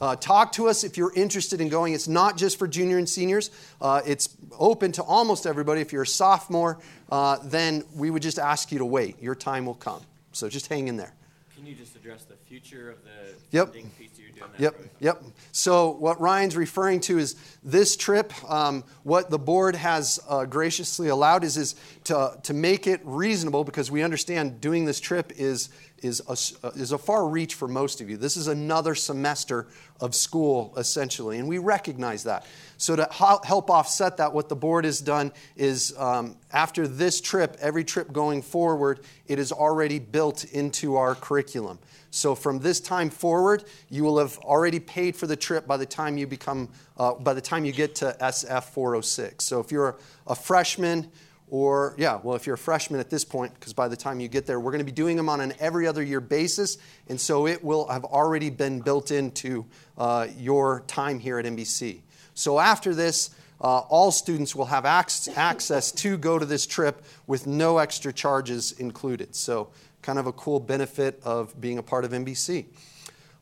uh, 0.00 0.16
talk 0.16 0.52
to 0.52 0.68
us 0.68 0.84
if 0.84 0.96
you're 0.96 1.12
interested 1.14 1.60
in 1.60 1.68
going. 1.68 1.92
It's 1.92 2.08
not 2.08 2.36
just 2.36 2.58
for 2.58 2.68
junior 2.68 2.98
and 2.98 3.08
seniors, 3.08 3.50
uh, 3.80 4.02
it's 4.06 4.36
open 4.58 4.92
to 4.92 5.02
almost 5.02 5.46
everybody. 5.46 5.80
If 5.80 5.92
you're 5.92 6.02
a 6.02 6.06
sophomore, 6.06 6.78
uh, 7.10 7.38
then 7.44 7.84
we 7.94 8.10
would 8.10 8.22
just 8.22 8.38
ask 8.38 8.70
you 8.70 8.78
to 8.78 8.84
wait. 8.84 9.20
Your 9.20 9.34
time 9.34 9.66
will 9.66 9.74
come. 9.74 10.02
So 10.32 10.48
just 10.48 10.68
hang 10.68 10.88
in 10.88 10.96
there. 10.96 11.14
Can 11.62 11.70
you 11.70 11.76
just 11.76 11.94
address 11.94 12.24
the 12.24 12.34
future 12.34 12.90
of 12.90 12.96
the 13.04 13.36
yep. 13.52 13.72
piece 13.72 14.10
you're 14.18 14.32
doing? 14.32 14.50
yep, 14.58 14.74
yep. 14.98 15.22
So 15.52 15.90
what 15.90 16.20
Ryan's 16.20 16.56
referring 16.56 16.98
to 17.02 17.20
is 17.20 17.36
this 17.62 17.96
trip. 17.96 18.32
Um, 18.50 18.82
what 19.04 19.30
the 19.30 19.38
board 19.38 19.76
has 19.76 20.18
uh, 20.28 20.44
graciously 20.44 21.06
allowed 21.06 21.44
is 21.44 21.56
is 21.56 21.76
to 22.02 22.36
to 22.42 22.52
make 22.52 22.88
it 22.88 23.00
reasonable 23.04 23.62
because 23.62 23.92
we 23.92 24.02
understand 24.02 24.60
doing 24.60 24.86
this 24.86 24.98
trip 24.98 25.32
is 25.36 25.68
is 26.02 26.20
a, 26.28 26.68
is 26.70 26.92
a 26.92 26.98
far 26.98 27.28
reach 27.28 27.54
for 27.54 27.68
most 27.68 28.00
of 28.00 28.10
you. 28.10 28.16
This 28.16 28.36
is 28.36 28.48
another 28.48 28.94
semester 28.94 29.68
of 30.00 30.14
school, 30.14 30.74
essentially, 30.76 31.38
and 31.38 31.48
we 31.48 31.58
recognize 31.58 32.24
that. 32.24 32.44
So, 32.76 32.96
to 32.96 33.08
help 33.12 33.70
offset 33.70 34.16
that, 34.16 34.32
what 34.32 34.48
the 34.48 34.56
board 34.56 34.84
has 34.84 35.00
done 35.00 35.32
is 35.56 35.96
um, 35.96 36.36
after 36.52 36.88
this 36.88 37.20
trip, 37.20 37.56
every 37.60 37.84
trip 37.84 38.12
going 38.12 38.42
forward, 38.42 39.00
it 39.28 39.38
is 39.38 39.52
already 39.52 40.00
built 40.00 40.44
into 40.44 40.96
our 40.96 41.14
curriculum. 41.14 41.78
So, 42.10 42.34
from 42.34 42.58
this 42.58 42.80
time 42.80 43.08
forward, 43.08 43.64
you 43.88 44.02
will 44.02 44.18
have 44.18 44.36
already 44.38 44.80
paid 44.80 45.14
for 45.14 45.28
the 45.28 45.36
trip 45.36 45.66
by 45.66 45.76
the 45.76 45.86
time 45.86 46.18
you 46.18 46.26
become, 46.26 46.68
uh, 46.98 47.14
by 47.14 47.32
the 47.32 47.40
time 47.40 47.64
you 47.64 47.72
get 47.72 47.94
to 47.96 48.16
SF 48.20 48.64
406. 48.64 49.44
So, 49.44 49.60
if 49.60 49.70
you're 49.70 49.96
a 50.26 50.34
freshman, 50.34 51.10
or, 51.52 51.94
yeah, 51.98 52.18
well, 52.22 52.34
if 52.34 52.46
you're 52.46 52.54
a 52.54 52.58
freshman 52.58 52.98
at 52.98 53.10
this 53.10 53.26
point, 53.26 53.52
because 53.52 53.74
by 53.74 53.86
the 53.86 53.96
time 53.96 54.20
you 54.20 54.28
get 54.28 54.46
there, 54.46 54.58
we're 54.58 54.70
going 54.70 54.78
to 54.78 54.86
be 54.86 54.90
doing 54.90 55.18
them 55.18 55.28
on 55.28 55.42
an 55.42 55.52
every 55.60 55.86
other 55.86 56.02
year 56.02 56.22
basis. 56.22 56.78
And 57.10 57.20
so 57.20 57.46
it 57.46 57.62
will 57.62 57.86
have 57.88 58.06
already 58.06 58.48
been 58.48 58.80
built 58.80 59.10
into 59.10 59.66
uh, 59.98 60.28
your 60.38 60.82
time 60.86 61.18
here 61.18 61.38
at 61.38 61.44
MBC. 61.44 62.00
So 62.32 62.58
after 62.58 62.94
this, 62.94 63.34
uh, 63.60 63.80
all 63.80 64.10
students 64.10 64.56
will 64.56 64.64
have 64.64 64.86
access 64.86 65.92
to 65.92 66.16
go 66.16 66.38
to 66.38 66.46
this 66.46 66.64
trip 66.64 67.04
with 67.26 67.46
no 67.46 67.76
extra 67.76 68.14
charges 68.14 68.72
included. 68.72 69.34
So, 69.34 69.68
kind 70.00 70.18
of 70.18 70.26
a 70.26 70.32
cool 70.32 70.58
benefit 70.58 71.20
of 71.22 71.60
being 71.60 71.76
a 71.76 71.82
part 71.82 72.06
of 72.06 72.12
MBC. 72.12 72.64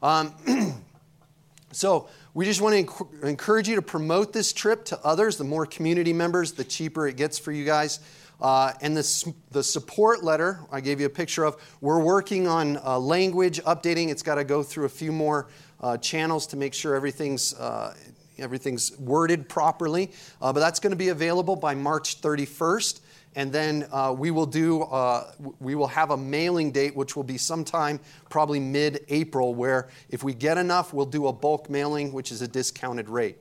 Um, 0.02 0.34
so, 1.72 2.08
we 2.32 2.44
just 2.44 2.60
want 2.60 2.88
to 2.88 3.26
encourage 3.26 3.68
you 3.68 3.76
to 3.76 3.82
promote 3.82 4.32
this 4.32 4.52
trip 4.52 4.84
to 4.86 5.00
others. 5.04 5.36
The 5.36 5.44
more 5.44 5.66
community 5.66 6.12
members, 6.12 6.52
the 6.52 6.64
cheaper 6.64 7.08
it 7.08 7.16
gets 7.16 7.38
for 7.38 7.50
you 7.50 7.64
guys. 7.64 7.98
Uh, 8.40 8.72
and 8.80 8.96
the, 8.96 9.34
the 9.50 9.62
support 9.62 10.22
letter 10.22 10.60
I 10.72 10.80
gave 10.80 11.00
you 11.00 11.06
a 11.06 11.10
picture 11.10 11.44
of, 11.44 11.56
we're 11.80 12.00
working 12.00 12.46
on 12.46 12.78
uh, 12.78 12.98
language 12.98 13.60
updating. 13.64 14.08
It's 14.08 14.22
got 14.22 14.36
to 14.36 14.44
go 14.44 14.62
through 14.62 14.86
a 14.86 14.90
few 14.90 15.12
more 15.12 15.48
uh, 15.80 15.96
channels 15.98 16.46
to 16.48 16.56
make 16.56 16.72
sure 16.72 16.94
everything's, 16.94 17.52
uh, 17.54 17.94
everything's 18.38 18.96
worded 18.98 19.48
properly. 19.48 20.12
Uh, 20.40 20.52
but 20.52 20.60
that's 20.60 20.80
going 20.80 20.92
to 20.92 20.96
be 20.96 21.08
available 21.08 21.56
by 21.56 21.74
March 21.74 22.20
31st 22.22 23.00
and 23.36 23.52
then 23.52 23.86
uh, 23.92 24.14
we 24.16 24.30
will 24.30 24.46
do 24.46 24.82
uh, 24.82 25.32
we 25.60 25.74
will 25.74 25.86
have 25.86 26.10
a 26.10 26.16
mailing 26.16 26.70
date 26.72 26.96
which 26.96 27.14
will 27.14 27.22
be 27.22 27.38
sometime 27.38 28.00
probably 28.28 28.58
mid-april 28.58 29.54
where 29.54 29.88
if 30.08 30.22
we 30.22 30.34
get 30.34 30.58
enough 30.58 30.92
we'll 30.92 31.06
do 31.06 31.28
a 31.28 31.32
bulk 31.32 31.70
mailing 31.70 32.12
which 32.12 32.32
is 32.32 32.42
a 32.42 32.48
discounted 32.48 33.08
rate. 33.08 33.38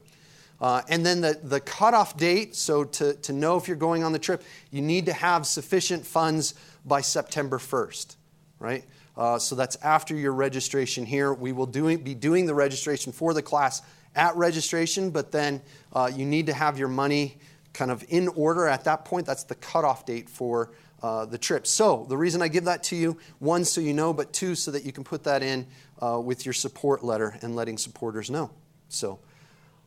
Uh, 0.61 0.81
and 0.89 1.05
then 1.05 1.21
the, 1.21 1.39
the 1.43 1.59
cutoff 1.59 2.17
date 2.17 2.55
so 2.55 2.83
to, 2.83 3.13
to 3.15 3.31
know 3.33 3.55
if 3.57 3.67
you're 3.67 3.77
going 3.77 4.03
on 4.03 4.11
the 4.11 4.19
trip 4.19 4.43
you 4.71 4.81
need 4.81 5.05
to 5.05 5.13
have 5.13 5.47
sufficient 5.47 6.05
funds 6.05 6.53
by 6.85 7.01
september 7.01 7.57
1st 7.57 8.15
right? 8.59 8.83
Uh, 9.17 9.39
so 9.39 9.55
that's 9.55 9.75
after 9.77 10.15
your 10.15 10.31
registration 10.31 11.05
here. 11.05 11.33
We 11.33 11.51
will 11.51 11.65
do, 11.65 11.97
be 11.97 12.13
doing 12.13 12.45
the 12.45 12.53
registration 12.53 13.11
for 13.11 13.33
the 13.33 13.41
class 13.41 13.81
at 14.15 14.35
registration 14.35 15.11
but 15.11 15.31
then 15.31 15.61
uh, 15.93 16.11
you 16.13 16.25
need 16.25 16.45
to 16.47 16.53
have 16.53 16.77
your 16.77 16.87
money 16.87 17.37
kind 17.73 17.91
of 17.91 18.03
in 18.09 18.27
order 18.29 18.67
at 18.67 18.83
that 18.85 19.05
point. 19.05 19.25
That's 19.25 19.43
the 19.43 19.55
cutoff 19.55 20.05
date 20.05 20.29
for 20.29 20.71
uh, 21.01 21.25
the 21.25 21.37
trip. 21.37 21.65
So, 21.65 22.05
the 22.09 22.17
reason 22.17 22.41
I 22.41 22.47
give 22.47 22.65
that 22.65 22.83
to 22.85 22.95
you, 22.95 23.17
one, 23.39 23.63
so 23.63 23.79
you 23.81 23.93
know, 23.93 24.13
but 24.13 24.33
two, 24.33 24.55
so 24.55 24.71
that 24.71 24.85
you 24.85 24.91
can 24.91 25.03
put 25.03 25.23
that 25.23 25.43
in 25.43 25.67
uh, 26.01 26.19
with 26.19 26.45
your 26.45 26.53
support 26.53 27.03
letter 27.03 27.37
and 27.41 27.55
letting 27.55 27.77
supporters 27.77 28.29
know. 28.29 28.51
So, 28.89 29.19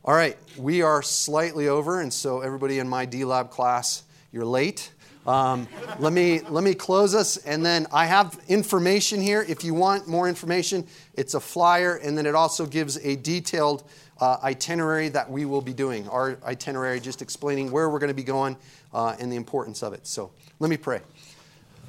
all 0.05 0.15
right, 0.15 0.37
we 0.57 0.81
are 0.81 1.01
slightly 1.01 1.67
over, 1.67 2.01
and 2.01 2.11
so 2.11 2.41
everybody 2.41 2.79
in 2.79 2.87
my 2.87 3.05
D 3.05 3.25
Lab 3.25 3.51
class, 3.51 4.03
you're 4.31 4.45
late. 4.45 4.91
Um, 5.25 5.69
let 5.99 6.11
me 6.11 6.41
let 6.49 6.65
me 6.65 6.73
close 6.73 7.15
us, 7.15 7.37
and 7.37 7.65
then 7.65 7.87
I 7.93 8.05
have 8.05 8.37
information 8.49 9.21
here. 9.21 9.45
If 9.47 9.63
you 9.63 9.73
want 9.73 10.05
more 10.05 10.27
information, 10.27 10.85
it's 11.13 11.33
a 11.33 11.39
flyer, 11.39 11.95
and 11.95 12.17
then 12.17 12.25
it 12.25 12.35
also 12.35 12.65
gives 12.65 12.97
a 12.97 13.15
detailed 13.15 13.83
uh, 14.19 14.37
itinerary 14.43 15.07
that 15.09 15.29
we 15.29 15.45
will 15.45 15.61
be 15.61 15.73
doing. 15.73 16.09
Our 16.09 16.37
itinerary, 16.45 16.99
just 16.99 17.21
explaining 17.21 17.71
where 17.71 17.89
we're 17.89 17.99
going 17.99 18.09
to 18.09 18.13
be 18.13 18.23
going 18.23 18.57
uh, 18.93 19.15
and 19.17 19.31
the 19.31 19.37
importance 19.37 19.81
of 19.81 19.93
it. 19.93 20.05
So 20.07 20.31
let 20.59 20.69
me 20.69 20.77
pray. 20.77 20.99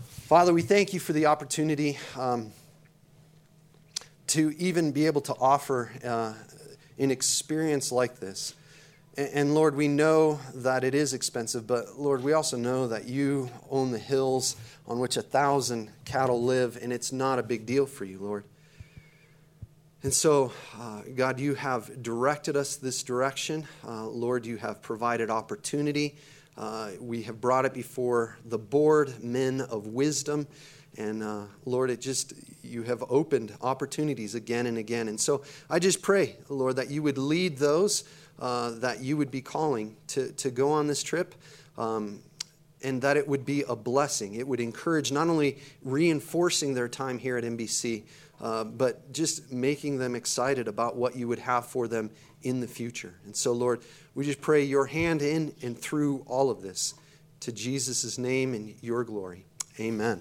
Father, 0.07 0.55
we 0.55 0.63
thank 0.63 0.95
you 0.95 1.01
for 1.01 1.13
the 1.13 1.27
opportunity 1.27 1.99
um, 2.17 2.53
to 4.29 4.55
even 4.59 4.93
be 4.93 5.07
able 5.07 5.21
to 5.23 5.35
offer 5.41 5.91
uh, 6.05 6.35
an 6.99 7.11
experience 7.11 7.91
like 7.91 8.21
this. 8.21 8.55
And, 9.17 9.55
Lord, 9.55 9.77
we 9.77 9.87
know 9.87 10.41
that 10.55 10.83
it 10.83 10.93
is 10.93 11.15
expensive, 11.15 11.69
but 11.69 11.97
Lord, 11.97 12.25
we 12.25 12.33
also 12.33 12.57
know 12.57 12.89
that 12.89 13.05
you 13.05 13.49
own 13.71 13.93
the 13.93 13.99
hills 13.99 14.57
on 14.89 14.99
which 14.99 15.17
a 15.17 15.23
thousand 15.23 15.93
cattle 16.05 16.43
live, 16.43 16.77
and 16.83 16.93
it's 16.93 17.13
not 17.13 17.39
a 17.39 17.45
big 17.45 17.65
deal 17.65 17.87
for 17.87 18.05
you, 18.05 18.19
Lord. 18.19 18.43
And 20.03 20.13
so, 20.13 20.53
uh, 20.81 21.03
God, 21.15 21.39
you 21.39 21.55
have 21.55 22.03
directed 22.03 22.57
us 22.57 22.75
this 22.75 23.05
direction. 23.05 23.69
Uh, 23.87 24.05
Lord, 24.07 24.45
you 24.45 24.57
have 24.57 24.83
provided 24.83 25.31
opportunity. 25.31 26.17
Uh, 26.57 26.91
we 27.01 27.23
have 27.23 27.41
brought 27.41 27.67
it 27.67 27.73
before 27.73 28.37
the 28.45 28.59
board, 28.59 29.23
men 29.23 29.61
of 29.61 29.87
wisdom. 29.87 30.49
And 30.97 31.23
uh, 31.23 31.45
Lord, 31.65 31.91
it 31.91 32.01
just, 32.01 32.35
you 32.63 32.83
have 32.83 33.05
opened 33.09 33.55
opportunities 33.61 34.35
again 34.35 34.67
and 34.67 34.77
again. 34.77 35.07
And 35.07 35.21
so 35.21 35.43
I 35.71 35.79
just 35.79 36.03
pray, 36.03 36.37
Lord, 36.49 36.77
that 36.77 36.91
you 36.91 37.03
would 37.05 37.19
lead 37.19 37.59
those 37.59 38.05
uh, 38.39 38.71
that 38.71 39.01
you 39.01 39.17
would 39.17 39.31
be 39.31 39.41
calling 39.41 39.97
to, 40.09 40.33
to 40.33 40.51
go 40.51 40.73
on 40.73 40.87
this 40.87 41.03
trip. 41.03 41.35
Um, 41.77 42.21
and 42.83 43.01
that 43.01 43.17
it 43.17 43.27
would 43.27 43.47
be 43.47 43.63
a 43.63 43.75
blessing. 43.75 44.35
It 44.35 44.47
would 44.47 44.61
encourage 44.61 45.11
not 45.11 45.29
only 45.29 45.59
reinforcing 45.83 46.75
their 46.75 46.87
time 46.87 47.19
here 47.19 47.39
at 47.39 47.45
MBC, 47.45 48.03
uh, 48.41 48.65
but 48.65 49.11
just 49.11 49.51
making 49.51 49.99
them 49.99 50.15
excited 50.15 50.69
about 50.69 50.95
what 50.95 51.17
you 51.17 51.27
would 51.27 51.39
have 51.39 51.67
for 51.67 51.89
them 51.89 52.11
in 52.43 52.61
the 52.61 52.69
future. 52.69 53.15
And 53.25 53.35
so, 53.35 53.53
Lord, 53.53 53.81
we 54.15 54.25
just 54.25 54.41
pray 54.41 54.63
your 54.63 54.87
hand 54.87 55.23
in 55.23 55.55
and 55.63 55.79
through 55.79 56.25
all 56.27 56.51
of 56.51 56.61
this 56.61 56.95
to 57.41 57.53
Jesus' 57.53 58.19
name 58.19 58.55
and 58.55 58.75
your 58.83 59.03
glory. 59.03 59.47
Amen. 59.81 60.21